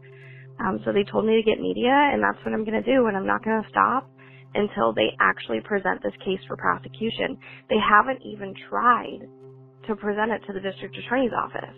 Um, 0.59 0.79
so 0.85 0.93
they 0.93 1.03
told 1.03 1.25
me 1.25 1.35
to 1.35 1.43
get 1.43 1.59
media, 1.59 1.91
and 1.91 2.23
that's 2.23 2.37
what 2.45 2.53
I'm 2.53 2.63
going 2.63 2.81
to 2.81 2.85
do, 2.85 3.07
and 3.07 3.17
I'm 3.17 3.25
not 3.25 3.43
going 3.43 3.61
to 3.61 3.69
stop 3.69 4.09
until 4.55 4.93
they 4.93 5.11
actually 5.19 5.61
present 5.61 6.01
this 6.01 6.13
case 6.23 6.39
for 6.47 6.55
prosecution. 6.55 7.37
They 7.69 7.77
haven't 7.77 8.21
even 8.23 8.53
tried 8.69 9.27
to 9.87 9.95
present 9.95 10.31
it 10.31 10.41
to 10.47 10.53
the 10.53 10.59
district 10.59 10.97
attorney's 10.97 11.33
office. 11.35 11.75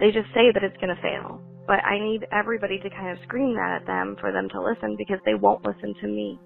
They 0.00 0.10
just 0.10 0.28
say 0.34 0.50
that 0.52 0.64
it's 0.64 0.76
going 0.76 0.94
to 0.94 1.02
fail. 1.02 1.40
But 1.66 1.80
I 1.84 1.98
need 1.98 2.26
everybody 2.32 2.78
to 2.80 2.90
kind 2.90 3.10
of 3.16 3.18
scream 3.24 3.54
that 3.54 3.80
at 3.80 3.86
them 3.86 4.16
for 4.20 4.32
them 4.32 4.48
to 4.50 4.60
listen 4.60 4.96
because 4.98 5.18
they 5.24 5.34
won't 5.34 5.64
listen 5.64 5.94
to 6.00 6.06
me. 6.06 6.38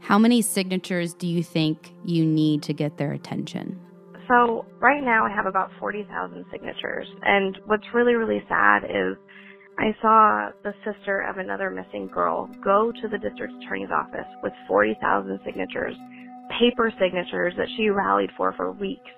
How 0.00 0.18
many 0.18 0.42
signatures 0.42 1.14
do 1.14 1.26
you 1.26 1.42
think 1.42 1.92
you 2.04 2.24
need 2.24 2.62
to 2.64 2.72
get 2.72 2.96
their 2.96 3.12
attention? 3.12 3.78
So, 4.28 4.64
right 4.78 5.02
now 5.02 5.26
I 5.26 5.34
have 5.34 5.46
about 5.46 5.70
40,000 5.80 6.44
signatures. 6.52 7.06
And 7.22 7.58
what's 7.66 7.84
really, 7.92 8.14
really 8.14 8.42
sad 8.48 8.84
is 8.84 9.16
I 9.80 9.96
saw 10.02 10.50
the 10.62 10.74
sister 10.84 11.22
of 11.22 11.38
another 11.38 11.70
missing 11.70 12.06
girl 12.12 12.50
go 12.62 12.92
to 12.92 13.08
the 13.08 13.16
district 13.16 13.54
attorney's 13.62 13.88
office 13.90 14.28
with 14.42 14.52
40,000 14.68 15.40
signatures, 15.42 15.94
paper 16.58 16.92
signatures 17.00 17.54
that 17.56 17.68
she 17.78 17.88
rallied 17.88 18.28
for 18.36 18.52
for 18.52 18.72
weeks. 18.72 19.10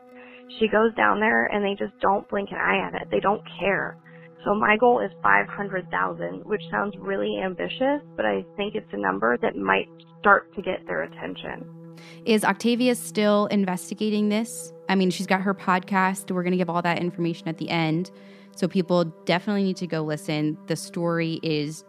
She 0.61 0.69
goes 0.69 0.95
down 0.95 1.19
there 1.19 1.47
and 1.47 1.65
they 1.65 1.75
just 1.75 1.99
don't 2.01 2.29
blink 2.29 2.51
an 2.53 2.59
eye 2.59 2.79
at 2.79 2.95
it. 2.95 3.09
They 3.11 3.19
don't 3.19 3.43
care. 3.59 3.97
So 4.45 4.55
my 4.55 4.77
goal 4.77 5.01
is 5.01 5.11
500,000, 5.21 6.45
which 6.45 6.63
sounds 6.71 6.95
really 6.97 7.41
ambitious, 7.43 8.01
but 8.15 8.25
I 8.25 8.45
think 8.57 8.77
it's 8.77 8.93
a 8.93 8.97
number 8.97 9.37
that 9.39 9.57
might 9.57 9.89
start 10.21 10.55
to 10.55 10.63
get 10.63 10.87
their 10.87 11.03
attention. 11.03 11.99
Is 12.25 12.45
Octavia 12.45 12.95
still 12.95 13.47
investigating 13.47 14.29
this? 14.29 14.73
I 14.89 14.95
mean, 14.95 15.11
she's 15.11 15.27
got 15.27 15.41
her 15.41 15.55
podcast. 15.55 16.31
We're 16.31 16.45
going 16.45 16.53
to 16.53 16.59
give 16.59 16.71
all 16.71 16.83
that 16.83 16.99
information 17.01 17.49
at 17.49 17.59
the 17.59 17.69
end. 17.69 18.13
So 18.55 18.69
people 18.69 19.05
definitely 19.25 19.65
need 19.65 19.77
to 19.79 19.87
go 19.87 20.03
listen. 20.03 20.59
The 20.67 20.77
story 20.77 21.41
is 21.43 21.85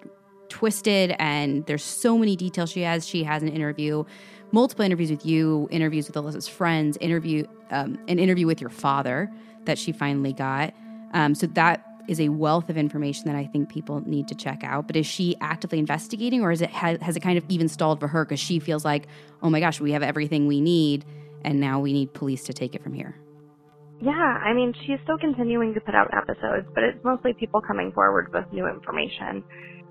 twisted 0.49 1.15
and 1.19 1.65
there's 1.65 1.83
so 1.83 2.17
many 2.17 2.35
details 2.35 2.71
she 2.71 2.81
has. 2.81 3.07
She 3.07 3.23
has 3.23 3.41
an 3.41 3.49
interview, 3.49 4.03
multiple 4.51 4.85
interviews 4.85 5.09
with 5.09 5.25
you, 5.25 5.67
interviews 5.71 6.07
with 6.07 6.15
Alyssa's 6.15 6.47
friends, 6.47 6.97
interview 7.01 7.45
um, 7.71 7.97
an 8.07 8.19
interview 8.19 8.45
with 8.45 8.61
your 8.61 8.69
father 8.69 9.31
that 9.65 9.77
she 9.77 9.91
finally 9.91 10.33
got. 10.33 10.73
Um, 11.13 11.35
so 11.35 11.47
that 11.47 11.85
is 12.07 12.19
a 12.19 12.29
wealth 12.29 12.69
of 12.69 12.77
information 12.77 13.25
that 13.25 13.35
I 13.35 13.45
think 13.45 13.69
people 13.69 14.01
need 14.07 14.27
to 14.27 14.35
check 14.35 14.63
out. 14.63 14.87
But 14.87 14.95
is 14.95 15.05
she 15.05 15.35
actively 15.41 15.79
investigating, 15.79 16.41
or 16.41 16.51
is 16.51 16.61
it 16.61 16.69
has, 16.69 17.01
has 17.01 17.15
it 17.15 17.21
kind 17.21 17.37
of 17.37 17.45
even 17.49 17.67
stalled 17.69 17.99
for 17.99 18.07
her 18.07 18.25
because 18.25 18.39
she 18.39 18.59
feels 18.59 18.83
like, 18.83 19.07
oh 19.41 19.49
my 19.49 19.59
gosh, 19.59 19.79
we 19.79 19.91
have 19.93 20.03
everything 20.03 20.47
we 20.47 20.59
need, 20.61 21.05
and 21.43 21.59
now 21.59 21.79
we 21.79 21.93
need 21.93 22.13
police 22.13 22.43
to 22.43 22.53
take 22.53 22.75
it 22.75 22.83
from 22.83 22.93
here? 22.93 23.15
Yeah, 24.03 24.11
I 24.11 24.51
mean, 24.51 24.73
she's 24.85 24.99
still 25.03 25.17
continuing 25.17 25.73
to 25.75 25.79
put 25.79 25.95
out 25.95 26.11
episodes, 26.11 26.67
but 26.75 26.83
it's 26.83 26.99
mostly 27.05 27.31
people 27.31 27.61
coming 27.61 27.93
forward 27.93 28.33
with 28.33 28.43
new 28.51 28.67
information. 28.67 29.41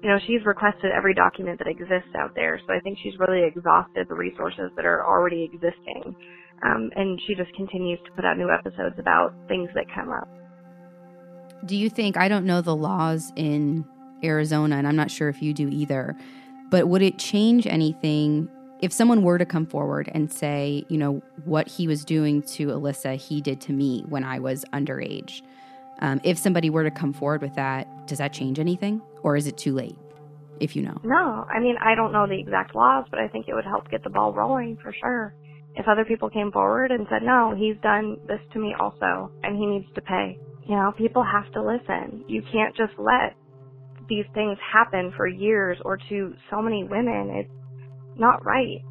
You 0.02 0.10
know, 0.10 0.18
she's 0.26 0.44
requested 0.44 0.92
every 0.94 1.14
document 1.14 1.58
that 1.60 1.66
exists 1.66 2.12
out 2.18 2.34
there, 2.34 2.60
so 2.66 2.74
I 2.74 2.80
think 2.80 2.98
she's 3.02 3.14
really 3.18 3.40
exhausted 3.42 4.08
the 4.10 4.14
resources 4.14 4.70
that 4.76 4.84
are 4.84 5.06
already 5.06 5.48
existing. 5.50 6.14
Um, 6.62 6.90
and 6.94 7.18
she 7.26 7.34
just 7.34 7.54
continues 7.56 8.00
to 8.04 8.12
put 8.12 8.26
out 8.26 8.36
new 8.36 8.50
episodes 8.50 8.96
about 8.98 9.32
things 9.48 9.70
that 9.74 9.86
come 9.94 10.10
up. 10.12 10.28
Do 11.64 11.74
you 11.74 11.88
think, 11.88 12.18
I 12.18 12.28
don't 12.28 12.44
know 12.44 12.60
the 12.60 12.76
laws 12.76 13.32
in 13.34 13.86
Arizona, 14.22 14.76
and 14.76 14.86
I'm 14.86 14.96
not 14.96 15.10
sure 15.10 15.30
if 15.30 15.40
you 15.40 15.54
do 15.54 15.70
either, 15.70 16.14
but 16.70 16.86
would 16.86 17.00
it 17.00 17.18
change 17.18 17.66
anything 17.66 18.50
if 18.82 18.92
someone 18.92 19.22
were 19.22 19.38
to 19.38 19.46
come 19.46 19.64
forward 19.64 20.10
and 20.12 20.30
say, 20.30 20.84
you 20.88 20.98
know, 20.98 21.22
what 21.44 21.68
he 21.68 21.86
was 21.86 22.04
doing 22.04 22.42
to 22.42 22.66
Alyssa, 22.66 23.16
he 23.16 23.40
did 23.40 23.60
to 23.62 23.72
me 23.72 24.04
when 24.08 24.24
I 24.24 24.40
was 24.40 24.64
underage? 24.72 25.40
Um, 26.00 26.20
if 26.24 26.36
somebody 26.36 26.68
were 26.68 26.82
to 26.82 26.90
come 26.90 27.12
forward 27.12 27.42
with 27.42 27.54
that, 27.54 28.08
does 28.08 28.18
that 28.18 28.32
change 28.32 28.58
anything? 28.58 29.00
Or 29.22 29.36
is 29.36 29.46
it 29.46 29.56
too 29.56 29.72
late, 29.72 29.96
if 30.58 30.74
you 30.74 30.82
know? 30.82 31.00
No, 31.04 31.46
I 31.48 31.60
mean, 31.60 31.76
I 31.80 31.94
don't 31.94 32.10
know 32.10 32.26
the 32.26 32.38
exact 32.38 32.74
laws, 32.74 33.06
but 33.08 33.20
I 33.20 33.28
think 33.28 33.46
it 33.46 33.54
would 33.54 33.64
help 33.64 33.88
get 33.88 34.02
the 34.02 34.10
ball 34.10 34.32
rolling 34.32 34.76
for 34.82 34.92
sure. 34.92 35.32
If 35.76 35.86
other 35.86 36.04
people 36.04 36.28
came 36.28 36.50
forward 36.50 36.90
and 36.90 37.06
said, 37.08 37.22
no, 37.22 37.54
he's 37.56 37.76
done 37.82 38.16
this 38.26 38.40
to 38.52 38.58
me 38.58 38.74
also, 38.78 39.30
and 39.44 39.56
he 39.56 39.64
needs 39.64 39.86
to 39.94 40.00
pay. 40.02 40.38
You 40.66 40.74
know, 40.74 40.92
people 40.98 41.22
have 41.24 41.50
to 41.52 41.62
listen. 41.62 42.24
You 42.26 42.42
can't 42.52 42.76
just 42.76 42.92
let 42.98 43.36
these 44.08 44.26
things 44.34 44.58
happen 44.72 45.12
for 45.16 45.28
years 45.28 45.78
or 45.84 45.98
to 46.08 46.34
so 46.50 46.60
many 46.60 46.82
women. 46.82 47.30
It's 47.30 47.61
not 48.16 48.44
right. 48.44 48.82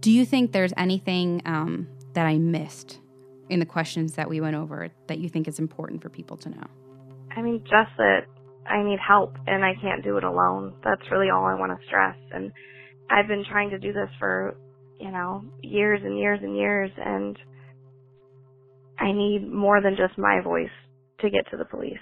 Do 0.00 0.10
you 0.10 0.24
think 0.24 0.52
there's 0.52 0.72
anything 0.76 1.42
um, 1.44 1.88
that 2.14 2.26
I 2.26 2.38
missed 2.38 2.98
in 3.48 3.60
the 3.60 3.66
questions 3.66 4.14
that 4.14 4.28
we 4.28 4.40
went 4.40 4.56
over 4.56 4.88
that 5.08 5.18
you 5.18 5.28
think 5.28 5.48
is 5.48 5.58
important 5.58 6.02
for 6.02 6.08
people 6.08 6.36
to 6.38 6.50
know? 6.50 6.66
I 7.36 7.42
mean, 7.42 7.60
just 7.62 7.90
that 7.98 8.26
I 8.66 8.82
need 8.82 8.98
help 8.98 9.36
and 9.46 9.64
I 9.64 9.74
can't 9.80 10.02
do 10.02 10.16
it 10.16 10.24
alone. 10.24 10.74
That's 10.84 11.02
really 11.10 11.30
all 11.30 11.44
I 11.44 11.54
want 11.54 11.78
to 11.78 11.86
stress. 11.86 12.16
And 12.32 12.52
I've 13.10 13.28
been 13.28 13.44
trying 13.50 13.70
to 13.70 13.78
do 13.78 13.92
this 13.92 14.08
for, 14.18 14.56
you 14.98 15.10
know, 15.10 15.44
years 15.62 16.00
and 16.04 16.18
years 16.18 16.40
and 16.42 16.56
years, 16.56 16.90
and 16.96 17.38
I 18.98 19.12
need 19.12 19.50
more 19.50 19.80
than 19.80 19.96
just 19.96 20.18
my 20.18 20.40
voice 20.40 20.70
to 21.20 21.30
get 21.30 21.50
to 21.50 21.56
the 21.56 21.64
police. 21.64 21.98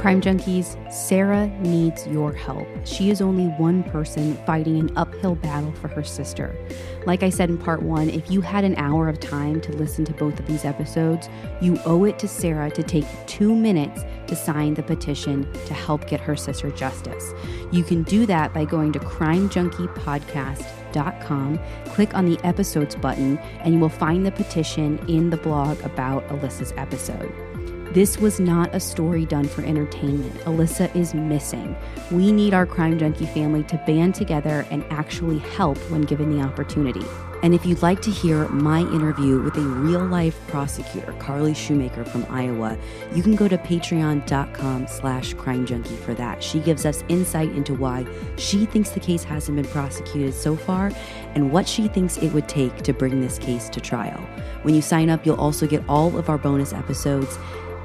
Crime 0.00 0.20
Junkies, 0.22 0.78
Sarah 0.90 1.46
needs 1.58 2.06
your 2.06 2.32
help. 2.32 2.66
She 2.86 3.10
is 3.10 3.20
only 3.20 3.48
one 3.58 3.82
person 3.82 4.34
fighting 4.46 4.78
an 4.78 4.90
uphill 4.96 5.34
battle 5.34 5.72
for 5.72 5.88
her 5.88 6.02
sister. 6.02 6.56
Like 7.04 7.22
I 7.22 7.28
said 7.28 7.50
in 7.50 7.58
part 7.58 7.82
one, 7.82 8.08
if 8.08 8.30
you 8.30 8.40
had 8.40 8.64
an 8.64 8.76
hour 8.76 9.10
of 9.10 9.20
time 9.20 9.60
to 9.60 9.72
listen 9.72 10.06
to 10.06 10.14
both 10.14 10.40
of 10.40 10.46
these 10.46 10.64
episodes, 10.64 11.28
you 11.60 11.78
owe 11.84 12.04
it 12.04 12.18
to 12.20 12.28
Sarah 12.28 12.70
to 12.70 12.82
take 12.82 13.04
two 13.26 13.54
minutes 13.54 14.00
to 14.28 14.34
sign 14.34 14.72
the 14.72 14.82
petition 14.82 15.46
to 15.66 15.74
help 15.74 16.06
get 16.06 16.20
her 16.20 16.34
sister 16.34 16.70
justice. 16.70 17.34
You 17.70 17.84
can 17.84 18.02
do 18.04 18.24
that 18.24 18.54
by 18.54 18.64
going 18.64 18.92
to 18.92 19.00
crimejunkiepodcast.com, 19.00 21.60
click 21.84 22.14
on 22.14 22.24
the 22.24 22.40
episodes 22.42 22.96
button, 22.96 23.36
and 23.36 23.74
you 23.74 23.80
will 23.80 23.90
find 23.90 24.24
the 24.24 24.32
petition 24.32 24.96
in 25.08 25.28
the 25.28 25.36
blog 25.36 25.78
about 25.82 26.26
Alyssa's 26.28 26.72
episode. 26.78 27.49
This 27.92 28.18
was 28.18 28.38
not 28.38 28.72
a 28.72 28.78
story 28.78 29.26
done 29.26 29.48
for 29.48 29.62
entertainment. 29.62 30.32
Alyssa 30.44 30.94
is 30.94 31.12
missing. 31.12 31.76
We 32.12 32.30
need 32.30 32.54
our 32.54 32.64
crime 32.64 32.96
junkie 33.00 33.26
family 33.26 33.64
to 33.64 33.82
band 33.84 34.14
together 34.14 34.64
and 34.70 34.84
actually 34.90 35.38
help 35.38 35.76
when 35.90 36.02
given 36.02 36.30
the 36.30 36.40
opportunity. 36.40 37.02
And 37.42 37.52
if 37.52 37.66
you'd 37.66 37.82
like 37.82 38.00
to 38.02 38.10
hear 38.10 38.46
my 38.50 38.80
interview 38.80 39.40
with 39.40 39.56
a 39.56 39.62
real 39.62 40.06
life 40.06 40.38
prosecutor, 40.46 41.12
Carly 41.14 41.52
Shoemaker 41.52 42.04
from 42.04 42.24
Iowa, 42.30 42.78
you 43.12 43.24
can 43.24 43.34
go 43.34 43.48
to 43.48 43.58
patreon.com 43.58 44.86
slash 44.86 45.34
crime 45.34 45.66
junkie 45.66 45.96
for 45.96 46.14
that. 46.14 46.44
She 46.44 46.60
gives 46.60 46.86
us 46.86 47.02
insight 47.08 47.50
into 47.56 47.74
why 47.74 48.06
she 48.36 48.66
thinks 48.66 48.90
the 48.90 49.00
case 49.00 49.24
hasn't 49.24 49.56
been 49.56 49.66
prosecuted 49.66 50.32
so 50.32 50.54
far 50.54 50.92
and 51.34 51.50
what 51.50 51.66
she 51.66 51.88
thinks 51.88 52.18
it 52.18 52.32
would 52.34 52.48
take 52.48 52.76
to 52.82 52.92
bring 52.92 53.20
this 53.20 53.38
case 53.38 53.68
to 53.70 53.80
trial. 53.80 54.20
When 54.62 54.76
you 54.76 54.82
sign 54.82 55.10
up, 55.10 55.26
you'll 55.26 55.40
also 55.40 55.66
get 55.66 55.82
all 55.88 56.16
of 56.16 56.28
our 56.28 56.38
bonus 56.38 56.72
episodes 56.72 57.36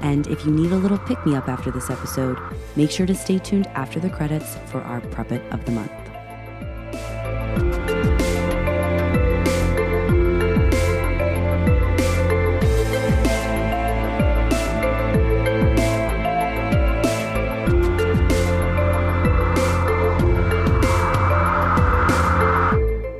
and 0.02 0.26
if 0.26 0.44
you 0.44 0.52
need 0.52 0.72
a 0.72 0.76
little 0.76 0.98
pick 0.98 1.24
me 1.26 1.34
up 1.34 1.48
after 1.48 1.70
this 1.70 1.90
episode, 1.90 2.38
make 2.76 2.90
sure 2.90 3.06
to 3.06 3.14
stay 3.14 3.38
tuned 3.38 3.66
after 3.68 4.00
the 4.00 4.10
credits 4.10 4.56
for 4.66 4.80
our 4.82 5.00
Puppet 5.00 5.42
of 5.52 5.64
the 5.64 5.72
Month. 5.72 6.05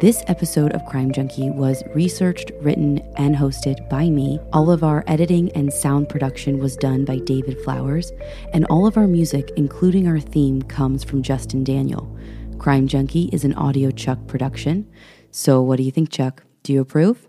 This 0.06 0.22
episode 0.28 0.70
of 0.70 0.86
Crime 0.86 1.10
Junkie 1.10 1.50
was 1.50 1.82
researched, 1.92 2.52
written, 2.60 2.98
and 3.16 3.34
hosted 3.34 3.88
by 3.88 4.08
me. 4.08 4.38
All 4.52 4.70
of 4.70 4.84
our 4.84 5.02
editing 5.08 5.50
and 5.56 5.72
sound 5.72 6.08
production 6.08 6.60
was 6.60 6.76
done 6.76 7.04
by 7.04 7.18
David 7.18 7.60
Flowers, 7.62 8.12
and 8.52 8.64
all 8.66 8.86
of 8.86 8.96
our 8.96 9.08
music, 9.08 9.50
including 9.56 10.06
our 10.06 10.20
theme, 10.20 10.62
comes 10.62 11.02
from 11.02 11.24
Justin 11.24 11.64
Daniel. 11.64 12.16
Crime 12.56 12.86
Junkie 12.86 13.30
is 13.32 13.42
an 13.42 13.54
audiochuck 13.54 14.28
production. 14.28 14.88
So, 15.32 15.60
what 15.60 15.78
do 15.78 15.82
you 15.82 15.90
think, 15.90 16.10
Chuck? 16.10 16.44
Do 16.62 16.72
you 16.72 16.82
approve? 16.82 17.25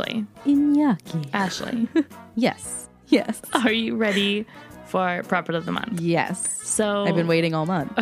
Ashley, 0.00 0.24
Iñaki. 0.46 1.28
Ashley, 1.34 1.88
Yes. 2.34 2.88
Yes. 3.08 3.42
are 3.52 3.72
you 3.72 3.94
ready 3.96 4.46
for 4.86 5.22
Property 5.28 5.58
of 5.58 5.66
the 5.66 5.72
Month? 5.72 6.00
Yes. 6.00 6.48
So 6.66 7.04
I've 7.04 7.14
been 7.14 7.26
waiting 7.26 7.52
all 7.54 7.66
month. 7.66 7.92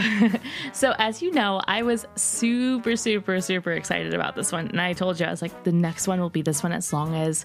so 0.72 0.94
as 0.98 1.20
you 1.20 1.32
know, 1.32 1.60
I 1.66 1.82
was 1.82 2.06
super, 2.14 2.94
super, 2.94 3.40
super 3.40 3.72
excited 3.72 4.14
about 4.14 4.36
this 4.36 4.52
one. 4.52 4.68
And 4.68 4.80
I 4.80 4.92
told 4.92 5.18
you, 5.18 5.26
I 5.26 5.30
was 5.30 5.42
like, 5.42 5.64
the 5.64 5.72
next 5.72 6.06
one 6.06 6.20
will 6.20 6.30
be 6.30 6.42
this 6.42 6.62
one 6.62 6.70
as 6.72 6.92
long 6.92 7.16
as 7.16 7.44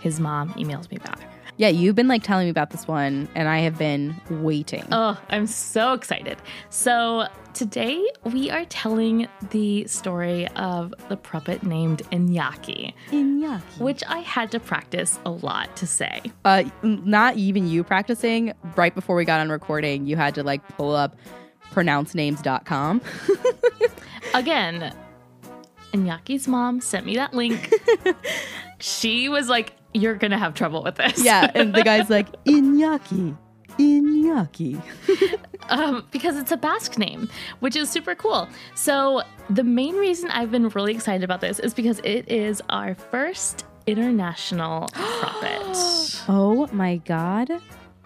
his 0.00 0.18
mom 0.18 0.50
emails 0.54 0.90
me 0.90 0.98
back. 0.98 1.20
Yeah, 1.56 1.68
you've 1.68 1.94
been 1.94 2.08
like 2.08 2.24
telling 2.24 2.46
me 2.46 2.50
about 2.50 2.70
this 2.70 2.88
one, 2.88 3.28
and 3.36 3.48
I 3.48 3.58
have 3.58 3.78
been 3.78 4.20
waiting. 4.28 4.84
Oh, 4.90 5.20
I'm 5.30 5.46
so 5.46 5.92
excited. 5.92 6.36
So 6.70 7.28
today 7.52 8.04
we 8.24 8.50
are 8.50 8.64
telling 8.64 9.28
the 9.50 9.86
story 9.86 10.48
of 10.56 10.92
the 11.08 11.16
puppet 11.16 11.62
named 11.62 12.02
Iñaki, 12.10 12.92
Iñaki. 13.10 13.78
which 13.78 14.02
I 14.08 14.18
had 14.18 14.50
to 14.50 14.58
practice 14.58 15.20
a 15.24 15.30
lot 15.30 15.76
to 15.76 15.86
say. 15.86 16.20
Uh, 16.44 16.64
not 16.82 17.36
even 17.36 17.68
you 17.68 17.84
practicing. 17.84 18.52
Right 18.74 18.94
before 18.94 19.14
we 19.14 19.24
got 19.24 19.40
on 19.40 19.48
recording, 19.48 20.06
you 20.06 20.16
had 20.16 20.34
to 20.34 20.42
like 20.42 20.66
pull 20.76 20.94
up 20.94 21.16
pronouncenames.com. 21.72 23.00
Again, 24.34 24.92
Iñaki's 25.92 26.48
mom 26.48 26.80
sent 26.80 27.06
me 27.06 27.14
that 27.14 27.32
link. 27.32 27.72
she 28.80 29.28
was 29.28 29.48
like, 29.48 29.74
You're 29.94 30.16
gonna 30.16 30.38
have 30.38 30.54
trouble 30.54 30.82
with 30.82 30.96
this. 30.96 31.24
yeah, 31.24 31.50
and 31.54 31.74
the 31.74 31.82
guy's 31.82 32.10
like 32.10 32.30
Iñaki. 32.44 33.36
Iñaki. 33.78 34.82
um, 35.68 36.06
because 36.10 36.36
it's 36.36 36.52
a 36.52 36.56
Basque 36.56 36.98
name, 36.98 37.28
which 37.60 37.76
is 37.76 37.88
super 37.90 38.14
cool. 38.14 38.48
So, 38.74 39.22
the 39.50 39.64
main 39.64 39.96
reason 39.96 40.30
I've 40.30 40.50
been 40.50 40.68
really 40.68 40.92
excited 40.94 41.24
about 41.24 41.40
this 41.40 41.58
is 41.58 41.74
because 41.74 41.98
it 42.04 42.30
is 42.30 42.62
our 42.68 42.94
first 42.94 43.64
international 43.86 44.88
prophet. 44.92 46.22
Oh 46.28 46.68
my 46.72 46.96
god. 46.98 47.50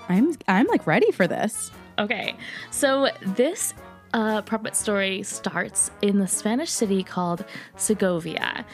I'm 0.08 0.34
I'm 0.46 0.66
like 0.66 0.86
ready 0.86 1.10
for 1.12 1.26
this. 1.26 1.70
Okay, 1.98 2.34
so 2.70 3.08
this 3.22 3.74
uh, 4.14 4.40
puppet 4.42 4.74
story 4.76 5.22
starts 5.22 5.90
in 6.00 6.18
the 6.18 6.26
Spanish 6.28 6.70
city 6.70 7.02
called 7.02 7.44
Segovia. 7.76 8.64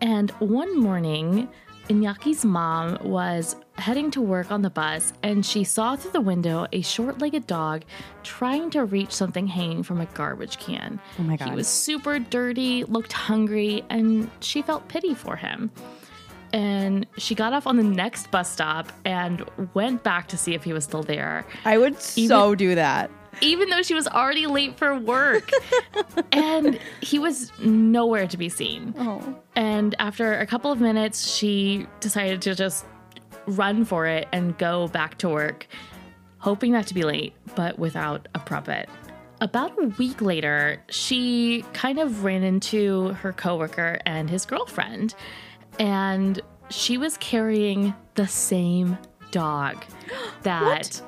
And 0.00 0.30
one 0.40 0.78
morning, 0.80 1.48
Iñaki's 1.90 2.44
mom 2.44 2.98
was 3.02 3.56
heading 3.72 4.12
to 4.12 4.20
work 4.20 4.52
on 4.52 4.62
the 4.62 4.70
bus 4.70 5.12
and 5.24 5.44
she 5.44 5.64
saw 5.64 5.96
through 5.96 6.12
the 6.12 6.20
window 6.20 6.68
a 6.72 6.82
short 6.82 7.18
legged 7.18 7.48
dog 7.48 7.82
trying 8.22 8.70
to 8.70 8.84
reach 8.84 9.10
something 9.10 9.48
hanging 9.48 9.82
from 9.82 10.00
a 10.00 10.06
garbage 10.06 10.58
can. 10.60 11.00
Oh 11.18 11.24
my 11.24 11.36
God. 11.36 11.48
He 11.48 11.54
was 11.56 11.66
super 11.66 12.20
dirty, 12.20 12.84
looked 12.84 13.12
hungry, 13.12 13.84
and 13.90 14.30
she 14.38 14.62
felt 14.62 14.86
pity 14.86 15.14
for 15.14 15.34
him. 15.34 15.72
And 16.52 17.08
she 17.18 17.34
got 17.34 17.52
off 17.52 17.66
on 17.66 17.76
the 17.76 17.82
next 17.82 18.30
bus 18.30 18.48
stop 18.48 18.92
and 19.04 19.44
went 19.74 20.04
back 20.04 20.28
to 20.28 20.36
see 20.36 20.54
if 20.54 20.62
he 20.62 20.72
was 20.72 20.84
still 20.84 21.02
there 21.02 21.44
I 21.64 21.76
would 21.76 22.00
so 22.00 22.54
do 22.54 22.76
that. 22.76 23.10
Even 23.40 23.70
though 23.70 23.82
she 23.82 23.94
was 23.94 24.06
already 24.06 24.46
late 24.46 24.76
for 24.76 24.98
work. 24.98 25.50
and 26.32 26.78
he 27.00 27.18
was 27.18 27.52
nowhere 27.60 28.26
to 28.26 28.36
be 28.36 28.48
seen. 28.48 28.94
Oh. 28.98 29.36
And 29.56 29.94
after 29.98 30.38
a 30.38 30.46
couple 30.46 30.70
of 30.72 30.80
minutes, 30.80 31.32
she 31.32 31.86
decided 32.00 32.42
to 32.42 32.54
just 32.54 32.84
run 33.46 33.84
for 33.84 34.06
it 34.06 34.28
and 34.32 34.56
go 34.58 34.88
back 34.88 35.18
to 35.18 35.28
work, 35.28 35.66
hoping 36.38 36.72
not 36.72 36.86
to 36.88 36.94
be 36.94 37.02
late, 37.02 37.34
but 37.54 37.78
without 37.78 38.28
a 38.34 38.38
puppet. 38.38 38.88
About 39.40 39.72
a 39.82 39.86
week 39.98 40.20
later, 40.20 40.82
she 40.90 41.64
kind 41.72 41.98
of 41.98 42.24
ran 42.24 42.42
into 42.42 43.08
her 43.14 43.32
coworker 43.32 43.98
and 44.04 44.28
his 44.28 44.44
girlfriend, 44.44 45.14
and 45.78 46.40
she 46.68 46.98
was 46.98 47.16
carrying 47.16 47.94
the 48.14 48.28
same 48.28 48.98
dog 49.30 49.82
that 50.42 51.00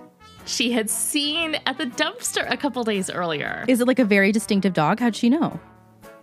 she 0.45 0.73
had 0.73 0.91
seen 0.91 1.57
at 1.67 1.79
the 1.79 1.87
dumpster 1.87 2.51
a 2.51 2.57
couple 2.57 2.83
days 2.85 3.11
earlier. 3.11 3.65
Is 3.69 3.81
it 3.81 3.87
like 3.87 3.99
a 3.99 4.05
very 4.05 4.33
distinctive 4.33 4.73
dog? 4.73 5.01
How'd 5.01 5.17
she 5.17 5.29
know? 5.29 5.59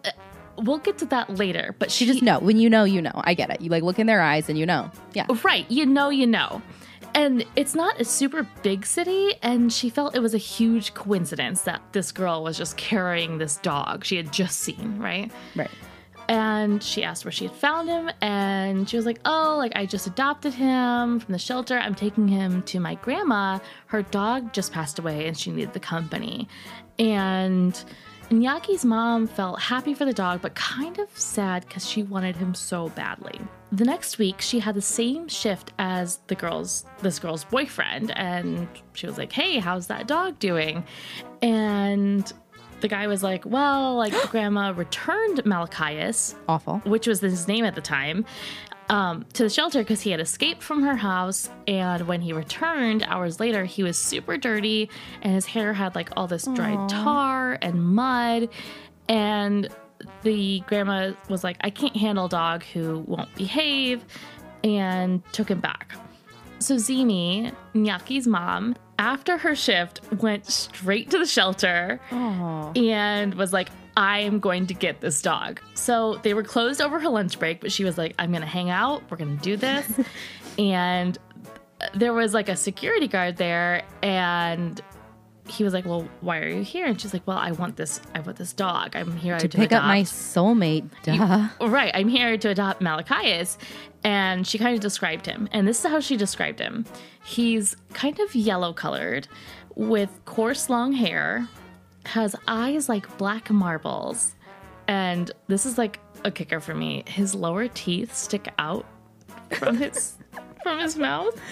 Uh, 0.05 0.11
we'll 0.57 0.77
get 0.79 0.97
to 0.99 1.05
that 1.07 1.29
later, 1.37 1.75
but 1.79 1.91
She 1.91 2.05
just 2.05 2.21
know. 2.21 2.39
When 2.39 2.57
you 2.57 2.69
know, 2.69 2.83
you 2.83 3.01
know. 3.01 3.13
I 3.15 3.33
get 3.33 3.49
it. 3.49 3.61
You 3.61 3.69
like 3.69 3.83
look 3.83 3.99
in 3.99 4.07
their 4.07 4.21
eyes 4.21 4.49
and 4.49 4.57
you 4.57 4.65
know. 4.65 4.91
Yeah. 5.13 5.25
Right, 5.43 5.69
you 5.69 5.85
know, 5.85 6.09
you 6.09 6.27
know. 6.27 6.61
And 7.15 7.43
it's 7.55 7.73
not 7.73 7.99
a 7.99 8.05
super 8.05 8.47
big 8.61 8.85
city, 8.85 9.33
and 9.41 9.73
she 9.73 9.89
felt 9.89 10.15
it 10.15 10.19
was 10.19 10.35
a 10.35 10.39
huge 10.39 10.93
coincidence 10.93 11.63
that 11.63 11.81
this 11.91 12.11
girl 12.11 12.43
was 12.43 12.55
just 12.57 12.77
carrying 12.77 13.39
this 13.39 13.57
dog 13.57 14.05
she 14.05 14.15
had 14.15 14.31
just 14.31 14.59
seen, 14.59 14.99
right? 14.99 15.31
Right. 15.55 15.71
And 16.29 16.81
she 16.83 17.03
asked 17.03 17.25
where 17.25 17.31
she 17.31 17.47
had 17.47 17.55
found 17.55 17.89
him, 17.89 18.11
and 18.21 18.87
she 18.87 18.95
was 18.95 19.05
like, 19.07 19.19
Oh, 19.25 19.55
like 19.57 19.75
I 19.75 19.87
just 19.87 20.05
adopted 20.05 20.53
him 20.53 21.19
from 21.19 21.31
the 21.31 21.39
shelter. 21.39 21.79
I'm 21.79 21.95
taking 21.95 22.27
him 22.27 22.61
to 22.63 22.79
my 22.79 22.95
grandma. 22.95 23.57
Her 23.87 24.03
dog 24.03 24.53
just 24.53 24.71
passed 24.71 24.99
away, 24.99 25.27
and 25.27 25.35
she 25.35 25.49
needed 25.49 25.73
the 25.73 25.79
company. 25.79 26.47
And 26.99 27.83
Nyaki's 28.29 28.85
mom 28.85 29.25
felt 29.25 29.59
happy 29.59 29.95
for 29.95 30.05
the 30.05 30.13
dog, 30.13 30.43
but 30.43 30.53
kind 30.53 30.99
of 30.99 31.09
sad 31.17 31.65
because 31.67 31.89
she 31.89 32.03
wanted 32.03 32.35
him 32.35 32.53
so 32.53 32.89
badly. 32.89 33.41
The 33.71 33.85
next 33.85 34.19
week, 34.19 34.39
she 34.39 34.59
had 34.59 34.75
the 34.75 34.83
same 34.83 35.27
shift 35.29 35.73
as 35.79 36.19
the 36.27 36.35
girl's 36.35 36.85
this 37.01 37.17
girl's 37.17 37.43
boyfriend, 37.43 38.15
and 38.15 38.67
she 38.93 39.07
was 39.07 39.17
like, 39.17 39.31
"Hey, 39.31 39.57
how's 39.57 39.87
that 39.87 40.07
dog 40.07 40.37
doing?" 40.37 40.83
And 41.41 42.31
the 42.81 42.87
guy 42.87 43.07
was 43.07 43.23
like, 43.23 43.45
"Well, 43.45 43.95
like 43.95 44.13
grandma 44.29 44.73
returned 44.75 45.45
Malachias, 45.45 46.35
Awful. 46.47 46.79
which 46.79 47.07
was 47.07 47.19
his 47.21 47.47
name 47.47 47.65
at 47.65 47.75
the 47.75 47.81
time, 47.81 48.25
um, 48.89 49.25
to 49.33 49.43
the 49.43 49.49
shelter 49.49 49.79
because 49.79 50.01
he 50.01 50.11
had 50.11 50.19
escaped 50.19 50.63
from 50.63 50.83
her 50.83 50.95
house. 50.95 51.49
And 51.67 52.07
when 52.07 52.21
he 52.21 52.33
returned 52.33 53.03
hours 53.03 53.39
later, 53.39 53.63
he 53.65 53.83
was 53.83 53.97
super 53.97 54.35
dirty 54.37 54.89
and 55.21 55.33
his 55.33 55.45
hair 55.45 55.73
had 55.73 55.95
like 55.95 56.09
all 56.17 56.27
this 56.27 56.45
dried 56.45 56.89
tar 56.89 57.57
and 57.61 57.83
mud. 57.83 58.49
And 59.07 59.69
the 60.23 60.61
grandma 60.61 61.11
was 61.29 61.43
like, 61.43 61.57
I 61.61 61.69
can't 61.69 61.95
handle 61.95 62.25
a 62.25 62.29
dog 62.29 62.63
who 62.63 62.99
won't 62.99 63.33
behave, 63.35 64.03
and 64.63 65.23
took 65.31 65.49
him 65.49 65.59
back. 65.59 65.95
So 66.59 66.77
Zini, 66.77 67.51
Nyaki's 67.73 68.27
mom, 68.27 68.75
after 68.97 69.37
her 69.37 69.55
shift, 69.55 70.01
went 70.21 70.45
straight 70.45 71.09
to 71.11 71.19
the 71.19 71.25
shelter 71.25 71.99
Oh. 72.11 72.71
and 72.75 73.33
was 73.35 73.53
like, 73.53 73.69
I 73.95 74.19
am 74.19 74.39
going 74.39 74.67
to 74.67 74.73
get 74.73 75.01
this 75.01 75.21
dog. 75.21 75.61
So 75.73 76.19
they 76.23 76.33
were 76.33 76.43
closed 76.43 76.81
over 76.81 76.99
her 76.99 77.09
lunch 77.09 77.39
break, 77.39 77.61
but 77.61 77.71
she 77.71 77.83
was 77.83 77.97
like, 77.97 78.13
I'm 78.19 78.31
going 78.31 78.41
to 78.41 78.47
hang 78.47 78.69
out. 78.69 79.03
We're 79.09 79.17
going 79.17 79.37
to 79.37 79.43
do 79.43 79.55
this. 79.57 79.89
and 80.59 81.17
there 81.95 82.13
was 82.13 82.33
like 82.33 82.49
a 82.49 82.55
security 82.57 83.07
guard 83.07 83.37
there 83.37 83.83
and 84.03 84.81
he 85.49 85.63
was 85.63 85.73
like, 85.73 85.85
"Well, 85.85 86.07
why 86.21 86.39
are 86.39 86.47
you 86.47 86.63
here?" 86.63 86.85
And 86.85 86.99
she's 86.99 87.13
like, 87.13 87.25
"Well, 87.25 87.37
I 87.37 87.51
want 87.51 87.75
this. 87.75 88.01
I 88.15 88.19
want 88.19 88.37
this 88.37 88.53
dog. 88.53 88.95
I'm 88.95 89.17
here 89.17 89.37
To 89.37 89.47
to, 89.47 89.57
pick 89.57 89.71
up 89.71 89.83
my 89.83 90.01
soulmate. 90.03 90.89
Duh. 91.03 91.49
Right, 91.65 91.91
I'm 91.93 92.07
here 92.07 92.37
to 92.37 92.49
adopt 92.49 92.81
Malachias. 92.81 93.57
And 94.03 94.47
she 94.47 94.57
kind 94.57 94.73
of 94.73 94.79
described 94.79 95.25
him. 95.25 95.49
And 95.51 95.67
this 95.67 95.83
is 95.83 95.91
how 95.91 95.99
she 95.99 96.15
described 96.15 96.59
him 96.59 96.85
he's 97.23 97.75
kind 97.93 98.19
of 98.19 98.33
yellow 98.33 98.73
colored 98.73 99.27
with 99.75 100.09
coarse 100.25 100.69
long 100.69 100.91
hair, 100.91 101.47
has 102.05 102.35
eyes 102.47 102.89
like 102.89 103.17
black 103.17 103.49
marbles. 103.49 104.35
And 104.87 105.31
this 105.47 105.65
is 105.65 105.77
like 105.77 105.99
a 106.25 106.31
kicker 106.31 106.59
for 106.59 106.73
me. 106.73 107.03
His 107.07 107.35
lower 107.35 107.67
teeth 107.67 108.15
stick 108.15 108.47
out 108.57 108.85
from 109.51 109.77
his 109.77 110.17
from 110.63 110.79
his 110.79 110.97
mouth. 110.97 111.39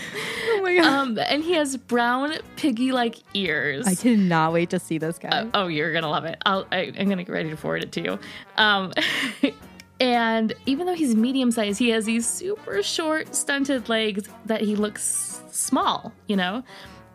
Oh 0.50 0.62
my 0.64 0.76
god. 0.78 0.86
Um, 0.86 1.20
and 1.20 1.44
he 1.44 1.54
has 1.54 1.76
brown 1.78 2.34
piggy 2.56 2.92
like 2.92 3.18
ears. 3.34 3.86
I 3.86 3.96
cannot 3.96 4.54
wait 4.54 4.70
to 4.72 4.80
see 4.80 4.98
this 4.98 5.20
guy. 5.20 5.30
Uh, 5.30 5.50
oh, 5.54 5.68
you're 5.68 5.94
gonna 5.94 6.10
love 6.10 6.26
it. 6.26 6.42
I'll, 6.46 6.66
I, 6.72 6.92
I'm 6.98 7.10
gonna 7.10 7.24
get 7.24 7.32
ready 7.32 7.50
to 7.50 7.58
forward 7.58 7.84
it 7.84 7.92
to 7.94 8.02
you. 8.02 8.20
Um, 8.56 8.94
and 10.00 10.54
even 10.66 10.88
though 10.88 10.96
he's 10.96 11.16
medium 11.16 11.52
sized, 11.52 11.80
he 11.80 11.90
has 11.90 12.06
these 12.06 12.26
super 12.26 12.82
short, 12.82 13.36
stunted 13.36 13.90
legs 13.90 14.28
that 14.46 14.62
he 14.62 14.76
looks 14.76 15.44
small, 15.52 16.14
you 16.28 16.38
know. 16.38 16.64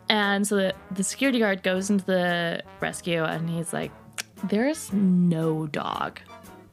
And 0.09 0.45
so 0.47 0.55
the, 0.57 0.75
the 0.91 1.03
security 1.03 1.39
guard 1.39 1.63
goes 1.63 1.89
into 1.89 2.05
the 2.05 2.63
rescue, 2.79 3.23
and 3.23 3.49
he's 3.49 3.73
like, 3.73 3.91
"There's 4.45 4.93
no 4.93 5.65
dog 5.67 6.19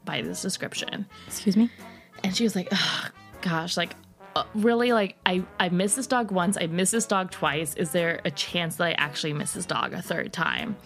by 0.04 0.22
this 0.22 0.42
description." 0.42 1.06
Excuse 1.26 1.56
me. 1.56 1.70
And 2.22 2.36
she 2.36 2.44
was 2.44 2.54
like, 2.54 2.68
oh, 2.72 3.08
gosh, 3.40 3.76
like, 3.76 3.94
uh, 4.36 4.44
really? 4.54 4.92
Like, 4.92 5.16
I, 5.26 5.42
I 5.58 5.68
missed 5.70 5.96
this 5.96 6.06
dog 6.06 6.30
once. 6.30 6.56
I 6.60 6.66
missed 6.66 6.92
this 6.92 7.06
dog 7.06 7.30
twice. 7.30 7.74
Is 7.74 7.90
there 7.92 8.20
a 8.24 8.30
chance 8.30 8.76
that 8.76 8.84
I 8.84 8.92
actually 8.92 9.32
miss 9.32 9.52
this 9.52 9.66
dog 9.66 9.92
a 9.92 10.02
third 10.02 10.32
time? 10.32 10.76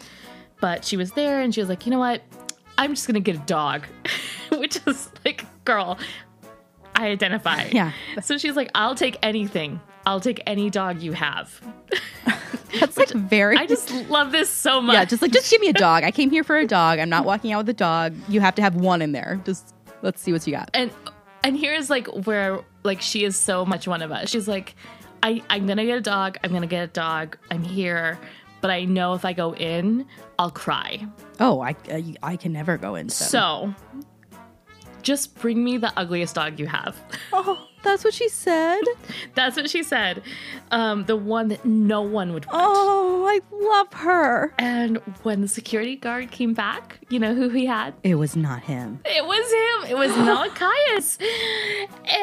But 0.60 0.84
she 0.84 0.96
was 0.96 1.12
there 1.12 1.40
and 1.40 1.54
she 1.54 1.60
was 1.60 1.68
like, 1.68 1.84
you 1.86 1.92
know 1.92 1.98
what? 1.98 2.22
I'm 2.78 2.94
just 2.94 3.06
going 3.06 3.14
to 3.14 3.20
get 3.20 3.36
a 3.36 3.44
dog, 3.46 3.86
which 4.52 4.78
is 4.86 5.10
like, 5.24 5.44
girl, 5.64 5.98
I 6.94 7.08
identify. 7.08 7.64
Yeah. 7.72 7.92
So 8.22 8.38
she's 8.38 8.56
like, 8.56 8.70
I'll 8.74 8.94
take 8.94 9.18
anything. 9.22 9.80
I'll 10.06 10.20
take 10.20 10.42
any 10.46 10.70
dog 10.70 11.02
you 11.02 11.12
have. 11.12 11.60
That's 12.80 12.96
like 12.96 13.10
very. 13.10 13.56
I 13.56 13.66
just 13.66 13.92
love 14.08 14.32
this 14.32 14.50
so 14.50 14.80
much. 14.80 14.94
yeah, 14.94 15.04
just 15.04 15.22
like 15.22 15.32
just 15.32 15.50
give 15.50 15.60
me 15.60 15.68
a 15.68 15.72
dog. 15.72 16.02
I 16.02 16.10
came 16.10 16.30
here 16.30 16.42
for 16.42 16.56
a 16.56 16.66
dog. 16.66 16.98
I'm 16.98 17.08
not 17.08 17.24
walking 17.24 17.52
out 17.52 17.58
with 17.58 17.68
a 17.68 17.74
dog. 17.74 18.14
You 18.28 18.40
have 18.40 18.54
to 18.56 18.62
have 18.62 18.74
one 18.74 19.00
in 19.00 19.12
there. 19.12 19.40
Just 19.44 19.74
let's 20.02 20.20
see 20.20 20.32
what 20.32 20.44
you 20.46 20.52
got. 20.52 20.70
and 20.74 20.90
And 21.44 21.56
here's 21.56 21.88
like 21.88 22.06
where 22.26 22.60
like 22.84 23.00
she 23.00 23.24
is 23.24 23.36
so 23.36 23.64
much 23.64 23.88
one 23.88 24.02
of 24.02 24.12
us. 24.12 24.30
She's 24.30 24.46
like, 24.46 24.76
I, 25.22 25.42
I'm 25.50 25.66
gonna 25.66 25.86
get 25.86 25.98
a 25.98 26.02
dog, 26.02 26.38
I'm 26.44 26.52
gonna 26.52 26.66
get 26.66 26.84
a 26.84 26.92
dog, 26.92 27.36
I'm 27.50 27.62
here, 27.62 28.18
but 28.60 28.70
I 28.70 28.84
know 28.84 29.14
if 29.14 29.24
I 29.24 29.32
go 29.32 29.54
in, 29.54 30.06
I'll 30.38 30.50
cry. 30.50 31.06
Oh, 31.40 31.60
I 31.60 31.74
I, 31.90 32.14
I 32.22 32.36
can 32.36 32.52
never 32.52 32.76
go 32.76 32.94
in. 32.94 33.08
So 33.08 33.74
just 35.02 35.38
bring 35.38 35.64
me 35.64 35.78
the 35.78 35.92
ugliest 35.98 36.34
dog 36.34 36.60
you 36.60 36.66
have. 36.66 36.96
oh, 37.32 37.66
that's 37.84 38.02
what 38.04 38.14
she 38.14 38.28
said. 38.28 38.80
That's 39.34 39.56
what 39.56 39.70
she 39.70 39.82
said. 39.82 40.22
Um, 40.70 41.04
the 41.04 41.16
one 41.16 41.48
that 41.48 41.64
no 41.64 42.02
one 42.02 42.32
would 42.32 42.46
want. 42.46 42.58
Oh, 42.60 43.26
I 43.28 43.40
love 43.54 43.92
her. 44.00 44.52
And 44.58 44.98
when 45.22 45.40
the 45.40 45.48
security 45.48 45.96
guard 45.96 46.30
came 46.30 46.54
back, 46.54 46.98
you 47.08 47.18
know 47.18 47.34
who 47.34 47.48
he 47.50 47.66
had? 47.66 47.94
It 48.02 48.16
was 48.16 48.34
not 48.36 48.62
him. 48.64 49.00
It 49.04 49.24
was 49.24 49.86
him. 49.86 49.90
It 49.90 49.96
was 49.96 50.10
Malachias. 50.16 51.18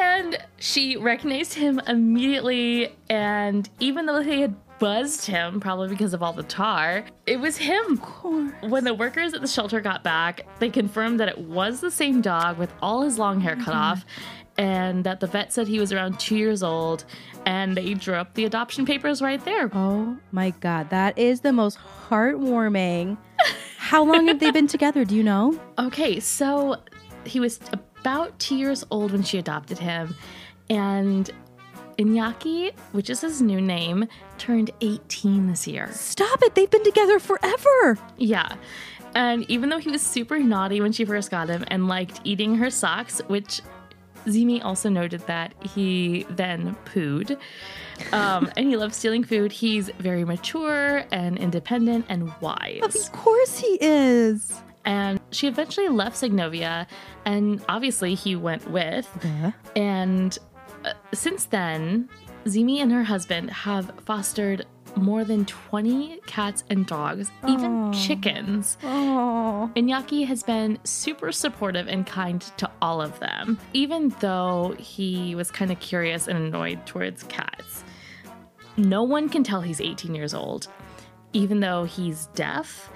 and 0.02 0.38
she 0.58 0.98
recognized 0.98 1.54
him 1.54 1.80
immediately. 1.88 2.96
And 3.10 3.70
even 3.80 4.06
though 4.06 4.24
they 4.24 4.42
had 4.42 4.56
buzzed 4.82 5.28
him, 5.28 5.60
probably 5.60 5.90
because 5.90 6.12
of 6.12 6.24
all 6.24 6.34
the 6.34 6.42
tar. 6.42 7.06
It 7.28 7.40
was 7.40 7.56
him. 7.56 7.98
When 8.64 8.84
the 8.84 8.96
workers 8.96 9.32
at 9.36 9.42
the 9.42 9.48
shelter 9.48 9.80
got 9.80 10.04
back, 10.04 10.42
they 10.58 10.72
confirmed 10.72 11.20
that 11.20 11.30
it 11.30 11.38
was 11.38 11.82
the 11.82 11.92
same 11.92 12.20
dog 12.20 12.58
with 12.58 12.74
all 12.82 13.04
his 13.04 13.20
long 13.20 13.42
hair 13.42 13.56
cut 13.56 13.76
off, 13.76 14.04
and 14.62 15.04
that 15.06 15.20
the 15.20 15.26
vet 15.26 15.52
said 15.52 15.68
he 15.68 15.80
was 15.80 15.92
around 15.92 16.20
two 16.20 16.38
years 16.38 16.62
old, 16.62 17.04
and 17.48 17.76
they 17.76 17.96
drew 17.96 18.14
up 18.14 18.36
the 18.36 18.46
adoption 18.46 18.86
papers 18.86 19.20
right 19.20 19.44
there. 19.44 19.72
Oh 19.74 20.16
my 20.32 20.52
god, 20.52 20.92
that 20.92 21.18
is 21.18 21.42
the 21.42 21.52
most 21.52 21.80
heartwarming. 22.08 23.18
How 23.78 24.04
long 24.04 24.28
have 24.28 24.40
they 24.40 24.52
been 24.52 24.68
together? 24.68 25.04
Do 25.04 25.16
you 25.16 25.24
know? 25.24 25.60
Okay, 25.80 26.20
so 26.20 26.76
he 27.26 27.40
was 27.40 27.60
about 27.74 28.38
two 28.38 28.56
years 28.56 28.86
old 28.92 29.14
when 29.14 29.24
she 29.24 29.40
adopted 29.40 29.80
him, 29.80 30.14
and 30.70 31.32
Iñaki, 31.98 32.72
which 32.92 33.10
is 33.10 33.22
his 33.22 33.42
new 33.42 33.60
name, 33.60 34.08
turned 34.38 34.70
18 34.82 35.48
this 35.48 35.68
year. 35.68 35.90
Stop 35.92 36.44
it. 36.44 36.54
They've 36.54 36.70
been 36.70 36.84
together 36.84 37.18
forever. 37.18 37.98
Yeah. 38.18 38.56
And 39.16 39.50
even 39.50 39.70
though 39.70 39.80
he 39.80 39.90
was 39.90 40.04
super 40.04 40.38
naughty 40.40 40.82
when 40.82 40.92
she 40.92 41.04
first 41.04 41.32
got 41.32 41.50
him 41.50 41.66
and 41.68 41.88
liked 41.88 42.22
eating 42.24 42.56
her 42.56 42.70
socks, 42.70 43.22
which 43.28 43.62
Zimi 44.26 44.64
also 44.64 44.90
noted 44.90 45.22
that 45.28 45.54
he 45.62 46.26
then 46.30 46.76
pooed, 46.86 47.38
um, 48.12 48.52
and 48.58 48.68
he 48.68 48.78
loves 48.78 48.96
stealing 48.96 49.24
food, 49.24 49.52
he's 49.52 49.90
very 50.00 50.26
mature 50.26 51.06
and 51.12 51.38
independent 51.38 52.06
and 52.10 52.32
wise. 52.42 52.82
Of 52.84 53.12
course 53.12 53.60
he 53.60 53.78
is. 53.82 54.54
And 54.84 55.20
she 55.32 55.48
eventually 55.48 55.90
left 55.90 56.18
Segovia, 56.18 56.88
and 57.26 57.64
obviously 57.70 58.16
he 58.16 58.36
went 58.36 58.70
with. 58.70 59.08
Yeah. 59.24 59.52
And 59.76 60.38
uh, 60.84 60.94
since 61.14 61.46
then, 61.46 62.10
Zimi 62.46 62.78
and 62.80 62.92
her 62.92 63.04
husband 63.04 63.52
have 63.52 63.92
fostered 64.06 64.66
more 64.96 65.24
than 65.24 65.46
20 65.46 66.20
cats 66.26 66.64
and 66.70 66.86
dogs, 66.86 67.32
even 67.48 67.94
chickens. 67.94 68.78
Iñaki 69.76 70.26
has 70.26 70.44
been 70.44 70.80
super 70.84 71.32
supportive 71.32 71.88
and 71.88 72.06
kind 72.06 72.42
to 72.58 72.70
all 72.82 73.02
of 73.02 73.20
them, 73.20 73.60
even 73.74 74.10
though 74.20 74.76
he 74.78 75.36
was 75.36 75.52
kind 75.52 75.72
of 75.72 75.80
curious 75.80 76.28
and 76.28 76.38
annoyed 76.38 76.86
towards 76.86 77.24
cats. 77.24 77.84
No 78.78 79.04
one 79.04 79.30
can 79.30 79.44
tell 79.44 79.62
he's 79.62 79.82
18 79.82 80.16
years 80.16 80.34
old, 80.34 80.68
even 81.34 81.60
though 81.60 81.84
he's 81.84 82.28
deaf 82.28 82.90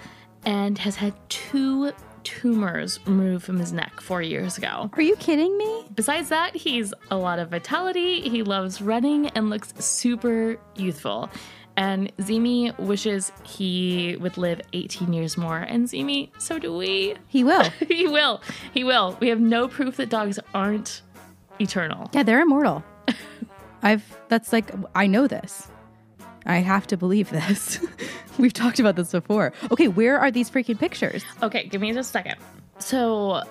and 0.45 0.77
has 0.77 0.95
had 0.95 1.13
two 1.29 1.91
tumors 2.23 2.99
removed 3.05 3.45
from 3.45 3.59
his 3.59 3.71
neck 3.71 4.01
four 4.01 4.21
years 4.21 4.57
ago. 4.57 4.89
Are 4.93 5.01
you 5.01 5.15
kidding 5.17 5.57
me? 5.57 5.85
Besides 5.93 6.29
that, 6.29 6.55
he's 6.55 6.93
a 7.11 7.17
lot 7.17 7.39
of 7.39 7.49
vitality, 7.49 8.21
he 8.21 8.43
loves 8.43 8.81
running, 8.81 9.27
and 9.29 9.49
looks 9.49 9.73
super 9.77 10.57
youthful. 10.75 11.29
And 11.77 12.15
Zimi 12.17 12.77
wishes 12.79 13.31
he 13.43 14.15
would 14.19 14.37
live 14.37 14.61
18 14.73 15.11
years 15.11 15.37
more. 15.37 15.57
And 15.57 15.87
Zimi, 15.87 16.29
so 16.37 16.57
do 16.57 16.75
we. 16.75 17.15
He 17.27 17.43
will. 17.43 17.63
he 17.87 18.07
will. 18.07 18.41
He 18.73 18.83
will. 18.83 19.17
We 19.19 19.27
have 19.29 19.39
no 19.41 19.67
proof 19.67 19.97
that 19.97 20.09
dogs 20.09 20.39
aren't 20.53 21.01
eternal. 21.59 22.09
yeah, 22.13 22.23
they're 22.23 22.41
immortal. 22.41 22.83
I've 23.83 24.17
that's 24.29 24.51
like 24.53 24.71
I 24.95 25.07
know 25.07 25.27
this. 25.27 25.67
I 26.45 26.57
have 26.57 26.87
to 26.87 26.97
believe 26.97 27.29
this. 27.29 27.79
We've 28.37 28.53
talked 28.53 28.79
about 28.79 28.95
this 28.95 29.11
before. 29.11 29.51
Okay, 29.71 29.87
where 29.87 30.19
are 30.19 30.29
these 30.31 30.49
freaking 30.49 30.77
pictures? 30.79 31.23
Okay, 31.41 31.67
give 31.67 31.81
me 31.81 31.91
just 31.93 32.09
a 32.09 32.11
second. 32.11 32.35
So, 32.79 33.41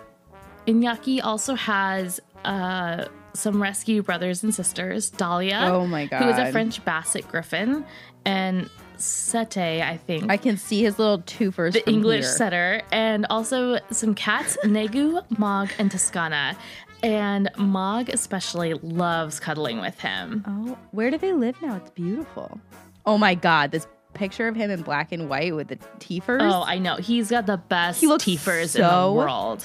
Iñaki 0.67 1.23
also 1.25 1.55
has 1.55 2.21
uh, 2.45 3.07
some 3.33 3.61
rescue 3.63 4.03
brothers 4.03 4.43
and 4.45 4.55
sisters. 4.55 5.11
Dahlia, 5.11 5.61
Oh 5.73 5.87
my 5.87 6.07
god. 6.07 6.23
who 6.23 6.29
is 6.29 6.39
a 6.39 6.53
French 6.53 6.85
Basset 6.85 7.27
Griffon, 7.29 7.85
and 8.25 8.69
Sete, 8.97 9.57
I 9.83 9.99
think, 10.07 10.31
I 10.31 10.37
can 10.37 10.57
see 10.57 10.83
his 10.83 10.99
little 10.99 11.19
twofers. 11.19 11.73
the 11.73 11.89
English 11.89 12.25
here. 12.25 12.33
setter, 12.33 12.83
and 12.93 13.27
also 13.29 13.79
some 13.91 14.15
cats, 14.15 14.57
Negu, 14.65 15.21
Mog, 15.39 15.71
and 15.79 15.91
Toscana. 15.91 16.57
And 17.03 17.51
Mog 17.59 18.09
especially 18.09 18.75
loves 18.75 19.39
cuddling 19.41 19.81
with 19.81 19.99
him. 20.01 20.43
Oh, 20.47 20.79
where 20.93 21.11
do 21.11 21.19
they 21.19 21.33
live 21.35 21.61
now? 21.61 21.77
It's 21.77 21.91
beautiful. 21.91 22.59
Oh 23.05 23.19
my 23.19 23.35
god, 23.35 23.73
this 23.73 23.87
picture 24.15 24.49
of 24.49 24.57
him 24.57 24.71
in 24.71 24.81
black 24.83 25.13
and 25.13 25.29
white 25.29 25.55
with 25.55 25.69
the 25.69 25.79
teefers. 25.99 26.41
Oh, 26.43 26.63
I 26.65 26.79
know. 26.79 26.97
He's 26.97 27.31
got 27.31 27.47
the 27.47 27.59
best 27.59 28.01
He 28.01 28.17
teefers 28.19 28.75
in 28.77 28.83
the 28.83 29.13
world. 29.13 29.65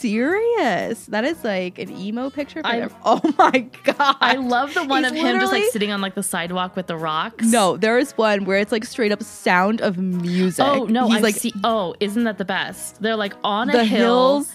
Serious. 0.00 1.06
That 1.06 1.24
is 1.24 1.42
like 1.44 1.78
an 1.78 1.90
emo 1.90 2.30
picture. 2.30 2.60
I- 2.64 2.88
Oh 3.04 3.20
my 3.38 3.60
god. 3.84 4.16
I 4.20 4.34
love 4.36 4.74
the 4.74 4.84
one 4.84 5.04
He's 5.04 5.12
of 5.12 5.18
him 5.18 5.40
just 5.40 5.52
like 5.52 5.64
sitting 5.70 5.90
on 5.92 6.00
like 6.00 6.14
the 6.14 6.22
sidewalk 6.22 6.76
with 6.76 6.86
the 6.86 6.96
rocks. 6.96 7.44
No, 7.46 7.76
there 7.76 7.98
is 7.98 8.12
one 8.12 8.44
where 8.44 8.58
it's 8.58 8.72
like 8.72 8.84
straight 8.84 9.12
up 9.12 9.22
sound 9.22 9.80
of 9.80 9.98
music. 9.98 10.64
Oh 10.66 10.84
no! 10.86 11.06
he's 11.08 11.16
I've 11.16 11.22
like 11.22 11.34
see- 11.36 11.52
oh, 11.64 11.94
isn't 12.00 12.24
that 12.24 12.38
the 12.38 12.44
best? 12.44 13.00
They're 13.02 13.16
like 13.16 13.34
on 13.44 13.68
a 13.70 13.72
the 13.72 13.84
hill. 13.84 13.98
hills 14.40 14.52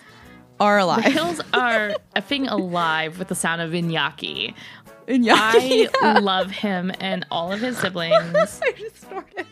are 0.59 0.79
alive. 0.79 1.03
The 1.03 1.09
hills 1.09 1.41
are 1.53 1.95
effing 2.15 2.49
alive 2.49 3.19
with 3.19 3.27
the 3.27 3.35
sound 3.35 3.61
of. 3.61 3.73
And 3.73 5.23
yeah, 5.23 5.35
I 5.37 5.89
yeah. 6.01 6.19
love 6.19 6.49
him 6.51 6.91
and 6.99 7.25
all 7.29 7.51
of 7.51 7.59
his 7.59 7.77
siblings. 7.81 8.15
I 8.63 8.71
just 8.71 9.01
snorted. 9.01 9.45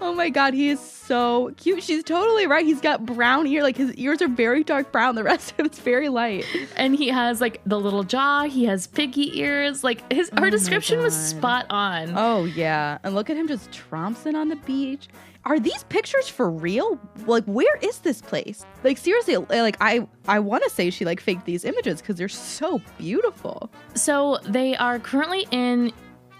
Oh 0.00 0.12
my 0.14 0.30
god, 0.30 0.52
he 0.54 0.68
is 0.68 0.80
so 0.80 1.52
cute. 1.56 1.82
She's 1.82 2.02
totally 2.02 2.46
right. 2.46 2.64
He's 2.66 2.80
got 2.80 3.06
brown 3.06 3.46
ear, 3.46 3.62
like 3.62 3.76
his 3.76 3.94
ears 3.94 4.20
are 4.20 4.28
very 4.28 4.64
dark 4.64 4.90
brown. 4.90 5.14
The 5.14 5.22
rest 5.22 5.50
of 5.52 5.56
him's 5.58 5.78
very 5.78 6.08
light. 6.08 6.44
and 6.76 6.96
he 6.96 7.08
has 7.08 7.40
like 7.40 7.60
the 7.66 7.78
little 7.78 8.02
jaw. 8.02 8.42
He 8.44 8.64
has 8.64 8.86
piggy 8.88 9.38
ears. 9.38 9.84
Like 9.84 10.10
his 10.12 10.28
her 10.30 10.34
oh 10.38 10.40
my 10.42 10.50
description 10.50 11.00
was 11.00 11.14
spot 11.14 11.66
on. 11.70 12.14
Oh 12.16 12.44
yeah, 12.44 12.98
and 13.04 13.14
look 13.14 13.30
at 13.30 13.36
him 13.36 13.46
just 13.46 13.70
trompsing 13.70 14.34
on 14.34 14.48
the 14.48 14.56
beach. 14.56 15.08
Are 15.44 15.58
these 15.58 15.82
pictures 15.84 16.28
for 16.28 16.48
real? 16.48 17.00
Like, 17.26 17.44
where 17.46 17.76
is 17.82 17.98
this 17.98 18.20
place? 18.22 18.64
Like, 18.84 18.96
seriously, 18.96 19.34
eh, 19.34 19.62
like 19.62 19.76
I 19.80 20.06
I 20.28 20.38
want 20.38 20.62
to 20.64 20.70
say 20.70 20.90
she 20.90 21.04
like 21.04 21.20
faked 21.20 21.44
these 21.46 21.64
images 21.64 22.00
because 22.00 22.16
they're 22.16 22.28
so 22.28 22.80
beautiful. 22.96 23.70
So 23.94 24.38
they 24.44 24.76
are 24.76 24.98
currently 25.00 25.46
in 25.50 25.92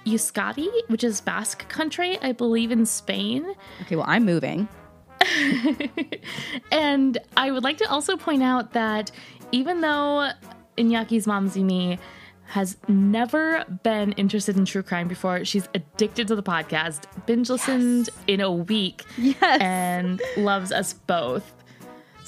Euskadi, 0.07 0.68
which 0.88 1.05
is 1.05 1.20
Basque 1.20 1.68
country, 1.68 2.18
I 2.20 2.32
believe 2.32 2.70
in 2.70 2.84
Spain. 2.86 3.55
Okay, 3.82 3.96
well 3.96 4.05
I'm 4.09 4.24
moving. 4.24 4.68
and 6.72 7.18
I 7.36 7.50
would 7.50 7.64
like 7.64 7.78
to 7.78 7.88
also 7.90 8.16
point 8.16 8.42
out 8.42 8.72
that 8.72 9.11
even 9.53 9.80
though 9.80 10.30
Iñaki's 10.76 11.26
mom 11.26 11.48
Zimi 11.50 11.98
has 12.46 12.76
never 12.88 13.64
been 13.82 14.12
interested 14.12 14.57
in 14.57 14.64
true 14.64 14.82
crime 14.82 15.09
before, 15.09 15.44
she's 15.44 15.68
addicted 15.74 16.28
to 16.28 16.36
the 16.36 16.42
podcast, 16.42 17.05
binge 17.26 17.48
listened 17.48 18.11
in 18.26 18.40
a 18.40 18.50
week, 18.53 19.05
Yes. 19.16 19.61
and 19.61 20.20
loves 20.36 20.70
us 20.72 20.92
both. 20.92 21.50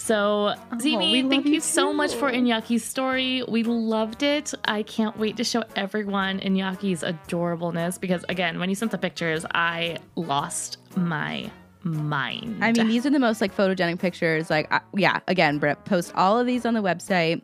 So, 0.04 0.52
oh, 0.54 0.76
Zimi, 0.76 1.22
love 1.22 1.30
thank 1.30 1.46
you 1.46 1.54
you 1.54 1.60
so 1.62 1.90
much 1.90 2.12
for. 2.12 2.30
Iñaki's 2.30 2.84
story. 2.84 3.42
We 3.48 3.62
loved 3.62 4.22
it. 4.22 4.52
I 4.66 4.82
can't 4.82 5.16
wait 5.16 5.38
to 5.38 5.44
show 5.44 5.64
everyone 5.76 6.40
Iñaki's 6.40 7.02
adorableness 7.02 7.98
because, 7.98 8.22
again, 8.28 8.58
when 8.58 8.68
you 8.68 8.74
sent 8.74 8.90
the 8.90 8.98
pictures, 8.98 9.46
I 9.54 9.96
lost 10.14 10.76
my 10.94 11.50
mind. 11.84 12.62
I 12.62 12.72
mean, 12.72 12.88
these 12.88 13.06
are 13.06 13.10
the 13.10 13.18
most 13.18 13.40
like 13.40 13.56
photogenic 13.56 13.98
pictures. 13.98 14.50
Like, 14.50 14.70
I, 14.70 14.82
yeah, 14.94 15.20
again, 15.26 15.58
Britt, 15.58 15.82
post 15.86 16.12
all 16.14 16.38
of 16.38 16.46
these 16.46 16.66
on 16.66 16.74
the 16.74 16.82
website. 16.82 17.40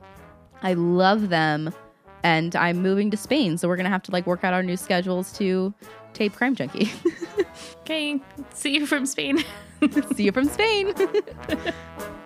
I 0.62 0.74
love 0.74 1.30
them, 1.30 1.72
and 2.22 2.54
I'm 2.54 2.82
moving 2.82 3.10
to 3.12 3.16
Spain, 3.16 3.56
so 3.56 3.68
we're 3.68 3.78
gonna 3.78 3.88
have 3.88 4.02
to 4.02 4.10
like 4.10 4.26
work 4.26 4.44
out 4.44 4.52
our 4.52 4.62
new 4.62 4.76
schedules 4.76 5.32
to 5.38 5.72
tape 6.12 6.34
Crime 6.34 6.54
Junkie. 6.54 6.92
Okay, 7.80 8.20
see 8.54 8.74
you 8.74 8.86
from 8.86 9.04
Spain. 9.04 9.42
See 10.14 10.22
you 10.22 10.30
from 10.30 10.44
Spain. 10.44 10.94